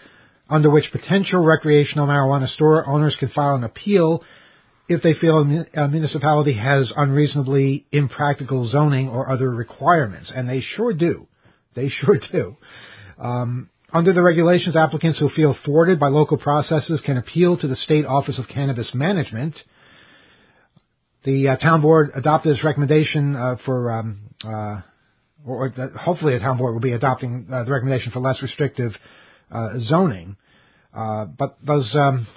under 0.49 0.69
which 0.69 0.85
potential 0.91 1.43
recreational 1.43 2.07
marijuana 2.07 2.47
store 2.53 2.87
owners 2.87 3.15
can 3.19 3.29
file 3.29 3.55
an 3.55 3.63
appeal 3.63 4.23
if 4.87 5.01
they 5.01 5.15
feel 5.15 5.39
a 5.39 5.87
municipality 5.87 6.53
has 6.53 6.91
unreasonably 6.95 7.87
impractical 7.91 8.69
zoning 8.69 9.09
or 9.09 9.29
other 9.29 9.49
requirements, 9.49 10.31
and 10.35 10.47
they 10.47 10.61
sure 10.75 10.93
do. 10.93 11.27
They 11.75 11.89
sure 12.01 12.19
do. 12.31 12.55
Um, 13.19 13.69
under 13.91 14.13
the 14.13 14.21
regulations, 14.21 14.75
applicants 14.75 15.19
who 15.19 15.29
feel 15.29 15.55
thwarted 15.65 15.99
by 15.99 16.07
local 16.07 16.37
processes 16.37 17.01
can 17.05 17.17
appeal 17.17 17.57
to 17.57 17.67
the 17.67 17.75
State 17.77 18.05
Office 18.05 18.37
of 18.37 18.47
Cannabis 18.47 18.87
Management. 18.93 19.55
The 21.25 21.49
uh, 21.49 21.57
town 21.57 21.81
board 21.81 22.11
adopted 22.15 22.55
this 22.55 22.63
recommendation 22.63 23.35
uh, 23.35 23.55
for, 23.65 23.91
um, 23.91 24.19
uh, 24.43 24.81
or, 25.43 25.73
or 25.75 25.89
hopefully, 25.97 26.33
the 26.33 26.39
town 26.39 26.57
board 26.57 26.73
will 26.73 26.81
be 26.81 26.91
adopting 26.91 27.47
uh, 27.51 27.63
the 27.63 27.71
recommendation 27.71 28.11
for 28.11 28.19
less 28.19 28.39
restrictive 28.43 28.91
uh, 29.51 29.69
zoning. 29.79 30.37
Uh, 30.93 31.25
but 31.25 31.57
those 31.65 31.93
um, 31.95 32.27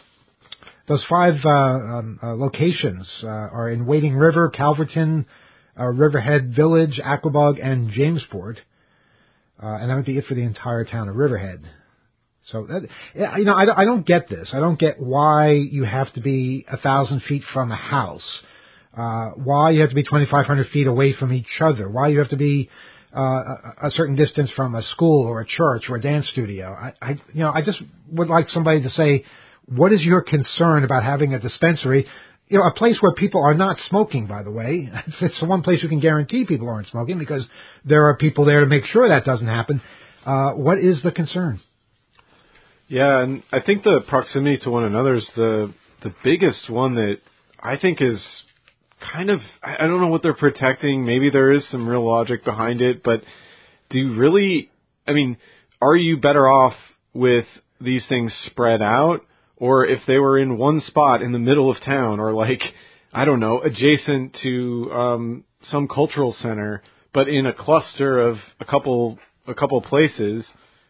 those 0.88 1.04
five 1.08 1.34
um, 1.44 2.18
locations 2.22 3.06
are 3.22 3.68
in 3.68 3.84
Wading 3.84 4.16
River, 4.16 4.48
Calverton, 4.48 5.26
Riverhead 5.76 6.54
Village, 6.56 6.98
Aquebogue, 7.04 7.62
and 7.62 7.90
Jamesport. 7.90 8.56
Uh, 9.62 9.66
and 9.66 9.90
that 9.90 9.96
would 9.96 10.06
be 10.06 10.16
it 10.16 10.24
for 10.24 10.34
the 10.34 10.42
entire 10.42 10.84
town 10.84 11.08
of 11.08 11.16
Riverhead. 11.16 11.62
So, 12.46 12.66
that, 12.66 12.88
you 13.38 13.44
know, 13.44 13.52
I, 13.52 13.82
I 13.82 13.84
don't 13.84 14.06
get 14.06 14.30
this. 14.30 14.48
I 14.54 14.60
don't 14.60 14.78
get 14.78 14.98
why 14.98 15.50
you 15.50 15.84
have 15.84 16.10
to 16.14 16.22
be 16.22 16.64
a 16.70 16.78
thousand 16.78 17.22
feet 17.24 17.42
from 17.52 17.70
a 17.70 17.76
house, 17.76 18.26
uh, 18.98 19.30
why 19.36 19.70
you 19.70 19.80
have 19.80 19.90
to 19.90 19.94
be 19.94 20.02
2,500 20.02 20.68
feet 20.68 20.86
away 20.86 21.14
from 21.14 21.32
each 21.32 21.46
other, 21.60 21.88
why 21.88 22.08
you 22.08 22.18
have 22.18 22.30
to 22.30 22.36
be 22.36 22.68
uh, 23.16 23.20
a, 23.82 23.90
certain 23.92 24.16
distance 24.16 24.50
from 24.56 24.74
a 24.74 24.82
school 24.82 25.26
or 25.26 25.40
a 25.40 25.46
church 25.46 25.84
or 25.88 25.96
a 25.96 26.00
dance 26.00 26.28
studio. 26.32 26.72
I, 26.72 26.92
I, 27.00 27.10
you 27.32 27.40
know, 27.40 27.52
I 27.52 27.62
just 27.62 27.78
would 28.10 28.28
like 28.28 28.48
somebody 28.50 28.82
to 28.82 28.90
say, 28.90 29.24
what 29.66 29.92
is 29.92 30.02
your 30.02 30.22
concern 30.22 30.84
about 30.84 31.04
having 31.04 31.32
a 31.34 31.38
dispensary 31.38 32.06
you 32.48 32.58
know, 32.58 32.64
a 32.64 32.72
place 32.72 32.96
where 33.00 33.12
people 33.12 33.42
are 33.42 33.52
not 33.52 33.76
smoking, 33.88 34.26
by 34.26 34.42
the 34.42 34.50
way. 34.50 34.90
It's 35.20 35.38
the 35.38 35.46
one 35.46 35.62
place 35.62 35.82
you 35.82 35.88
can 35.88 36.00
guarantee 36.00 36.46
people 36.46 36.68
aren't 36.68 36.88
smoking 36.88 37.18
because 37.18 37.46
there 37.84 38.06
are 38.06 38.16
people 38.16 38.46
there 38.46 38.60
to 38.60 38.66
make 38.66 38.86
sure 38.86 39.08
that 39.08 39.24
doesn't 39.24 39.46
happen. 39.46 39.82
Uh, 40.24 40.52
what 40.52 40.78
is 40.78 41.02
the 41.02 41.12
concern? 41.12 41.60
Yeah, 42.88 43.22
and 43.22 43.42
I 43.52 43.60
think 43.60 43.84
the 43.84 44.00
proximity 44.08 44.58
to 44.64 44.70
one 44.70 44.84
another 44.84 45.16
is 45.16 45.26
the 45.36 45.74
the 46.02 46.14
biggest 46.24 46.70
one 46.70 46.94
that 46.94 47.16
I 47.62 47.76
think 47.76 48.00
is 48.00 48.18
kind 49.00 49.30
of 49.30 49.40
I 49.62 49.86
don't 49.86 50.00
know 50.00 50.08
what 50.08 50.22
they're 50.22 50.34
protecting. 50.34 51.04
Maybe 51.04 51.30
there 51.30 51.52
is 51.52 51.62
some 51.70 51.88
real 51.88 52.04
logic 52.04 52.44
behind 52.44 52.80
it, 52.80 53.02
but 53.02 53.22
do 53.90 53.98
you 53.98 54.14
really 54.14 54.70
I 55.06 55.12
mean, 55.12 55.36
are 55.80 55.96
you 55.96 56.18
better 56.18 56.46
off 56.48 56.74
with 57.14 57.46
these 57.80 58.02
things 58.08 58.32
spread 58.46 58.82
out 58.82 59.20
or 59.56 59.86
if 59.86 60.00
they 60.06 60.18
were 60.18 60.38
in 60.38 60.58
one 60.58 60.82
spot 60.86 61.22
in 61.22 61.32
the 61.32 61.38
middle 61.38 61.70
of 61.70 61.80
town 61.84 62.20
or 62.20 62.32
like 62.32 62.62
I 63.12 63.24
don't 63.24 63.40
know, 63.40 63.60
adjacent 63.60 64.36
to 64.42 64.92
um 64.92 65.44
some 65.70 65.88
cultural 65.88 66.36
center, 66.42 66.82
but 67.12 67.28
in 67.28 67.46
a 67.46 67.52
cluster 67.52 68.20
of 68.20 68.36
a 68.60 68.64
couple 68.64 69.18
a 69.46 69.54
couple 69.54 69.80
places, 69.82 70.44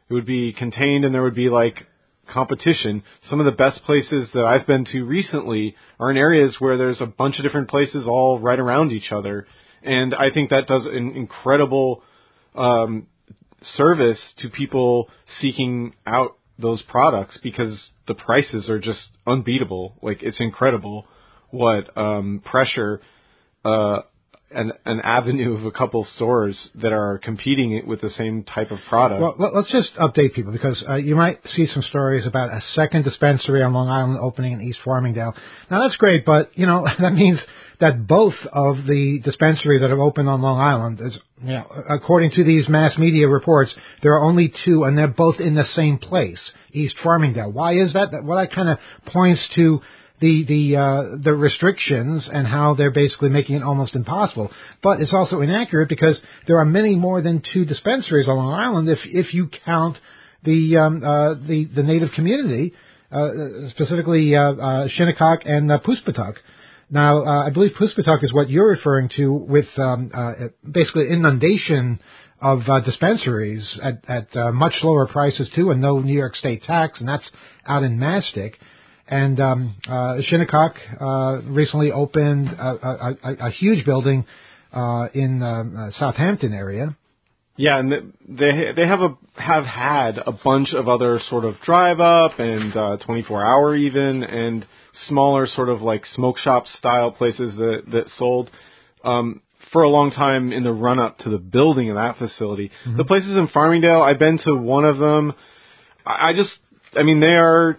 it 0.09 0.14
would 0.14 0.26
be 0.26 0.52
contained 0.52 1.04
and 1.04 1.14
there 1.14 1.22
would 1.22 1.34
be 1.34 1.48
like 1.48 1.86
competition. 2.29 3.03
Some 3.31 3.41
of 3.41 3.47
the 3.47 3.53
best 3.53 3.83
places 3.85 4.29
that 4.35 4.45
I've 4.45 4.66
been 4.66 4.85
to 4.87 5.05
recently 5.05 5.76
are 5.99 6.11
in 6.11 6.16
areas 6.16 6.57
where 6.59 6.76
there's 6.76 7.01
a 7.01 7.07
bunch 7.07 7.39
of 7.39 7.45
different 7.45 7.68
places 7.68 8.05
all 8.07 8.39
right 8.39 8.59
around 8.59 8.93
each 8.93 9.12
other. 9.12 9.47
And 9.83 10.14
I 10.14 10.31
think 10.33 10.51
that 10.51 10.66
does 10.66 10.87
an 10.87 11.12
incredible 11.16 12.03
um, 12.55 13.07
service 13.76 14.18
to 14.39 14.49
people 14.49 15.09
seeking 15.41 15.95
out 16.07 16.37
those 16.59 16.83
products 16.83 17.39
because 17.43 17.79
the 18.07 18.14
prices 18.14 18.68
are 18.68 18.81
just 18.81 19.01
unbeatable. 19.26 19.95
Like 20.03 20.22
it's 20.22 20.41
incredible 20.41 21.07
what 21.51 21.97
um, 21.97 22.43
pressure 22.45 23.01
uh, 23.64 24.01
an 24.51 24.72
an 24.84 25.01
avenue 25.01 25.55
of 25.55 25.64
a 25.64 25.70
couple 25.70 26.07
stores 26.16 26.57
that 26.76 26.92
are 26.92 27.18
competing 27.18 27.86
with 27.86 28.01
the 28.01 28.11
same 28.16 28.44
type 28.44 28.70
of 28.70 28.78
product. 28.88 29.20
Well, 29.20 29.53
let's 29.55 29.70
just 29.70 29.94
update 29.96 30.34
people 30.34 30.53
because 30.53 30.82
uh, 30.88 30.94
you 30.94 31.16
might 31.16 31.40
see 31.55 31.66
some 31.66 31.82
stories 31.82 32.26
about 32.26 32.51
a 32.51 32.61
second 32.74 33.05
dispensary 33.05 33.62
on 33.62 33.74
Long 33.74 33.88
Island 33.88 34.18
opening 34.20 34.53
in 34.53 34.62
East 34.62 34.78
Farmingdale. 34.84 35.34
Now 35.70 35.82
that's 35.82 35.96
great, 35.96 36.24
but 36.24 36.51
you 36.57 36.66
know 36.66 36.86
that 36.99 37.12
means 37.12 37.40
that 37.80 38.07
both 38.07 38.34
of 38.53 38.86
the 38.86 39.20
dispensaries 39.22 39.82
that 39.82 39.90
have 39.90 40.01
opened 40.01 40.28
on 40.28 40.42
Long 40.42 40.59
Island, 40.59 41.01
is, 41.01 41.16
you 41.42 41.51
know, 41.51 41.66
according 41.88 42.32
to 42.32 42.42
these 42.42 42.68
mass 42.68 42.99
media 42.99 43.28
reports, 43.28 43.72
there 44.03 44.14
are 44.14 44.22
only 44.22 44.53
two, 44.64 44.82
and 44.82 44.99
they're 44.99 45.07
both 45.07 45.38
in 45.38 45.55
the 45.55 45.66
same 45.76 45.99
place, 45.99 46.40
East 46.72 46.96
Farmingdale. 47.05 47.53
Why 47.53 47.74
is 47.78 47.92
that? 47.92 48.09
Well, 48.24 48.38
that 48.38 48.53
kind 48.53 48.68
of 48.68 48.78
points 49.07 49.40
to 49.55 49.80
the 50.20 50.44
the 50.44 50.76
uh, 50.76 51.02
the 51.22 51.34
restrictions 51.34 52.28
and 52.32 52.46
how 52.46 52.74
they're 52.74 52.90
basically 52.90 53.28
making 53.28 53.56
it 53.56 53.62
almost 53.62 53.94
impossible. 53.94 54.50
But 54.82 55.00
it's 55.00 55.12
also 55.12 55.40
inaccurate 55.40 55.88
because 55.88 56.18
there 56.46 56.58
are 56.58 56.64
many 56.64 56.96
more 56.96 57.22
than 57.22 57.42
two 57.52 57.64
dispensaries 57.64 58.28
on 58.28 58.36
Long 58.36 58.52
Island 58.52 58.88
if 58.88 58.98
if 59.04 59.34
you 59.34 59.48
count 59.64 59.96
the 60.44 60.76
um, 60.76 61.04
uh, 61.04 61.34
the 61.34 61.68
the 61.74 61.82
native 61.82 62.10
community, 62.12 62.74
uh, 63.12 63.28
specifically 63.70 64.34
uh, 64.34 64.52
uh, 64.52 64.88
Shinnecock 64.88 65.40
and 65.44 65.70
uh, 65.70 65.78
Poospatuck. 65.80 66.34
Now, 66.90 67.22
uh, 67.22 67.46
I 67.46 67.50
believe 67.50 67.72
Poospatuck 67.78 68.24
is 68.24 68.32
what 68.32 68.48
you're 68.48 68.70
referring 68.70 69.10
to 69.16 69.32
with 69.32 69.66
um, 69.76 70.10
uh, 70.14 70.32
basically 70.70 71.10
inundation 71.10 72.00
of 72.40 72.60
uh, 72.68 72.80
dispensaries 72.80 73.68
at, 73.82 74.04
at 74.08 74.36
uh, 74.36 74.52
much 74.52 74.74
lower 74.82 75.06
prices 75.06 75.50
too, 75.54 75.70
and 75.70 75.80
no 75.82 76.00
New 76.00 76.16
York 76.16 76.36
State 76.36 76.62
tax, 76.62 76.98
and 77.00 77.08
that's 77.08 77.28
out 77.66 77.82
in 77.82 77.98
Mastic. 77.98 78.58
And 79.09 79.40
um, 79.40 79.76
uh, 79.88 80.16
Shinnecock 80.28 80.74
uh, 81.00 81.40
recently 81.46 81.90
opened 81.90 82.48
a, 82.48 82.52
a, 82.52 83.16
a, 83.22 83.46
a 83.46 83.50
huge 83.50 83.84
building 83.86 84.26
uh, 84.72 85.06
in 85.14 85.42
um, 85.42 85.76
uh, 85.76 85.98
Southampton 85.98 86.52
area. 86.52 86.96
Yeah, 87.56 87.78
and 87.78 87.90
they 87.90 88.72
they 88.76 88.86
have 88.86 89.00
a 89.00 89.16
have 89.34 89.64
had 89.64 90.18
a 90.18 90.32
bunch 90.44 90.72
of 90.74 90.88
other 90.88 91.20
sort 91.28 91.44
of 91.44 91.56
drive 91.64 91.98
up 91.98 92.38
and 92.38 92.76
uh, 92.76 92.98
24 93.04 93.44
hour 93.44 93.74
even 93.74 94.22
and 94.22 94.64
smaller 95.09 95.48
sort 95.48 95.68
of 95.68 95.82
like 95.82 96.04
smoke 96.14 96.38
shop 96.38 96.66
style 96.78 97.11
places 97.11 97.56
that 97.56 97.82
that 97.90 98.04
sold 98.16 98.48
um, 99.02 99.42
for 99.72 99.82
a 99.82 99.88
long 99.88 100.11
time 100.12 100.52
in 100.52 100.62
the 100.62 100.72
run 100.72 100.98
up 100.98 101.18
to 101.18 101.30
the 101.30 101.38
building 101.38 101.90
of 101.90 101.96
that 101.96 102.16
facility. 102.18 102.70
Mm-hmm. 102.86 102.96
The 102.96 103.04
places 103.04 103.30
in 103.30 103.48
Farmingdale, 103.48 104.02
I've 104.02 104.18
been 104.18 104.38
to 104.44 104.54
one 104.54 104.84
of 104.84 104.98
them. 104.98 105.32
I 106.06 106.32
just, 106.34 106.50
I 106.96 107.02
mean, 107.02 107.20
they 107.20 107.26
are 107.26 107.78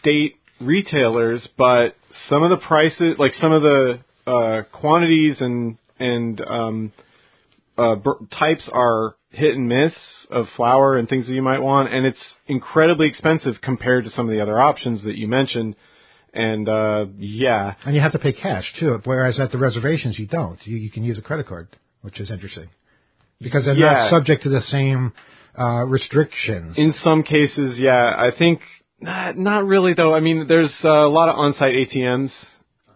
state 0.00 0.36
retailers, 0.60 1.46
but 1.56 1.96
some 2.28 2.42
of 2.42 2.50
the 2.50 2.56
prices, 2.56 3.16
like 3.18 3.32
some 3.40 3.52
of 3.52 3.62
the 3.62 4.00
uh, 4.26 4.62
quantities 4.72 5.36
and 5.40 5.78
and 5.98 6.40
um, 6.40 6.92
uh, 7.76 7.96
types 8.38 8.68
are 8.72 9.14
hit 9.30 9.54
and 9.54 9.68
miss 9.68 9.92
of 10.30 10.46
flour 10.56 10.96
and 10.96 11.08
things 11.08 11.26
that 11.26 11.32
you 11.32 11.42
might 11.42 11.60
want, 11.60 11.92
and 11.92 12.06
it's 12.06 12.18
incredibly 12.46 13.08
expensive 13.08 13.54
compared 13.62 14.04
to 14.04 14.10
some 14.10 14.28
of 14.28 14.34
the 14.34 14.40
other 14.40 14.58
options 14.58 15.02
that 15.04 15.16
you 15.16 15.28
mentioned. 15.28 15.76
And 16.34 16.68
uh, 16.68 17.06
yeah, 17.18 17.74
and 17.84 17.94
you 17.94 18.00
have 18.00 18.12
to 18.12 18.18
pay 18.18 18.32
cash 18.32 18.64
too. 18.78 19.00
Whereas 19.04 19.40
at 19.40 19.50
the 19.50 19.58
reservations, 19.58 20.18
you 20.18 20.26
don't. 20.26 20.58
You, 20.64 20.76
you 20.76 20.90
can 20.90 21.02
use 21.02 21.18
a 21.18 21.22
credit 21.22 21.46
card, 21.46 21.68
which 22.02 22.20
is 22.20 22.30
interesting 22.30 22.68
because 23.40 23.64
they're 23.64 23.78
yeah. 23.78 23.92
not 23.92 24.10
subject 24.10 24.42
to 24.42 24.50
the 24.50 24.60
same 24.68 25.12
uh, 25.58 25.84
restrictions. 25.84 26.76
In 26.76 26.94
some 27.02 27.22
cases, 27.22 27.78
yeah, 27.78 28.14
I 28.16 28.30
think 28.36 28.60
not, 29.00 29.36
not 29.38 29.66
really 29.66 29.94
though. 29.94 30.14
I 30.14 30.20
mean, 30.20 30.46
there's 30.48 30.72
uh, 30.84 30.88
a 30.88 31.08
lot 31.08 31.28
of 31.28 31.36
on-site 31.36 31.74
ATMs 31.74 32.30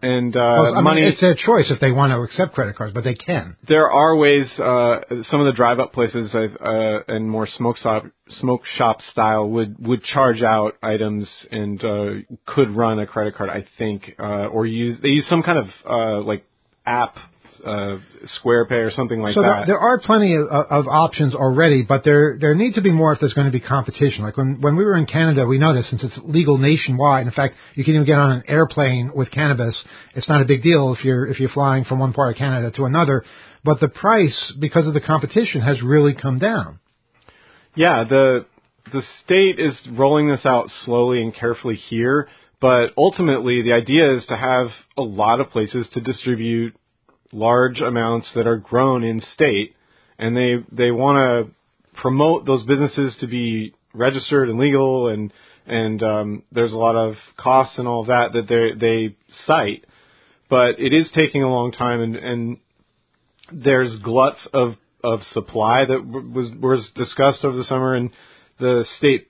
and 0.03 0.35
uh, 0.37 0.41
well, 0.41 0.75
I 0.75 0.81
money. 0.81 1.03
Mean, 1.03 1.13
it's 1.13 1.21
their 1.21 1.35
choice 1.37 1.67
if 1.71 1.79
they 1.79 1.93
want 1.93 2.11
to 2.11 2.19
accept 2.23 2.55
credit 2.55 2.75
cards, 2.75 2.93
but 2.93 3.05
they 3.05 3.15
can. 3.15 3.57
There 3.69 3.89
are 3.89 4.17
ways. 4.17 4.47
Uh, 4.59 4.99
some 5.31 5.41
of 5.41 5.47
the 5.47 5.53
drive-up 5.55 5.93
places 5.93 6.35
uh, 6.35 6.99
and 7.07 7.31
more 7.31 7.47
smoke 7.57 7.77
shop 7.79 8.05
smoke 8.41 8.63
shop 8.77 9.01
style 9.13 9.49
would 9.51 9.77
would 9.87 10.03
charge 10.03 10.43
out 10.43 10.77
items 10.83 11.29
and 11.53 11.85
uh, 11.85 12.07
could 12.47 12.71
run 12.71 12.99
a 12.99 13.07
credit 13.07 13.37
card. 13.37 13.49
I 13.51 13.65
think, 13.79 14.17
uh, 14.19 14.47
or 14.47 14.67
use 14.67 14.99
they 15.01 15.11
use 15.11 15.27
some 15.31 15.45
kind 15.45 15.59
of 15.59 15.67
uh, 15.89 16.21
like 16.23 16.45
app 16.85 17.17
uh, 17.65 17.99
Square 18.39 18.67
Pay 18.67 18.77
or 18.77 18.91
something 18.91 19.21
like 19.21 19.35
so 19.35 19.43
that. 19.43 19.47
So 19.47 19.57
there, 19.59 19.67
there 19.67 19.79
are 19.79 19.99
plenty 19.99 20.35
of, 20.35 20.47
of 20.49 20.89
options 20.89 21.35
already, 21.35 21.83
but 21.83 22.05
there 22.05 22.37
there 22.41 22.55
need 22.55 22.75
to 22.75 22.83
be 22.83 22.91
more 22.91 23.13
if 23.13 23.21
there's 23.21 23.33
going 23.33 23.47
to 23.47 23.53
be 23.53 23.61
competition. 23.61 24.25
Like 24.25 24.37
when 24.37 24.61
when 24.61 24.77
we 24.77 24.85
were 24.85 24.97
in 24.97 25.07
Canada, 25.07 25.47
we 25.47 25.59
noticed 25.59 25.91
since 25.91 26.03
it's 26.03 26.19
legal 26.25 26.59
nationwide. 26.59 27.27
In 27.27 27.33
fact, 27.33 27.55
you 27.75 27.85
can 27.85 27.95
even 27.95 28.07
get 28.07 28.19
on 28.19 28.33
an 28.33 28.43
airplane 28.49 29.13
with 29.15 29.31
cannabis. 29.31 29.77
It's 30.15 30.29
not 30.29 30.43
a 30.43 30.45
big 30.45 30.63
deal 30.63 30.95
if 30.99 31.05
you're 31.05 31.27
if 31.27 31.41
you're 31.41 31.51
flying 31.51 31.85
from 31.85 31.99
one 31.99 32.13
part 32.13 32.33
of 32.33 32.39
Canada 32.39 32.71
to 32.73 32.85
another. 32.85 33.25
But 33.65 33.79
the 33.81 33.89
price, 33.89 34.53
because 34.59 34.87
of 34.89 34.95
the 34.95 35.01
competition, 35.01 35.61
has 35.61 35.81
really 35.83 36.15
come 36.15 36.39
down. 36.39 36.81
Yeah, 37.77 38.05
the 38.09 38.47
the 38.93 39.03
state 39.25 39.61
is 39.61 39.75
rolling 39.93 40.29
this 40.29 40.45
out 40.45 40.69
slowly 40.85 41.23
and 41.23 41.35
carefully 41.35 41.77
here, 41.77 42.29
but 42.61 42.89
ultimately 42.97 43.63
the 43.63 43.73
idea 43.73 44.17
is 44.17 44.27
to 44.27 44.37
have 44.37 44.69
a 44.97 45.03
lot 45.03 45.41
of 45.41 45.51
places 45.51 45.87
to 45.95 46.01
distribute 46.01 46.75
large 47.33 47.81
amounts 47.81 48.29
that 48.35 48.47
are 48.47 48.59
grown 48.59 49.03
in 49.03 49.23
state, 49.35 49.75
and 50.19 50.37
they 50.37 50.57
they 50.71 50.91
want 50.91 51.17
to 51.49 52.01
promote 52.01 52.47
those 52.47 52.65
businesses 52.65 53.15
to 53.21 53.27
be 53.27 53.75
registered 53.95 54.49
and 54.49 54.59
legal, 54.59 55.09
and 55.09 55.33
and 55.67 56.03
um, 56.03 56.43
there's 56.53 56.73
a 56.73 56.77
lot 56.77 56.97
of 56.97 57.15
costs 57.37 57.79
and 57.79 57.89
all 57.89 58.05
that 58.05 58.33
that 58.33 58.49
they 58.49 58.79
they 58.79 59.17
cite. 59.47 59.85
but 60.49 60.79
it 60.79 60.93
is 60.93 61.09
taking 61.15 61.43
a 61.43 61.51
long 61.51 61.73
time, 61.73 62.01
and, 62.01 62.17
and 62.17 62.57
there's 63.53 63.97
gluts 64.01 64.47
of 64.53 64.77
of 65.05 65.21
supply 65.33 65.85
that 65.85 66.05
was 66.07 66.51
was 66.61 66.89
discussed 66.95 67.45
over 67.45 67.57
the 67.57 67.65
summer, 67.65 67.95
and 67.95 68.11
the 68.59 68.85
state 68.99 69.29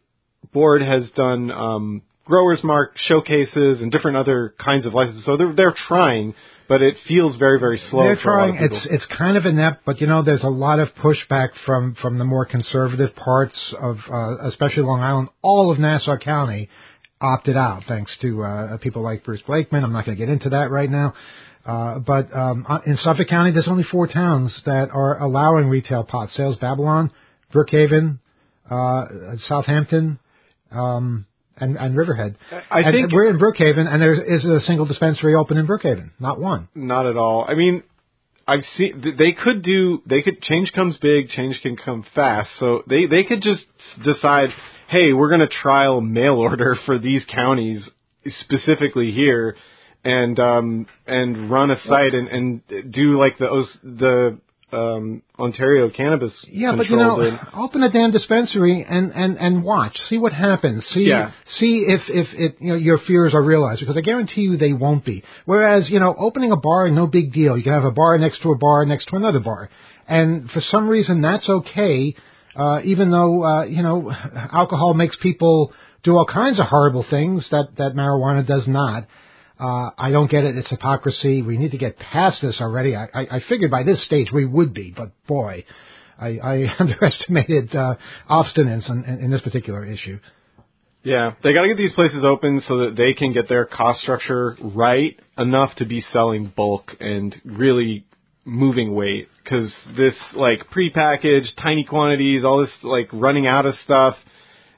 board 0.52 0.82
has 0.82 1.08
done 1.16 1.50
um, 1.50 2.02
growers 2.24 2.60
mark 2.62 2.96
showcases 3.08 3.80
and 3.80 3.90
different 3.90 4.16
other 4.16 4.54
kinds 4.62 4.86
of 4.86 4.94
licenses. 4.94 5.24
So 5.24 5.36
they're 5.36 5.54
they're 5.54 5.74
trying, 5.88 6.34
but 6.68 6.82
it 6.82 6.96
feels 7.08 7.36
very 7.36 7.58
very 7.58 7.80
slow. 7.90 8.04
They're 8.04 8.16
for 8.16 8.38
a 8.38 8.46
lot 8.46 8.58
trying. 8.58 8.72
It's 8.72 8.86
it's 8.90 9.06
kind 9.16 9.36
of 9.36 9.46
inept, 9.46 9.84
but 9.84 10.00
you 10.00 10.06
know, 10.06 10.22
there's 10.22 10.44
a 10.44 10.48
lot 10.48 10.78
of 10.78 10.88
pushback 11.02 11.50
from 11.66 11.96
from 12.00 12.18
the 12.18 12.24
more 12.24 12.44
conservative 12.44 13.14
parts 13.16 13.56
of, 13.80 13.98
uh, 14.10 14.48
especially 14.48 14.82
Long 14.82 15.00
Island. 15.00 15.28
All 15.42 15.70
of 15.70 15.78
Nassau 15.78 16.16
County 16.16 16.68
opted 17.20 17.56
out, 17.56 17.84
thanks 17.86 18.10
to 18.20 18.42
uh, 18.42 18.76
people 18.78 19.02
like 19.02 19.24
Bruce 19.24 19.42
Blakeman. 19.46 19.84
I'm 19.84 19.92
not 19.92 20.04
going 20.04 20.16
to 20.16 20.26
get 20.26 20.32
into 20.32 20.50
that 20.50 20.70
right 20.70 20.90
now. 20.90 21.14
Uh, 21.64 22.00
but 22.00 22.34
um, 22.34 22.66
uh, 22.68 22.80
in 22.84 22.96
Suffolk 22.96 23.28
County, 23.28 23.52
there's 23.52 23.68
only 23.68 23.84
four 23.84 24.08
towns 24.08 24.52
that 24.66 24.88
are 24.92 25.22
allowing 25.22 25.68
retail 25.68 26.02
pot 26.02 26.30
sales: 26.34 26.56
Babylon, 26.56 27.12
Brookhaven, 27.54 28.18
uh, 28.68 29.04
Southampton, 29.46 30.18
um, 30.72 31.26
and, 31.56 31.76
and 31.76 31.96
Riverhead. 31.96 32.36
I 32.70 32.80
and 32.80 32.92
think- 32.94 33.12
we're 33.12 33.28
in 33.28 33.38
Brookhaven, 33.38 33.86
and 33.92 34.00
there 34.00 34.14
is 34.14 34.44
a 34.44 34.60
single 34.66 34.86
dispensary 34.86 35.34
open 35.34 35.56
in 35.56 35.66
Brookhaven, 35.66 36.10
not 36.18 36.40
one. 36.40 36.68
Not 36.74 37.06
at 37.06 37.16
all. 37.16 37.44
I 37.48 37.54
mean, 37.54 37.82
I've 38.46 38.64
seen 38.76 39.14
they 39.18 39.32
could 39.32 39.62
do. 39.62 40.02
They 40.06 40.22
could 40.22 40.42
change 40.42 40.72
comes 40.72 40.96
big, 40.98 41.28
change 41.30 41.60
can 41.62 41.76
come 41.76 42.04
fast. 42.14 42.50
So 42.58 42.82
they 42.88 43.06
they 43.06 43.24
could 43.24 43.42
just 43.42 43.64
decide, 44.02 44.50
hey, 44.88 45.12
we're 45.12 45.28
going 45.28 45.40
to 45.48 45.54
trial 45.62 46.00
mail 46.00 46.34
order 46.34 46.76
for 46.86 46.98
these 46.98 47.22
counties 47.32 47.82
specifically 48.40 49.12
here, 49.12 49.56
and 50.04 50.38
um 50.38 50.86
and 51.06 51.50
run 51.50 51.70
a 51.70 51.80
site 51.86 52.14
and 52.14 52.28
and 52.28 52.92
do 52.92 53.18
like 53.18 53.38
the 53.38 53.66
the 53.82 54.38
um 54.72 55.22
Ontario 55.38 55.90
cannabis. 55.90 56.32
Yeah, 56.48 56.74
but 56.76 56.88
you 56.88 56.96
know, 56.96 57.20
and- 57.20 57.38
open 57.54 57.82
a 57.82 57.90
damn 57.90 58.10
dispensary 58.10 58.84
and 58.88 59.12
and 59.12 59.36
and 59.38 59.62
watch, 59.62 59.96
see 60.08 60.18
what 60.18 60.32
happens, 60.32 60.84
see 60.94 61.02
Yeah. 61.08 61.32
see 61.58 61.84
if 61.88 62.00
if 62.08 62.28
it 62.32 62.56
you 62.60 62.68
know 62.70 62.74
your 62.76 62.98
fears 62.98 63.34
are 63.34 63.42
realized 63.42 63.80
because 63.80 63.96
I 63.96 64.00
guarantee 64.00 64.42
you 64.42 64.56
they 64.56 64.72
won't 64.72 65.04
be. 65.04 65.22
Whereas 65.44 65.90
you 65.90 66.00
know, 66.00 66.14
opening 66.18 66.52
a 66.52 66.56
bar, 66.56 66.88
no 66.90 67.06
big 67.06 67.32
deal. 67.32 67.56
You 67.56 67.62
can 67.62 67.72
have 67.74 67.84
a 67.84 67.92
bar 67.92 68.16
next 68.18 68.42
to 68.42 68.52
a 68.52 68.56
bar 68.56 68.84
next 68.86 69.06
to 69.08 69.16
another 69.16 69.40
bar, 69.40 69.68
and 70.08 70.50
for 70.50 70.60
some 70.70 70.88
reason 70.88 71.20
that's 71.22 71.48
okay. 71.48 72.14
Uh, 72.54 72.80
even 72.84 73.10
though 73.10 73.44
uh, 73.44 73.64
you 73.64 73.82
know, 73.82 74.12
alcohol 74.52 74.94
makes 74.94 75.16
people 75.16 75.72
do 76.02 76.16
all 76.16 76.26
kinds 76.26 76.58
of 76.58 76.66
horrible 76.66 77.04
things 77.08 77.46
that 77.50 77.76
that 77.76 77.94
marijuana 77.94 78.46
does 78.46 78.66
not. 78.66 79.04
Uh, 79.62 79.90
I 79.96 80.10
don't 80.10 80.28
get 80.28 80.42
it. 80.42 80.56
It's 80.56 80.68
hypocrisy. 80.70 81.40
We 81.40 81.56
need 81.56 81.70
to 81.70 81.78
get 81.78 81.96
past 81.96 82.38
this 82.42 82.56
already. 82.60 82.96
I, 82.96 83.04
I, 83.14 83.20
I 83.36 83.40
figured 83.48 83.70
by 83.70 83.84
this 83.84 84.04
stage 84.04 84.32
we 84.32 84.44
would 84.44 84.74
be, 84.74 84.92
but 84.96 85.12
boy, 85.28 85.64
I, 86.18 86.38
I 86.42 86.74
underestimated 86.80 87.72
uh, 87.72 87.94
obstinance 88.28 88.90
in, 88.90 89.04
in, 89.04 89.24
in 89.26 89.30
this 89.30 89.40
particular 89.42 89.86
issue. 89.86 90.18
Yeah, 91.04 91.34
they 91.44 91.52
got 91.52 91.62
to 91.62 91.68
get 91.68 91.76
these 91.76 91.92
places 91.92 92.24
open 92.24 92.62
so 92.66 92.78
that 92.78 92.96
they 92.96 93.12
can 93.12 93.32
get 93.32 93.48
their 93.48 93.64
cost 93.64 94.00
structure 94.00 94.56
right 94.60 95.18
enough 95.38 95.74
to 95.76 95.84
be 95.84 96.04
selling 96.12 96.52
bulk 96.56 96.90
and 96.98 97.34
really 97.44 98.04
moving 98.44 98.94
weight. 98.96 99.28
Because 99.44 99.72
this 99.96 100.14
like 100.34 100.70
prepackaged, 100.70 101.56
tiny 101.62 101.84
quantities, 101.84 102.44
all 102.44 102.62
this 102.62 102.70
like 102.82 103.08
running 103.12 103.46
out 103.46 103.66
of 103.66 103.74
stuff, 103.84 104.16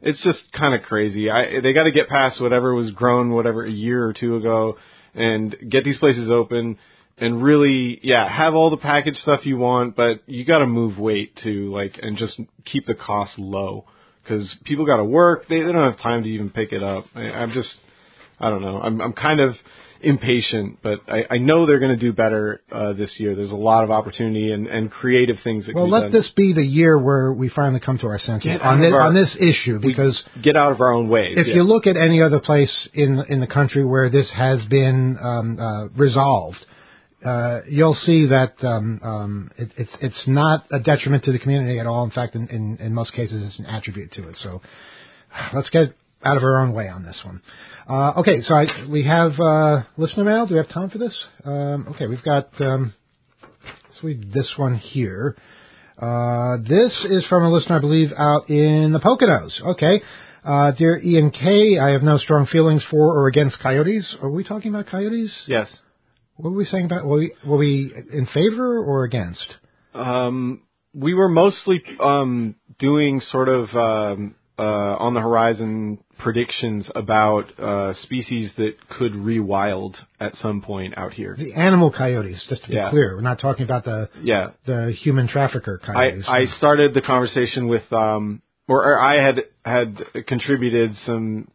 it's 0.01 0.23
just 0.23 0.39
kind 0.53 0.75
of 0.75 0.83
crazy. 0.83 1.31
I 1.31 1.61
they 1.63 1.73
got 1.73 1.85
to 1.85 1.93
get 1.93 2.09
past 2.09 2.41
whatever 2.41 2.75
was 2.75 2.91
grown, 2.91 3.31
whatever 3.31 3.65
a 3.65 3.71
year 3.71 4.05
or 4.05 4.13
two 4.13 4.37
ago, 4.37 4.77
and 5.15 5.55
get 5.71 5.85
these 5.85 5.99
places 5.99 6.31
open. 6.31 6.79
And 7.17 7.43
really, 7.43 8.01
yeah, 8.03 8.29
have 8.29 8.55
all 8.55 8.71
the 8.71 8.77
packaged 8.77 9.19
stuff 9.19 9.47
you 9.47 9.57
want, 9.57 9.95
but 9.95 10.23
you 10.27 10.45
got 10.45 10.59
to 10.59 10.67
move 10.67 10.99
weight 10.99 11.39
to 11.45 11.73
like, 11.73 11.97
and 12.03 12.19
just 12.19 12.41
keep 12.65 12.87
the 12.87 12.95
cost 12.95 13.39
low 13.39 13.85
because 14.23 14.53
people 14.65 14.85
got 14.85 14.97
to 14.97 15.05
work. 15.05 15.47
They, 15.49 15.61
they 15.61 15.71
don't 15.71 15.93
have 15.93 16.01
time 16.01 16.25
to 16.25 16.29
even 16.29 16.51
pick 16.51 16.73
it 16.73 16.83
up. 16.83 17.05
I, 17.15 17.21
I'm 17.21 17.53
just, 17.53 17.69
I 18.41 18.51
don't 18.51 18.63
know. 18.63 18.81
I'm 18.81 19.01
I'm 19.01 19.13
kind 19.13 19.41
of 19.41 19.55
impatient, 20.01 20.79
but 20.83 21.01
I, 21.09 21.25
I 21.31 21.39
know 21.39 21.67
they're 21.67 21.79
going 21.79 21.99
to 21.99 22.01
do 22.01 22.13
better 22.13 22.61
uh, 22.71 22.93
this 22.93 23.11
year. 23.19 23.35
There's 23.35 23.51
a 23.51 23.57
lot 23.57 23.85
of 23.85 23.91
opportunity 23.91 24.53
and, 24.53 24.67
and 24.67 24.91
creative 24.91 25.37
things 25.43 25.67
that 25.67 25.75
Well, 25.75 25.89
let 25.89 26.01
done. 26.01 26.13
this 26.13 26.29
be 26.37 26.53
the 26.53 26.63
year 26.65 26.99
where 26.99 27.33
we 27.33 27.49
finally 27.49 27.81
come 27.81 27.99
to 27.99 28.07
our 28.07 28.19
senses 28.19 28.59
on 28.63 28.81
this, 28.81 28.93
our- 28.93 29.01
on 29.01 29.15
this 29.15 29.35
issue 29.41 29.79
because 29.81 30.21
get 30.43 30.57
out 30.57 30.73
of 30.73 30.81
our 30.81 30.93
own 30.93 31.09
ways. 31.09 31.37
if 31.39 31.47
yeah. 31.47 31.55
you 31.55 31.63
look 31.63 31.87
at 31.87 31.97
any 31.97 32.23
other 32.23 32.41
place 32.41 32.73
in 32.93 33.23
in 33.29 33.41
the 33.41 33.47
country 33.47 33.85
where 33.85 34.11
this 34.11 34.31
has 34.35 34.63
been 34.67 35.17
um, 35.23 35.59
uh, 35.59 35.89
resolved, 35.97 36.59
uh, 37.25 37.61
you'll 37.69 37.97
see 38.05 38.27
that 38.27 38.55
um, 38.63 39.01
um, 39.03 39.51
it, 39.57 39.71
it's 39.77 39.91
it's 40.03 40.23
not 40.27 40.67
a 40.71 40.79
detriment 40.79 41.25
to 41.25 41.33
the 41.33 41.39
community 41.39 41.79
at 41.79 41.87
all. 41.87 42.05
In 42.05 42.11
fact, 42.11 42.35
in, 42.35 42.49
in, 42.49 42.77
in 42.79 42.93
most 42.93 43.13
cases, 43.15 43.43
it's 43.49 43.59
an 43.59 43.67
attribute 43.67 44.13
to 44.13 44.29
it. 44.29 44.37
So 44.43 44.61
let's 45.55 45.71
get 45.71 45.95
out 46.25 46.37
of 46.37 46.43
our 46.43 46.61
own 46.61 46.73
way 46.73 46.89
on 46.89 47.05
this 47.05 47.21
one. 47.25 47.43
Uh, 47.89 48.21
okay, 48.21 48.41
so 48.43 48.55
I, 48.55 48.67
we 48.89 49.05
have 49.05 49.39
uh, 49.39 49.83
listener 49.97 50.25
mail. 50.25 50.47
Do 50.47 50.55
we 50.55 50.59
have 50.59 50.71
time 50.71 50.91
for 50.91 50.99
this? 50.99 51.15
Um, 51.45 51.89
okay, 51.91 52.07
we've 52.07 52.23
got 52.23 52.49
um, 52.61 52.95
let's 53.43 54.03
read 54.03 54.33
this 54.33 54.51
one 54.57 54.77
here. 54.77 55.37
Uh, 55.99 56.57
this 56.67 56.93
is 57.11 57.25
from 57.29 57.45
a 57.45 57.51
listener, 57.51 57.77
I 57.77 57.81
believe, 57.81 58.11
out 58.17 58.49
in 58.49 58.93
the 58.93 59.01
Poconos. 59.01 59.53
Okay. 59.75 60.03
Uh, 60.45 60.73
dear 60.73 60.99
Ian 60.99 61.31
K., 61.31 61.79
I 61.79 61.91
have 61.91 62.03
no 62.03 62.19
strong 62.19 62.47
feelings 62.47 62.83
for 62.91 63.19
or 63.19 63.29
against 63.29 63.59
coyotes. 63.61 64.15
Are 64.21 64.31
we 64.31 64.45
talking 64.45 64.75
about 64.75 64.87
coyotes? 64.87 65.33
yes. 65.47 65.69
What 66.37 66.51
were 66.51 66.57
we 66.57 66.65
saying 66.65 66.87
about, 66.87 67.07
were 67.07 67.19
we, 67.19 67.33
were 67.47 67.57
we 67.57 67.95
in 68.13 68.27
favor 68.27 68.79
or 68.79 69.05
against? 69.05 69.47
Um, 69.95 70.63
we 70.93 71.15
were 71.15 71.29
mostly 71.29 71.81
um, 72.01 72.57
doing 72.81 73.23
sort 73.31 73.49
of 73.49 73.69
um, 73.75 74.35
uh, 74.59 74.63
on 74.63 75.15
the 75.15 75.21
horizon 75.21 75.99
predictions 76.19 76.87
about 76.95 77.59
uh, 77.61 77.95
species 78.03 78.51
that 78.57 78.73
could 78.99 79.13
rewild 79.13 79.95
at 80.21 80.35
some 80.43 80.61
point 80.63 80.97
out 80.97 81.13
here. 81.13 81.35
The 81.39 81.55
animal 81.55 81.91
coyotes, 81.93 82.43
just 82.49 82.63
to 82.65 82.69
be 82.71 82.75
Yeah. 82.77 82.91
clear. 82.91 83.15
We're 83.17 83.21
not 83.23 83.39
talking 83.41 83.65
about 83.65 83.85
the, 83.85 84.09
Yeah, 84.23 84.51
the 84.67 84.93
human 84.93 85.29
trafficker 85.29 85.81
I, 85.83 85.93
coyotes. 85.93 86.25
I 86.29 86.47
started 86.59 86.95
the 86.95 87.03
conversation 87.03 87.69
with, 87.69 87.91
um, 87.93 88.43
or, 88.69 88.85
or 88.85 88.99
I 89.01 89.23
had 89.23 89.43
had 89.65 90.27
contributed 90.27 90.95
some 91.07 91.49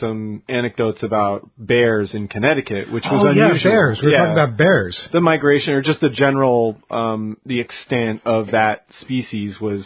some 0.00 0.42
anecdotes 0.48 1.02
about 1.02 1.48
bears 1.58 2.10
in 2.14 2.28
Connecticut, 2.28 2.90
which 2.90 3.04
was 3.04 3.24
oh, 3.24 3.30
yeah, 3.30 3.46
unusual. 3.48 3.70
bears. 3.70 3.98
We're 4.02 4.10
Yeah. 4.10 4.18
talking 4.18 4.32
about 4.32 4.56
bears. 4.56 4.98
the 5.12 5.20
migration 5.20 5.74
or 5.74 5.82
just 5.82 6.00
the 6.00 6.08
general 6.10 6.76
um, 6.90 7.36
the 7.46 7.60
extent 7.60 8.22
of 8.24 8.50
that 8.52 8.86
species 9.02 9.60
was 9.60 9.84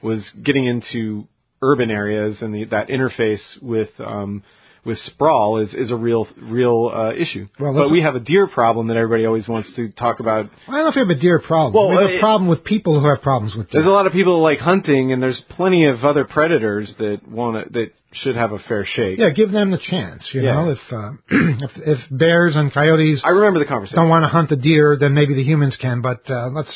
was 0.00 0.22
getting 0.42 0.66
into 0.66 1.26
urban 1.62 1.90
areas 1.90 2.36
and 2.40 2.54
the, 2.54 2.64
that 2.66 2.88
interface 2.88 3.40
with 3.60 3.88
um, 4.00 4.42
with 4.84 4.98
sprawl 5.06 5.60
is, 5.60 5.68
is 5.74 5.92
a 5.92 5.96
real 5.96 6.26
real 6.40 6.90
uh, 6.92 7.12
issue. 7.12 7.46
Well, 7.60 7.72
but 7.72 7.90
we 7.90 8.02
have 8.02 8.16
a 8.16 8.20
deer 8.20 8.48
problem 8.48 8.88
that 8.88 8.96
everybody 8.96 9.26
always 9.26 9.46
wants 9.46 9.68
to 9.76 9.90
talk 9.90 10.18
about. 10.18 10.46
I 10.66 10.72
don't 10.72 10.82
know 10.82 10.88
if 10.88 10.96
we 10.96 11.00
have 11.02 11.08
a 11.10 11.14
deer 11.20 11.38
problem. 11.38 11.72
Well, 11.74 11.96
we 11.96 12.04
have 12.04 12.16
a 12.16 12.20
problem 12.20 12.48
with 12.50 12.64
people 12.64 13.00
who 13.00 13.08
have 13.08 13.22
problems 13.22 13.54
with 13.54 13.70
deer. 13.70 13.80
There's 13.80 13.88
a 13.88 13.94
lot 13.94 14.08
of 14.08 14.12
people 14.12 14.38
who 14.38 14.42
like 14.42 14.58
hunting, 14.58 15.12
and 15.12 15.22
there's 15.22 15.40
plenty 15.50 15.86
of 15.86 16.04
other 16.04 16.24
predators 16.24 16.92
that 16.98 17.20
want 17.28 17.64
to 17.64 17.72
that 17.74 17.86
should 18.24 18.34
have 18.34 18.50
a 18.50 18.58
fair 18.68 18.84
shake. 18.96 19.18
yeah, 19.20 19.30
give 19.30 19.52
them 19.52 19.70
the 19.70 19.78
chance. 19.78 20.22
You 20.32 20.42
Yeah. 20.42 20.52
know, 20.52 20.70
if, 20.70 20.78
uh, 20.92 21.10
if 21.64 21.70
if 21.76 21.98
bears 22.10 22.56
and 22.56 22.72
coyotes 22.74 23.20
I 23.24 23.28
remember 23.30 23.60
the 23.60 23.66
conversation. 23.66 23.98
don't 24.00 24.08
want 24.10 24.24
to 24.24 24.28
hunt 24.28 24.50
the 24.50 24.56
deer, 24.56 24.96
then 24.98 25.14
maybe 25.14 25.34
the 25.34 25.44
humans 25.44 25.76
can. 25.80 26.00
But 26.02 26.28
uh, 26.28 26.48
let's 26.52 26.72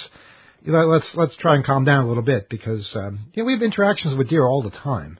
you 0.62 0.72
know, 0.72 0.86
let's 0.86 1.06
let's 1.14 1.36
try 1.36 1.54
and 1.54 1.64
calm 1.64 1.84
down 1.84 2.04
a 2.04 2.08
little 2.08 2.22
bit 2.22 2.48
because 2.48 2.88
um, 2.94 3.26
you 3.34 3.42
know, 3.42 3.46
we 3.46 3.52
have 3.52 3.62
interactions 3.62 4.16
with 4.16 4.28
deer 4.28 4.46
all 4.46 4.62
the 4.62 4.70
time, 4.70 5.18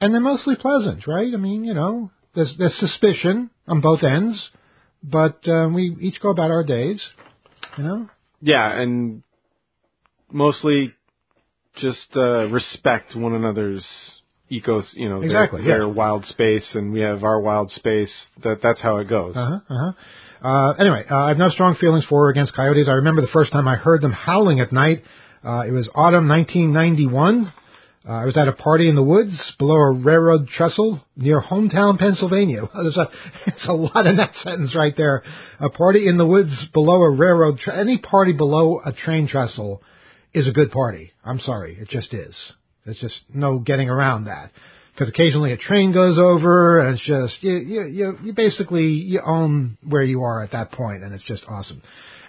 and 0.00 0.12
they're 0.12 0.20
mostly 0.20 0.56
pleasant, 0.56 1.06
right? 1.06 1.32
I 1.32 1.36
mean, 1.36 1.64
you 1.64 1.74
know, 1.74 2.10
there's 2.34 2.54
there's 2.58 2.78
suspicion 2.78 3.50
on 3.66 3.80
both 3.80 4.02
ends, 4.02 4.40
but 5.02 5.46
um, 5.48 5.74
we 5.74 5.96
each 6.00 6.20
go 6.20 6.30
about 6.30 6.50
our 6.50 6.64
days. 6.64 7.00
You 7.78 7.84
know, 7.84 8.08
Yeah, 8.40 8.70
and 8.80 9.22
mostly 10.30 10.92
just 11.80 12.16
uh, 12.16 12.48
respect 12.48 13.16
one 13.16 13.32
another's 13.32 13.84
ecos, 14.62 14.84
you 14.94 15.08
know, 15.08 15.22
Exactly, 15.22 15.62
their, 15.64 15.80
yeah. 15.82 15.84
wild 15.86 16.24
space, 16.26 16.64
and 16.74 16.92
we 16.92 17.00
have 17.00 17.24
our 17.24 17.40
wild 17.40 17.70
space. 17.72 18.10
That 18.42 18.58
that's 18.62 18.80
how 18.80 18.98
it 18.98 19.08
goes. 19.08 19.34
Uh 19.36 19.60
huh. 19.68 19.74
Uh. 19.74 19.92
Uh, 20.46 20.72
anyway, 20.74 21.04
uh, 21.10 21.16
I 21.16 21.28
have 21.28 21.38
no 21.38 21.48
strong 21.50 21.76
feelings 21.76 22.04
for 22.08 22.26
or 22.26 22.28
against 22.30 22.54
coyotes. 22.54 22.86
I 22.86 22.92
remember 22.92 23.22
the 23.22 23.28
first 23.28 23.50
time 23.50 23.66
I 23.66 23.76
heard 23.76 24.02
them 24.02 24.12
howling 24.12 24.60
at 24.60 24.72
night. 24.72 25.02
Uh, 25.42 25.62
it 25.66 25.70
was 25.72 25.88
autumn 25.94 26.28
1991. 26.28 27.52
Uh, 28.06 28.12
I 28.12 28.24
was 28.26 28.36
at 28.36 28.48
a 28.48 28.52
party 28.52 28.90
in 28.90 28.94
the 28.96 29.02
woods 29.02 29.32
below 29.58 29.76
a 29.76 29.92
railroad 29.92 30.48
trestle 30.48 31.00
near 31.16 31.40
hometown, 31.40 31.98
Pennsylvania. 31.98 32.68
There's 32.74 32.96
a, 32.98 33.06
it's 33.46 33.66
a 33.66 33.72
lot 33.72 34.06
in 34.06 34.16
that 34.18 34.32
sentence 34.42 34.74
right 34.74 34.94
there. 34.94 35.22
A 35.60 35.70
party 35.70 36.06
in 36.06 36.18
the 36.18 36.26
woods 36.26 36.52
below 36.74 37.00
a 37.02 37.10
railroad. 37.10 37.58
Tre- 37.60 37.80
any 37.80 37.96
party 37.96 38.32
below 38.32 38.80
a 38.84 38.92
train 38.92 39.26
trestle 39.26 39.82
is 40.34 40.46
a 40.46 40.50
good 40.52 40.70
party. 40.70 41.12
I'm 41.24 41.40
sorry, 41.40 41.78
it 41.80 41.88
just 41.88 42.12
is. 42.12 42.34
There's 42.84 42.98
just 42.98 43.14
no 43.32 43.58
getting 43.58 43.88
around 43.88 44.24
that. 44.26 44.50
because 44.94 45.08
occasionally 45.08 45.52
a 45.52 45.56
train 45.56 45.92
goes 45.92 46.18
over, 46.18 46.80
and 46.80 46.94
it's 46.94 47.06
just 47.06 47.42
you 47.42 47.56
you 47.56 48.18
you, 48.22 48.32
basically 48.32 48.86
you 48.86 49.20
own 49.24 49.76
where 49.82 50.02
you 50.02 50.22
are 50.22 50.42
at 50.42 50.52
that 50.52 50.72
point, 50.72 51.02
and 51.02 51.12
it's 51.12 51.24
just 51.24 51.44
awesome. 51.48 51.82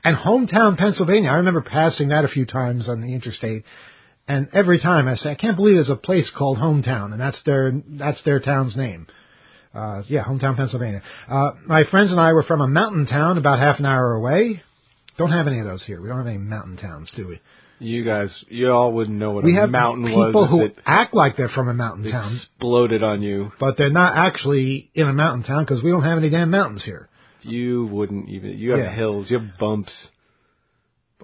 And 0.03 0.17
hometown 0.17 0.77
Pennsylvania, 0.77 1.29
I 1.29 1.35
remember 1.35 1.61
passing 1.61 2.09
that 2.09 2.25
a 2.25 2.27
few 2.27 2.45
times 2.45 2.87
on 2.87 3.01
the 3.01 3.13
interstate, 3.13 3.63
and 4.27 4.47
every 4.53 4.79
time 4.79 5.07
I 5.07 5.15
say, 5.15 5.31
I 5.31 5.35
can't 5.35 5.57
believe 5.57 5.75
there's 5.75 5.89
a 5.89 5.95
place 5.95 6.29
called 6.37 6.57
hometown, 6.57 7.11
and 7.11 7.19
that's 7.19 7.37
their 7.45 7.71
that's 7.87 8.19
their 8.23 8.39
town's 8.39 8.75
name. 8.75 9.07
Uh, 9.73 10.03
yeah, 10.07 10.23
hometown 10.23 10.55
Pennsylvania. 10.55 11.01
Uh, 11.29 11.51
my 11.67 11.83
friends 11.91 12.09
and 12.09 12.19
I 12.19 12.31
were 12.31 12.43
from 12.43 12.61
a 12.61 12.67
mountain 12.67 13.07
town 13.07 13.37
about 13.37 13.59
half 13.59 13.77
an 13.77 13.85
hour 13.85 14.13
away. 14.13 14.61
Don't 15.17 15.31
have 15.31 15.47
any 15.47 15.59
of 15.59 15.65
those 15.65 15.83
here. 15.83 16.01
We 16.01 16.07
don't 16.07 16.17
have 16.17 16.27
any 16.27 16.37
mountain 16.37 16.77
towns, 16.77 17.11
do 17.15 17.27
we? 17.27 17.41
You 17.79 18.05
guys, 18.05 18.29
you 18.47 18.71
all 18.71 18.93
wouldn't 18.93 19.17
know 19.17 19.31
what 19.31 19.43
we 19.43 19.57
a 19.57 19.61
have 19.61 19.69
mountain 19.69 20.05
people 20.05 20.33
was. 20.33 20.49
who 20.49 20.69
act 20.85 21.13
like 21.13 21.35
they're 21.35 21.49
from 21.49 21.67
a 21.67 21.73
mountain 21.73 22.09
town, 22.09 22.35
exploded 22.37 23.03
on 23.03 23.21
you. 23.21 23.51
but 23.59 23.77
they're 23.77 23.89
not 23.89 24.15
actually 24.15 24.89
in 24.95 25.07
a 25.07 25.13
mountain 25.13 25.43
town 25.43 25.65
because 25.65 25.83
we 25.83 25.91
don't 25.91 26.03
have 26.03 26.17
any 26.17 26.29
damn 26.29 26.49
mountains 26.51 26.83
here. 26.83 27.09
You 27.41 27.85
wouldn't 27.87 28.29
even. 28.29 28.51
You 28.57 28.71
have 28.71 28.79
Yeah. 28.79 28.95
hills. 28.95 29.29
You 29.29 29.39
have 29.39 29.57
bumps. 29.59 29.91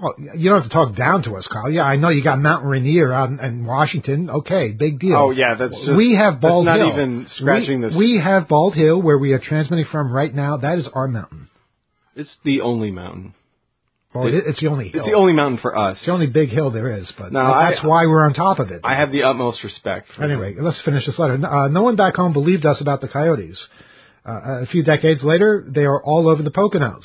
Well, 0.01 0.13
you 0.37 0.49
don't 0.49 0.61
have 0.61 0.69
to 0.69 0.73
talk 0.73 0.95
down 0.95 1.23
to 1.23 1.33
us, 1.35 1.47
Kyle. 1.47 1.69
Yeah, 1.69 1.83
I 1.83 1.95
know 1.97 2.09
you 2.09 2.23
got 2.23 2.39
Mount 2.39 2.65
Rainier 2.65 3.11
out 3.11 3.29
in, 3.29 3.39
in 3.39 3.65
Washington. 3.65 4.29
Okay, 4.29 4.71
big 4.71 4.99
deal. 4.99 5.15
Oh 5.15 5.31
yeah, 5.31 5.55
that's 5.55 5.73
just, 5.73 5.95
we 5.95 6.15
have 6.15 6.35
that's 6.35 6.41
Bald 6.41 6.65
not 6.65 6.77
Hill. 6.79 6.89
even 6.89 7.27
scratching 7.37 7.81
we, 7.81 7.87
this. 7.87 7.95
We 7.97 8.19
have 8.23 8.47
Bald 8.47 8.73
Hill, 8.73 9.01
where 9.01 9.17
we 9.17 9.33
are 9.33 9.39
transmitting 9.39 9.85
from 9.91 10.11
right 10.11 10.33
now. 10.33 10.57
That 10.57 10.77
is 10.79 10.87
our 10.93 11.07
mountain. 11.07 11.49
it's 12.15 12.29
the 12.43 12.61
only 12.61 12.91
mountain. 12.91 13.33
Well, 14.13 14.27
it, 14.27 14.33
It- 14.33 14.43
it's 14.47 14.59
the 14.59 14.67
only 14.67 14.89
hill. 14.89 15.01
It's 15.03 15.09
the 15.11 15.15
only 15.17 15.33
mountain 15.33 15.59
for 15.61 15.77
us. 15.77 15.97
It's 15.97 16.05
the 16.05 16.11
only 16.11 16.27
big 16.27 16.49
hill 16.49 16.69
there 16.71 16.91
is, 16.97 17.09
but 17.17 17.31
No, 17.31 17.39
that- 17.45 17.53
I- 17.55 17.69
that's 17.71 17.83
why 17.83 18.05
we're 18.07 18.25
on 18.25 18.33
top 18.33 18.59
of 18.59 18.69
it. 18.71 18.81
I 18.83 18.95
have 18.95 19.11
the 19.11 19.23
utmost 19.23 19.63
respect. 19.63 20.11
For 20.15 20.23
Anyway, 20.23 20.55
let's 20.59 20.81
finish 20.81 21.05
this 21.05 21.17
letter. 21.17 21.33
Uh, 21.45 21.67
no 21.69 21.83
one 21.83 21.95
back 21.95 22.15
home 22.15 22.33
believed 22.33 22.65
us 22.65 22.81
about 22.81 22.99
the 23.01 23.07
coyotes. 23.07 23.57
Uh, 24.25 24.61
a 24.63 24.65
few 24.67 24.83
decades 24.83 25.23
later, 25.23 25.65
they 25.67 25.85
are 25.85 26.01
all 26.03 26.27
over 26.27 26.43
the 26.43 26.51
Poconos. 26.51 27.03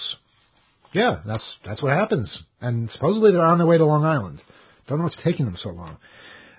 Yeah, 0.92 1.18
that's 1.26 1.44
that's 1.64 1.82
what 1.82 1.92
happens. 1.92 2.36
And 2.60 2.90
supposedly 2.90 3.32
they're 3.32 3.44
on 3.44 3.58
their 3.58 3.66
way 3.66 3.78
to 3.78 3.84
Long 3.84 4.04
Island. 4.04 4.40
Don't 4.88 4.98
know 4.98 5.04
what's 5.04 5.16
taking 5.24 5.46
them 5.46 5.56
so 5.56 5.70
long. 5.70 5.96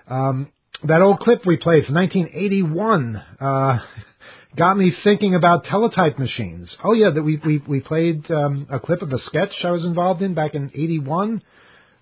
Um, 0.08 0.48
that 0.84 1.02
old 1.02 1.18
clip 1.20 1.44
we 1.46 1.56
played 1.56 1.84
from 1.86 1.94
1981 1.96 3.22
uh, 3.40 3.78
got 4.56 4.76
me 4.76 4.92
thinking 5.04 5.34
about 5.34 5.64
teletype 5.64 6.18
machines. 6.18 6.74
Oh 6.82 6.92
yeah, 6.94 7.10
that 7.10 7.22
we 7.22 7.40
we 7.44 7.62
we 7.66 7.80
played 7.80 8.30
um, 8.30 8.66
a 8.70 8.78
clip 8.78 9.02
of 9.02 9.12
a 9.12 9.18
sketch 9.20 9.52
I 9.64 9.70
was 9.70 9.84
involved 9.84 10.22
in 10.22 10.34
back 10.34 10.54
in 10.54 10.70
'81 10.74 11.42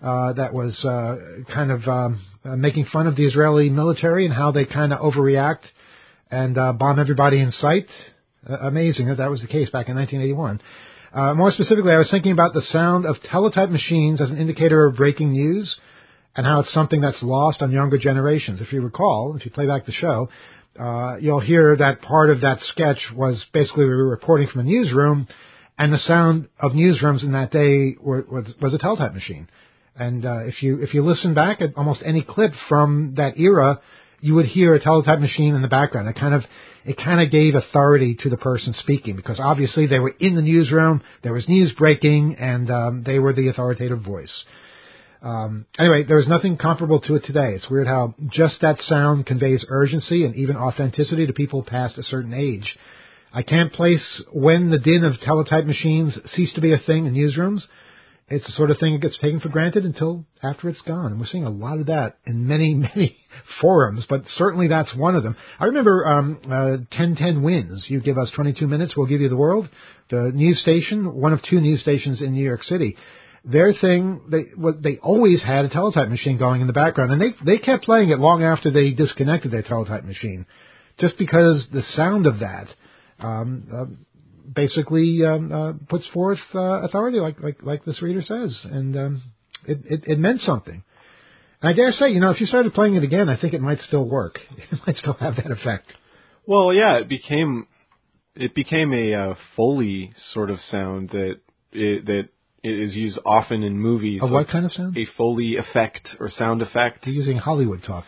uh, 0.02 0.32
that 0.34 0.52
was 0.52 0.78
uh, 0.84 1.52
kind 1.52 1.70
of 1.70 1.86
um, 1.88 2.20
uh, 2.44 2.56
making 2.56 2.86
fun 2.92 3.06
of 3.06 3.16
the 3.16 3.24
Israeli 3.24 3.70
military 3.70 4.26
and 4.26 4.34
how 4.34 4.52
they 4.52 4.64
kind 4.64 4.92
of 4.92 5.00
overreact 5.00 5.64
and 6.30 6.56
uh, 6.58 6.72
bomb 6.72 6.98
everybody 6.98 7.40
in 7.40 7.52
sight. 7.52 7.86
Uh, 8.48 8.56
amazing 8.58 9.08
that 9.08 9.18
that 9.18 9.30
was 9.30 9.40
the 9.40 9.48
case 9.48 9.70
back 9.70 9.88
in 9.88 9.96
1981. 9.96 10.60
Uh, 11.12 11.34
more 11.34 11.50
specifically, 11.50 11.92
I 11.92 11.98
was 11.98 12.10
thinking 12.10 12.32
about 12.32 12.52
the 12.52 12.62
sound 12.70 13.06
of 13.06 13.16
teletype 13.30 13.70
machines 13.70 14.20
as 14.20 14.30
an 14.30 14.36
indicator 14.36 14.84
of 14.86 14.96
breaking 14.96 15.32
news 15.32 15.76
and 16.36 16.46
how 16.46 16.60
it's 16.60 16.72
something 16.74 17.00
that's 17.00 17.22
lost 17.22 17.62
on 17.62 17.72
younger 17.72 17.96
generations. 17.96 18.60
If 18.60 18.72
you 18.72 18.82
recall, 18.82 19.34
if 19.36 19.44
you 19.46 19.50
play 19.50 19.66
back 19.66 19.86
the 19.86 19.92
show, 19.92 20.28
uh, 20.78 21.16
you'll 21.20 21.40
hear 21.40 21.76
that 21.76 22.02
part 22.02 22.30
of 22.30 22.40
that 22.42 22.58
sketch 22.72 22.98
was 23.14 23.42
basically 23.52 23.84
we 23.84 23.94
were 23.94 24.08
reporting 24.08 24.48
from 24.48 24.62
a 24.62 24.64
newsroom, 24.64 25.28
and 25.78 25.92
the 25.92 25.98
sound 25.98 26.48
of 26.58 26.72
newsrooms 26.72 27.22
in 27.22 27.32
that 27.32 27.50
day 27.50 27.96
were, 28.00 28.26
was, 28.30 28.46
was 28.60 28.74
a 28.74 28.78
teletype 28.78 29.14
machine. 29.14 29.48
And 29.94 30.24
uh, 30.24 30.44
if 30.46 30.62
you 30.62 30.82
if 30.82 30.92
you 30.92 31.04
listen 31.04 31.34
back 31.34 31.62
at 31.62 31.76
almost 31.76 32.02
any 32.04 32.22
clip 32.22 32.52
from 32.68 33.14
that 33.16 33.38
era, 33.38 33.80
you 34.20 34.34
would 34.34 34.46
hear 34.46 34.74
a 34.74 34.80
teletype 34.80 35.20
machine 35.20 35.54
in 35.54 35.62
the 35.62 35.68
background. 35.68 36.08
It 36.08 36.16
kind 36.16 36.34
of 36.34 36.42
it 36.84 36.96
kind 36.98 37.20
of 37.20 37.30
gave 37.30 37.54
authority 37.54 38.16
to 38.22 38.30
the 38.30 38.36
person 38.36 38.74
speaking 38.80 39.16
because 39.16 39.40
obviously 39.40 39.86
they 39.86 39.98
were 39.98 40.14
in 40.20 40.36
the 40.36 40.42
newsroom, 40.42 41.02
there 41.22 41.32
was 41.32 41.48
news 41.48 41.72
breaking, 41.78 42.36
and 42.38 42.70
um, 42.70 43.02
they 43.04 43.18
were 43.18 43.32
the 43.32 43.48
authoritative 43.48 44.02
voice. 44.02 44.32
Um, 45.26 45.66
anyway, 45.76 46.04
there 46.04 46.20
is 46.20 46.28
nothing 46.28 46.56
comparable 46.56 47.00
to 47.00 47.16
it 47.16 47.24
today. 47.24 47.54
It's 47.54 47.68
weird 47.68 47.88
how 47.88 48.14
just 48.30 48.60
that 48.60 48.80
sound 48.82 49.26
conveys 49.26 49.64
urgency 49.68 50.24
and 50.24 50.36
even 50.36 50.56
authenticity 50.56 51.26
to 51.26 51.32
people 51.32 51.64
past 51.64 51.98
a 51.98 52.04
certain 52.04 52.32
age. 52.32 52.76
I 53.32 53.42
can't 53.42 53.72
place 53.72 54.22
when 54.32 54.70
the 54.70 54.78
din 54.78 55.02
of 55.02 55.20
teletype 55.20 55.66
machines 55.66 56.16
ceased 56.36 56.54
to 56.54 56.60
be 56.60 56.72
a 56.72 56.78
thing 56.78 57.06
in 57.06 57.14
newsrooms. 57.14 57.62
It's 58.28 58.46
the 58.46 58.52
sort 58.52 58.70
of 58.70 58.78
thing 58.78 58.92
that 58.92 59.02
gets 59.02 59.18
taken 59.18 59.40
for 59.40 59.48
granted 59.48 59.84
until 59.84 60.24
after 60.44 60.68
it's 60.68 60.80
gone. 60.82 61.06
And 61.06 61.18
we're 61.18 61.26
seeing 61.26 61.44
a 61.44 61.50
lot 61.50 61.80
of 61.80 61.86
that 61.86 62.18
in 62.24 62.46
many, 62.46 62.74
many 62.94 63.16
forums, 63.60 64.04
but 64.08 64.22
certainly 64.36 64.68
that's 64.68 64.94
one 64.94 65.16
of 65.16 65.24
them. 65.24 65.36
I 65.58 65.64
remember 65.64 66.06
um, 66.06 66.40
uh, 66.44 66.78
1010 66.94 67.42
Wins. 67.42 67.84
You 67.88 68.00
give 68.00 68.16
us 68.16 68.30
22 68.36 68.68
minutes, 68.68 68.94
we'll 68.96 69.06
give 69.08 69.20
you 69.20 69.28
the 69.28 69.36
world. 69.36 69.68
The 70.08 70.30
news 70.32 70.60
station, 70.60 71.20
one 71.20 71.32
of 71.32 71.40
two 71.42 71.60
news 71.60 71.80
stations 71.82 72.22
in 72.22 72.32
New 72.32 72.44
York 72.44 72.62
City. 72.62 72.96
Their 73.48 73.72
thing, 73.72 74.22
they 74.28 74.42
what 74.56 74.82
they 74.82 74.98
always 74.98 75.40
had 75.40 75.64
a 75.64 75.68
teletype 75.68 76.08
machine 76.08 76.36
going 76.36 76.60
in 76.62 76.66
the 76.66 76.72
background, 76.72 77.12
and 77.12 77.20
they 77.20 77.34
they 77.44 77.58
kept 77.58 77.84
playing 77.84 78.10
it 78.10 78.18
long 78.18 78.42
after 78.42 78.72
they 78.72 78.90
disconnected 78.90 79.52
their 79.52 79.62
teletype 79.62 80.04
machine, 80.04 80.46
just 80.98 81.16
because 81.16 81.64
the 81.72 81.84
sound 81.94 82.26
of 82.26 82.40
that 82.40 82.66
um, 83.20 83.68
uh, 83.72 84.52
basically 84.52 85.24
um, 85.24 85.52
uh, 85.52 85.72
puts 85.88 86.06
forth 86.08 86.40
uh, 86.56 86.82
authority, 86.82 87.20
like 87.20 87.40
like 87.40 87.62
like 87.62 87.84
this 87.84 88.02
reader 88.02 88.22
says, 88.22 88.58
and 88.64 88.96
um, 88.96 89.22
it, 89.64 89.78
it 89.84 90.04
it 90.06 90.18
meant 90.18 90.40
something. 90.40 90.82
And 91.62 91.70
I 91.70 91.72
dare 91.72 91.92
say, 91.92 92.10
you 92.10 92.20
know, 92.20 92.30
if 92.30 92.40
you 92.40 92.46
started 92.46 92.74
playing 92.74 92.96
it 92.96 93.04
again, 93.04 93.28
I 93.28 93.36
think 93.40 93.54
it 93.54 93.60
might 93.60 93.80
still 93.82 94.08
work. 94.08 94.38
It 94.72 94.80
might 94.86 94.96
still 94.96 95.14
have 95.14 95.36
that 95.36 95.50
effect. 95.50 95.86
Well, 96.46 96.72
yeah, 96.72 96.98
it 96.98 97.08
became 97.08 97.68
it 98.34 98.54
became 98.54 98.92
a 98.92 99.14
uh, 99.14 99.34
foley 99.56 100.12
sort 100.34 100.50
of 100.50 100.58
sound 100.70 101.10
that 101.10 101.34
it, 101.72 102.06
that 102.06 102.22
it 102.66 102.88
is 102.88 102.94
used 102.94 103.18
often 103.24 103.62
in 103.62 103.78
movies. 103.78 104.20
A 104.22 104.26
what 104.26 104.48
kind 104.48 104.66
of 104.66 104.72
sound? 104.72 104.96
A 104.96 105.06
foley 105.16 105.56
effect 105.56 106.08
or 106.20 106.30
sound 106.30 106.62
effect. 106.62 107.06
You're 107.06 107.14
using 107.14 107.36
Hollywood 107.36 107.82
talk. 107.84 108.04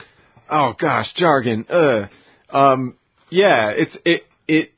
Oh 0.51 0.75
gosh, 0.79 1.07
jargon. 1.17 1.67
Uh, 1.71 2.57
um, 2.57 2.97
yeah, 3.31 3.71
it's 3.71 3.97
it 4.05 4.23
it. 4.47 4.73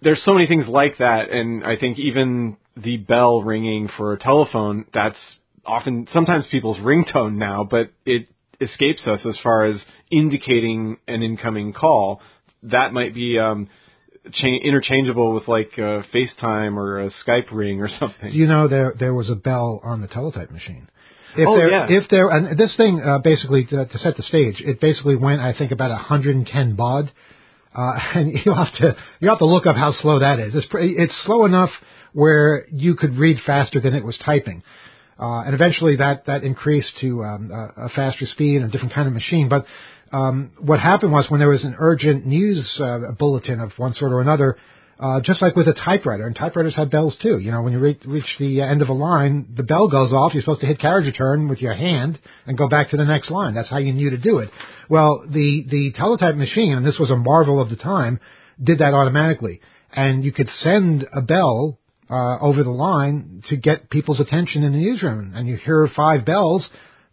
There's 0.00 0.22
so 0.24 0.34
many 0.34 0.46
things 0.46 0.66
like 0.66 0.98
that, 0.98 1.30
and 1.30 1.64
I 1.64 1.76
think 1.76 1.98
even 1.98 2.56
the 2.76 2.96
bell 2.96 3.42
ringing 3.42 3.88
for 3.96 4.14
a 4.14 4.18
telephone 4.18 4.86
that's 4.92 5.16
often 5.64 6.08
sometimes 6.12 6.44
people's 6.50 6.78
ringtone 6.78 7.36
now, 7.36 7.66
but 7.68 7.92
it 8.04 8.28
escapes 8.60 9.02
us 9.06 9.20
as 9.26 9.36
far 9.42 9.66
as 9.66 9.76
indicating 10.10 10.98
an 11.06 11.22
incoming 11.22 11.72
call. 11.72 12.20
That 12.64 12.92
might 12.92 13.14
be 13.14 13.38
um, 13.38 13.68
cha- 14.32 14.46
interchangeable 14.64 15.34
with 15.34 15.48
like 15.48 15.70
uh, 15.78 16.02
FaceTime 16.14 16.76
or 16.76 17.00
a 17.00 17.10
Skype 17.26 17.50
ring 17.52 17.80
or 17.80 17.88
something. 17.98 18.32
You 18.32 18.46
know 18.46 18.68
there 18.68 18.94
there 18.98 19.14
was 19.14 19.28
a 19.28 19.34
bell 19.34 19.80
on 19.84 20.00
the 20.00 20.08
teletype 20.08 20.50
machine? 20.50 20.88
If 21.36 21.48
Oh, 21.48 21.56
there, 21.56 21.70
yeah. 21.70 21.86
if 21.88 22.08
there, 22.10 22.28
and 22.28 22.58
this 22.58 22.74
thing 22.76 23.00
uh, 23.02 23.18
basically 23.18 23.64
to, 23.64 23.86
to 23.86 23.98
set 23.98 24.18
the 24.18 24.22
stage, 24.22 24.56
it 24.60 24.80
basically 24.82 25.16
went, 25.16 25.40
I 25.40 25.54
think, 25.56 25.72
about 25.72 25.88
110 25.90 26.76
baud, 26.76 27.10
uh, 27.74 27.92
and 28.14 28.32
you 28.44 28.52
have 28.52 28.72
to 28.74 28.96
you 29.20 29.28
have 29.30 29.38
to 29.38 29.46
look 29.46 29.66
up 29.66 29.76
how 29.76 29.92
slow 30.02 30.18
that 30.18 30.38
is. 30.38 30.54
It's 30.54 30.66
pretty, 30.66 30.94
it's 30.96 31.14
slow 31.24 31.46
enough 31.46 31.70
where 32.12 32.66
you 32.70 32.94
could 32.96 33.16
read 33.16 33.38
faster 33.46 33.80
than 33.80 33.94
it 33.94 34.04
was 34.04 34.14
typing, 34.22 34.62
uh, 35.18 35.40
and 35.46 35.54
eventually 35.54 35.96
that 35.96 36.26
that 36.26 36.44
increased 36.44 36.92
to 37.00 37.22
um, 37.22 37.50
a, 37.50 37.86
a 37.86 37.88
faster 37.88 38.26
speed 38.26 38.56
and 38.56 38.66
a 38.66 38.68
different 38.68 38.92
kind 38.92 39.08
of 39.08 39.14
machine. 39.14 39.48
But 39.48 39.64
um, 40.12 40.52
what 40.58 40.78
happened 40.78 41.12
was 41.12 41.26
when 41.28 41.40
there 41.40 41.48
was 41.48 41.64
an 41.64 41.76
urgent 41.78 42.26
news 42.26 42.66
uh, 42.78 42.98
bulletin 43.18 43.60
of 43.60 43.72
one 43.76 43.94
sort 43.94 44.12
or 44.12 44.20
another, 44.20 44.56
uh, 45.00 45.20
just 45.20 45.42
like 45.42 45.56
with 45.56 45.66
a 45.66 45.72
typewriter, 45.72 46.26
and 46.26 46.36
typewriters 46.36 46.76
have 46.76 46.90
bells 46.90 47.16
too. 47.20 47.38
You 47.38 47.50
know, 47.50 47.62
when 47.62 47.72
you 47.72 47.80
re- 47.80 47.98
reach 48.04 48.36
the 48.38 48.60
end 48.60 48.82
of 48.82 48.88
a 48.88 48.92
line, 48.92 49.48
the 49.56 49.62
bell 49.62 49.88
goes 49.88 50.12
off. 50.12 50.32
You're 50.32 50.42
supposed 50.42 50.60
to 50.60 50.66
hit 50.66 50.78
carriage 50.78 51.06
return 51.06 51.48
with 51.48 51.60
your 51.60 51.74
hand 51.74 52.18
and 52.46 52.56
go 52.56 52.68
back 52.68 52.90
to 52.90 52.96
the 52.96 53.04
next 53.04 53.30
line. 53.30 53.54
That's 53.54 53.68
how 53.68 53.78
you 53.78 53.92
knew 53.92 54.10
to 54.10 54.18
do 54.18 54.38
it. 54.38 54.50
Well, 54.88 55.24
the 55.28 55.64
the 55.68 55.92
teletype 55.96 56.36
machine, 56.36 56.76
and 56.76 56.86
this 56.86 56.98
was 56.98 57.10
a 57.10 57.16
marvel 57.16 57.60
of 57.60 57.70
the 57.70 57.76
time, 57.76 58.20
did 58.62 58.78
that 58.78 58.94
automatically, 58.94 59.60
and 59.92 60.24
you 60.24 60.30
could 60.30 60.50
send 60.62 61.06
a 61.12 61.22
bell 61.22 61.78
uh, 62.10 62.38
over 62.40 62.62
the 62.62 62.70
line 62.70 63.42
to 63.48 63.56
get 63.56 63.88
people's 63.88 64.20
attention 64.20 64.62
in 64.62 64.72
the 64.72 64.78
newsroom. 64.78 65.32
And 65.34 65.48
you 65.48 65.56
hear 65.56 65.88
five 65.96 66.24
bells, 66.24 66.64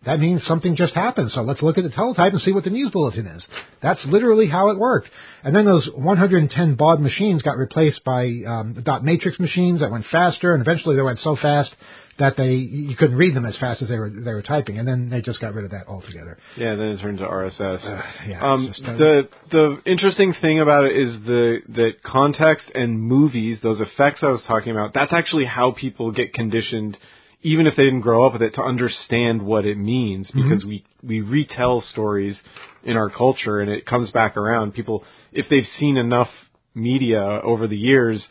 that 0.06 0.20
means 0.20 0.45
something 0.47 0.76
just 0.78 0.93
happened. 0.93 1.32
So 1.32 1.41
let's 1.41 1.62
look 1.62 1.78
at 1.78 1.84
the 1.84 1.89
teletype 1.89 2.32
and 2.32 2.41
see 2.41 2.54
what 2.54 2.64
the 2.64 2.70
news 2.70 2.89
bulletin 2.91 3.28
is. 3.28 3.45
That's 3.82 4.00
literally 4.06 4.47
how 4.47 4.70
it 4.70 4.80
worked. 4.80 5.10
And 5.43 5.54
then 5.54 5.66
those 5.66 5.89
110 5.93 6.76
baud 6.76 7.02
machines 7.02 7.41
got 7.41 7.58
replaced 7.58 8.04
by 8.06 8.30
um, 8.47 8.82
dot 8.84 9.04
matrix 9.04 9.39
machines 9.39 9.82
that 9.82 9.91
went 9.91 10.06
faster, 10.12 10.54
and 10.54 10.62
eventually 10.62 10.95
they 10.95 11.02
went 11.02 11.20
so 11.20 11.36
fast 11.36 11.72
that 12.18 12.36
they 12.36 12.52
you 12.52 12.95
couldn't 12.97 13.16
read 13.18 13.34
them 13.36 13.45
as 13.45 13.58
fast 13.58 13.82
as 13.82 13.88
they 13.88 13.97
were 13.97 14.10
they 14.10 14.34
were 14.34 14.41
typing. 14.41 14.78
And 14.78 14.88
then 14.88 15.10
they 15.10 15.22
just 15.22 15.41
got 15.41 15.54
rid 15.54 15.66
of 15.66 15.72
that 15.72 15.88
altogether. 15.88 16.38
Yeah, 16.58 16.76
then 16.76 16.88
it 16.88 17.00
turned 17.02 17.18
to 17.20 17.26
RSS. 17.26 18.04
yeah, 18.28 18.41
um, 18.41 18.74
uh, 18.86 18.97
the 18.97 19.22
the 19.52 19.78
interesting 19.86 20.34
thing 20.41 20.62
about 20.62 20.86
it 20.86 20.95
is 20.95 21.14
the 21.26 21.58
that 21.70 22.04
context 22.04 22.68
and 22.74 23.02
movies, 23.02 23.58
those 23.64 23.82
effects 23.82 24.20
I 24.22 24.28
was 24.28 24.41
talking 24.47 24.72
about, 24.72 24.93
that's 24.93 25.14
actually 25.14 25.45
how 25.45 25.72
people 25.72 26.12
get 26.12 26.34
conditioned 26.34 26.97
even 27.42 27.68
if 27.68 27.76
they 27.76 27.84
didn't 27.84 28.02
grow 28.02 28.26
up 28.26 28.34
with 28.34 28.42
it, 28.42 28.56
to 28.56 28.62
understand 28.62 29.42
what 29.42 29.66
it 29.66 29.78
means 29.78 30.28
Mm-hmm. 30.28 30.50
because 30.50 30.66
we 30.66 30.86
we 31.04 31.22
retell 31.22 31.84
stories 31.92 32.36
in 32.84 32.98
our 32.98 33.10
culture 33.10 33.60
and 33.60 33.70
it 33.72 33.86
comes 33.86 34.12
back 34.12 34.38
around. 34.38 34.74
People, 34.74 35.04
if 35.32 35.46
they've 35.50 35.68
seen 35.80 35.98
enough 35.98 36.30
media 36.76 37.22
over 37.44 37.68
the 37.68 37.78
years, 37.78 38.22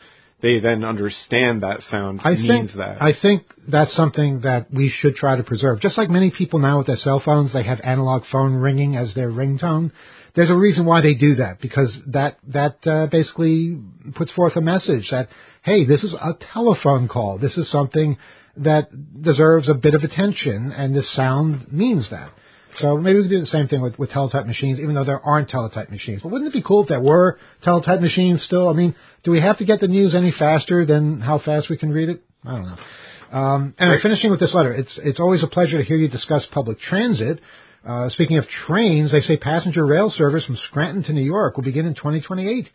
they 0.41 0.59
then 0.59 0.83
understand 0.83 1.63
that 1.63 1.81
sound 1.91 2.21
I 2.23 2.33
means 2.33 2.69
think 2.69 2.77
that. 2.77 3.01
I 3.01 3.13
think 3.21 3.43
that's 3.67 3.93
something 3.95 4.41
that 4.41 4.71
we 4.71 4.93
should 5.01 5.15
try 5.15 5.35
to 5.35 5.43
preserve. 5.43 5.81
Just 5.81 5.97
like 5.97 6.09
many 6.09 6.31
people 6.31 6.59
now 6.59 6.77
with 6.77 6.87
their 6.87 6.97
cell 6.97 7.21
phones, 7.23 7.51
they 7.53 7.63
have 7.63 7.79
analog 7.83 8.23
phone 8.31 8.53
ringing 8.53 8.95
as 8.95 9.13
their 9.15 9.29
ringtone. 9.29 9.91
There's 10.35 10.49
a 10.49 10.55
reason 10.55 10.85
why 10.85 11.01
they 11.01 11.15
do 11.15 11.35
that 11.35 11.59
because 11.59 11.91
that 12.07 12.37
that 12.47 12.87
uh, 12.87 13.07
basically 13.07 13.77
puts 14.15 14.31
forth 14.31 14.55
a 14.55 14.61
message 14.61 15.07
that 15.11 15.27
hey, 15.63 15.85
this 15.85 16.03
is 16.03 16.13
a 16.13 16.33
telephone 16.53 17.07
call. 17.07 17.37
This 17.37 17.57
is 17.57 17.69
something 17.69 18.17
that 18.63 19.21
deserves 19.21 19.67
a 19.69 19.73
bit 19.73 19.93
of 19.95 20.03
attention, 20.03 20.71
and 20.71 20.95
this 20.95 21.09
sound 21.15 21.71
means 21.71 22.07
that. 22.11 22.31
So 22.79 22.97
maybe 22.97 23.17
we 23.17 23.23
could 23.23 23.31
do 23.31 23.39
the 23.39 23.45
same 23.47 23.67
thing 23.67 23.81
with, 23.81 23.97
with 23.97 24.11
teletype 24.11 24.45
machines, 24.45 24.79
even 24.79 24.93
though 24.95 25.03
there 25.03 25.19
aren't 25.19 25.49
teletype 25.49 25.89
machines. 25.89 26.21
But 26.21 26.31
wouldn't 26.31 26.49
it 26.49 26.53
be 26.53 26.61
cool 26.61 26.83
if 26.83 26.89
there 26.89 27.01
were 27.01 27.39
teletype 27.63 27.99
machines 27.99 28.43
still? 28.43 28.69
I 28.69 28.73
mean, 28.73 28.95
do 29.23 29.31
we 29.31 29.41
have 29.41 29.57
to 29.57 29.65
get 29.65 29.79
the 29.81 29.87
news 29.87 30.13
any 30.15 30.31
faster 30.31 30.85
than 30.85 31.19
how 31.19 31.39
fast 31.39 31.69
we 31.69 31.77
can 31.77 31.89
read 31.91 32.09
it? 32.09 32.23
I 32.45 32.51
don't 32.51 32.65
know. 32.67 33.37
Um, 33.37 33.73
and 33.77 33.89
Right. 33.91 34.01
finishing 34.01 34.31
with 34.31 34.39
this 34.39 34.53
letter, 34.53 34.73
it's 34.73 34.97
it's 35.03 35.19
always 35.19 35.43
a 35.43 35.47
pleasure 35.47 35.77
to 35.77 35.83
hear 35.83 35.97
you 35.97 36.07
discuss 36.07 36.45
public 36.51 36.79
transit. 36.79 37.39
Uh, 37.87 38.09
speaking 38.09 38.37
of 38.37 38.45
trains, 38.67 39.11
they 39.11 39.21
say 39.21 39.37
passenger 39.37 39.85
rail 39.85 40.09
service 40.11 40.45
from 40.45 40.57
Scranton 40.69 41.03
to 41.03 41.13
New 41.13 41.21
York 41.23 41.55
will 41.57 41.63
begin 41.63 41.85
in 41.85 41.93
2028. 41.95 42.67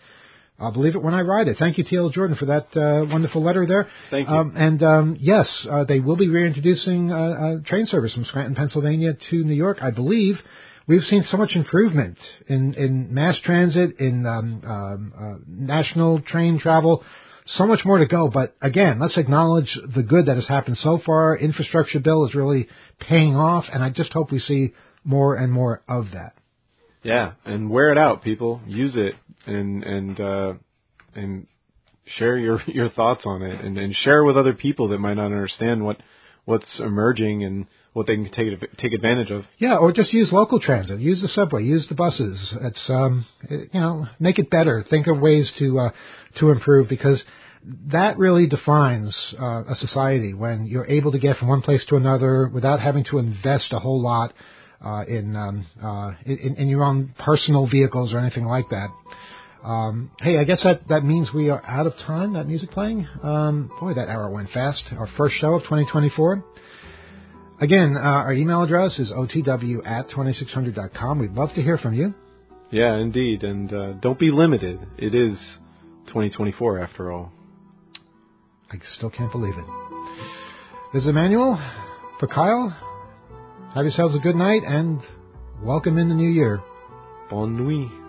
I'll 0.59 0.73
believe 0.73 0.95
it 0.95 1.03
when 1.03 1.15
I 1.15 1.23
ride 1.23 1.49
it. 1.49 1.57
Thank 1.59 1.79
you, 1.79 1.85
T.L. 1.85 2.11
Jordan, 2.11 2.37
for 2.37 2.47
that 2.47 2.77
uh, 2.77 3.05
wonderful 3.07 3.43
letter 3.43 3.67
there. 3.67 3.89
Thank 4.11 4.29
you. 4.29 4.35
Um, 4.35 4.55
and 4.57 4.83
um, 4.85 5.17
yes, 5.19 5.49
uh, 5.69 5.85
they 5.85 5.99
will 5.99 6.17
be 6.17 6.29
reintroducing 6.29 7.13
uh, 7.13 7.17
uh, 7.17 7.55
train 7.67 7.87
service 7.87 8.15
from 8.15 8.25
Scranton, 8.25 8.55
Pennsylvania 8.55 9.15
to 9.31 9.45
New 9.45 9.55
York, 9.55 9.79
I 9.83 9.91
believe. 9.91 10.37
We've 10.87 11.03
seen 11.03 11.25
so 11.31 11.39
much 11.39 11.53
improvement 11.57 12.19
in, 12.47 12.75
in 12.75 13.13
mass 13.13 13.37
transit, 13.45 13.99
in 13.99 14.27
um, 14.27 14.63
um, 14.65 15.13
uh, 15.19 15.45
national 15.49 16.21
train 16.21 16.61
travel. 16.61 17.03
So 17.57 17.67
much 17.67 17.81
more 17.85 17.99
to 17.99 18.07
go. 18.07 18.31
But 18.33 18.55
again, 18.63 19.01
let's 19.01 19.17
acknowledge 19.17 19.77
the 19.95 20.03
good 20.03 20.27
that 20.27 20.37
has 20.37 20.47
happened 20.47 20.79
so 20.83 21.01
far. 21.05 21.37
Infrastructure 21.37 22.01
bill 22.01 22.27
is 22.27 22.35
really 22.35 22.69
paying 23.01 23.35
off, 23.35 23.65
and 23.73 23.83
I 23.83 23.91
just 23.91 24.13
hope 24.13 24.31
we 24.31 24.39
see 24.39 24.73
more 25.05 25.37
and 25.37 25.53
more 25.53 25.83
of 25.89 26.07
that. 26.13 26.35
Yeah, 27.03 27.33
and 27.45 27.69
wear 27.69 27.93
it 27.93 27.99
out, 27.99 28.23
people. 28.23 28.63
Use 28.67 28.93
it 28.95 29.15
and 29.47 29.83
and 29.85 30.21
uh, 30.21 30.53
and 31.15 31.47
share 32.19 32.37
your 32.39 32.63
your 32.67 32.91
thoughts 32.91 33.23
on 33.25 33.43
it, 33.43 33.65
and, 33.65 33.79
and 33.79 33.95
share 34.03 34.25
with 34.25 34.37
other 34.37 34.55
people 34.55 34.89
that 34.89 34.99
might 34.99 35.15
not 35.15 35.27
understand 35.27 35.85
what 35.85 35.99
what's 36.45 36.79
emerging 36.79 37.45
and 37.45 37.67
what 37.93 38.07
they 38.07 38.17
can 38.17 38.31
take 38.31 38.77
take 38.79 38.93
advantage 38.93 39.31
of. 39.31 39.45
Yeah, 39.59 39.77
or 39.77 39.93
just 39.93 40.13
use 40.13 40.31
local 40.33 40.61
transit. 40.61 41.01
Use 41.01 41.23
the 41.23 41.29
subway. 41.29 41.63
Use 41.63 41.87
the 41.89 41.95
buses. 41.95 42.55
It's 42.61 42.91
um, 42.91 43.27
you 43.49 43.81
know, 43.81 44.07
make 44.19 44.39
it 44.39 44.51
better. 44.51 44.85
Think 44.89 45.07
of 45.07 45.19
ways 45.21 45.51
to 45.59 45.79
uh, 45.79 45.91
to 46.41 46.51
improve 46.51 46.89
because 46.89 47.23
that 47.93 48.19
really 48.19 48.47
defines 48.47 49.17
uh, 49.41 49.65
a 49.65 49.75
society 49.79 50.35
when 50.35 50.67
you're 50.67 50.87
able 50.87 51.13
to 51.13 51.19
get 51.19 51.39
from 51.39 51.49
one 51.49 51.63
place 51.63 51.83
to 51.89 51.97
another 51.97 52.49
without 52.53 52.79
having 52.81 53.05
to 53.05 53.19
invest 53.19 53.67
a 53.73 53.79
whole 53.79 54.03
lot 54.03 54.35
uh, 54.85 55.03
in, 55.09 55.35
um, 55.35 55.67
uh, 55.83 56.13
in 56.27 56.57
in 56.59 56.69
your 56.69 56.85
own 56.85 57.15
personal 57.19 57.67
vehicles 57.67 58.13
or 58.13 58.19
anything 58.19 58.45
like 58.45 58.69
that. 58.71 58.89
Um, 59.65 60.11
hey, 60.21 60.39
I 60.39 60.45
guess 60.45 60.63
that, 60.63 60.89
that 60.89 61.05
means 61.05 61.33
we 61.33 61.49
are 61.49 61.65
out 61.65 61.87
of 61.87 61.95
time. 62.07 62.35
That 62.35 62.47
music 62.47 62.71
playing. 62.71 63.09
Um, 63.23 63.71
boy, 63.81 63.95
that 63.95 64.09
hour 64.09 64.31
went 64.31 64.51
fast. 64.51 64.83
Our 64.93 65.09
first 65.17 65.37
show 65.41 65.55
of 65.55 65.63
2024. 65.63 66.45
Again, 67.61 67.97
uh, 67.97 68.01
our 68.01 68.33
email 68.35 68.63
address 68.63 68.99
is 68.99 69.11
otw 69.11 69.87
at 69.87 70.11
2600.com. 70.11 71.19
We'd 71.19 71.33
love 71.33 71.49
to 71.55 71.63
hear 71.63 71.79
from 71.79 71.95
you. 71.95 72.15
Yeah, 72.71 72.97
indeed, 72.99 73.43
and 73.43 73.73
uh, 73.73 73.93
don't 73.95 74.19
be 74.19 74.31
limited. 74.31 74.81
It 74.99 75.15
is 75.15 75.39
2024 76.09 76.81
after 76.81 77.13
all. 77.13 77.33
I 78.71 78.77
still 78.97 79.11
can't 79.11 79.33
believe 79.33 79.55
it. 79.57 79.65
This 80.93 81.05
is 81.05 81.09
Emmanuel 81.09 81.57
for 82.21 82.27
Kyle. 82.27 82.77
Have 83.75 83.85
yourselves 83.85 84.15
a 84.15 84.19
good 84.19 84.37
night 84.37 84.63
and 84.67 85.01
welcome 85.63 85.97
in 85.97 86.09
the 86.09 86.15
new 86.15 86.31
year. 86.31 86.61
Bonne 87.31 87.57
nuit. 87.57 88.04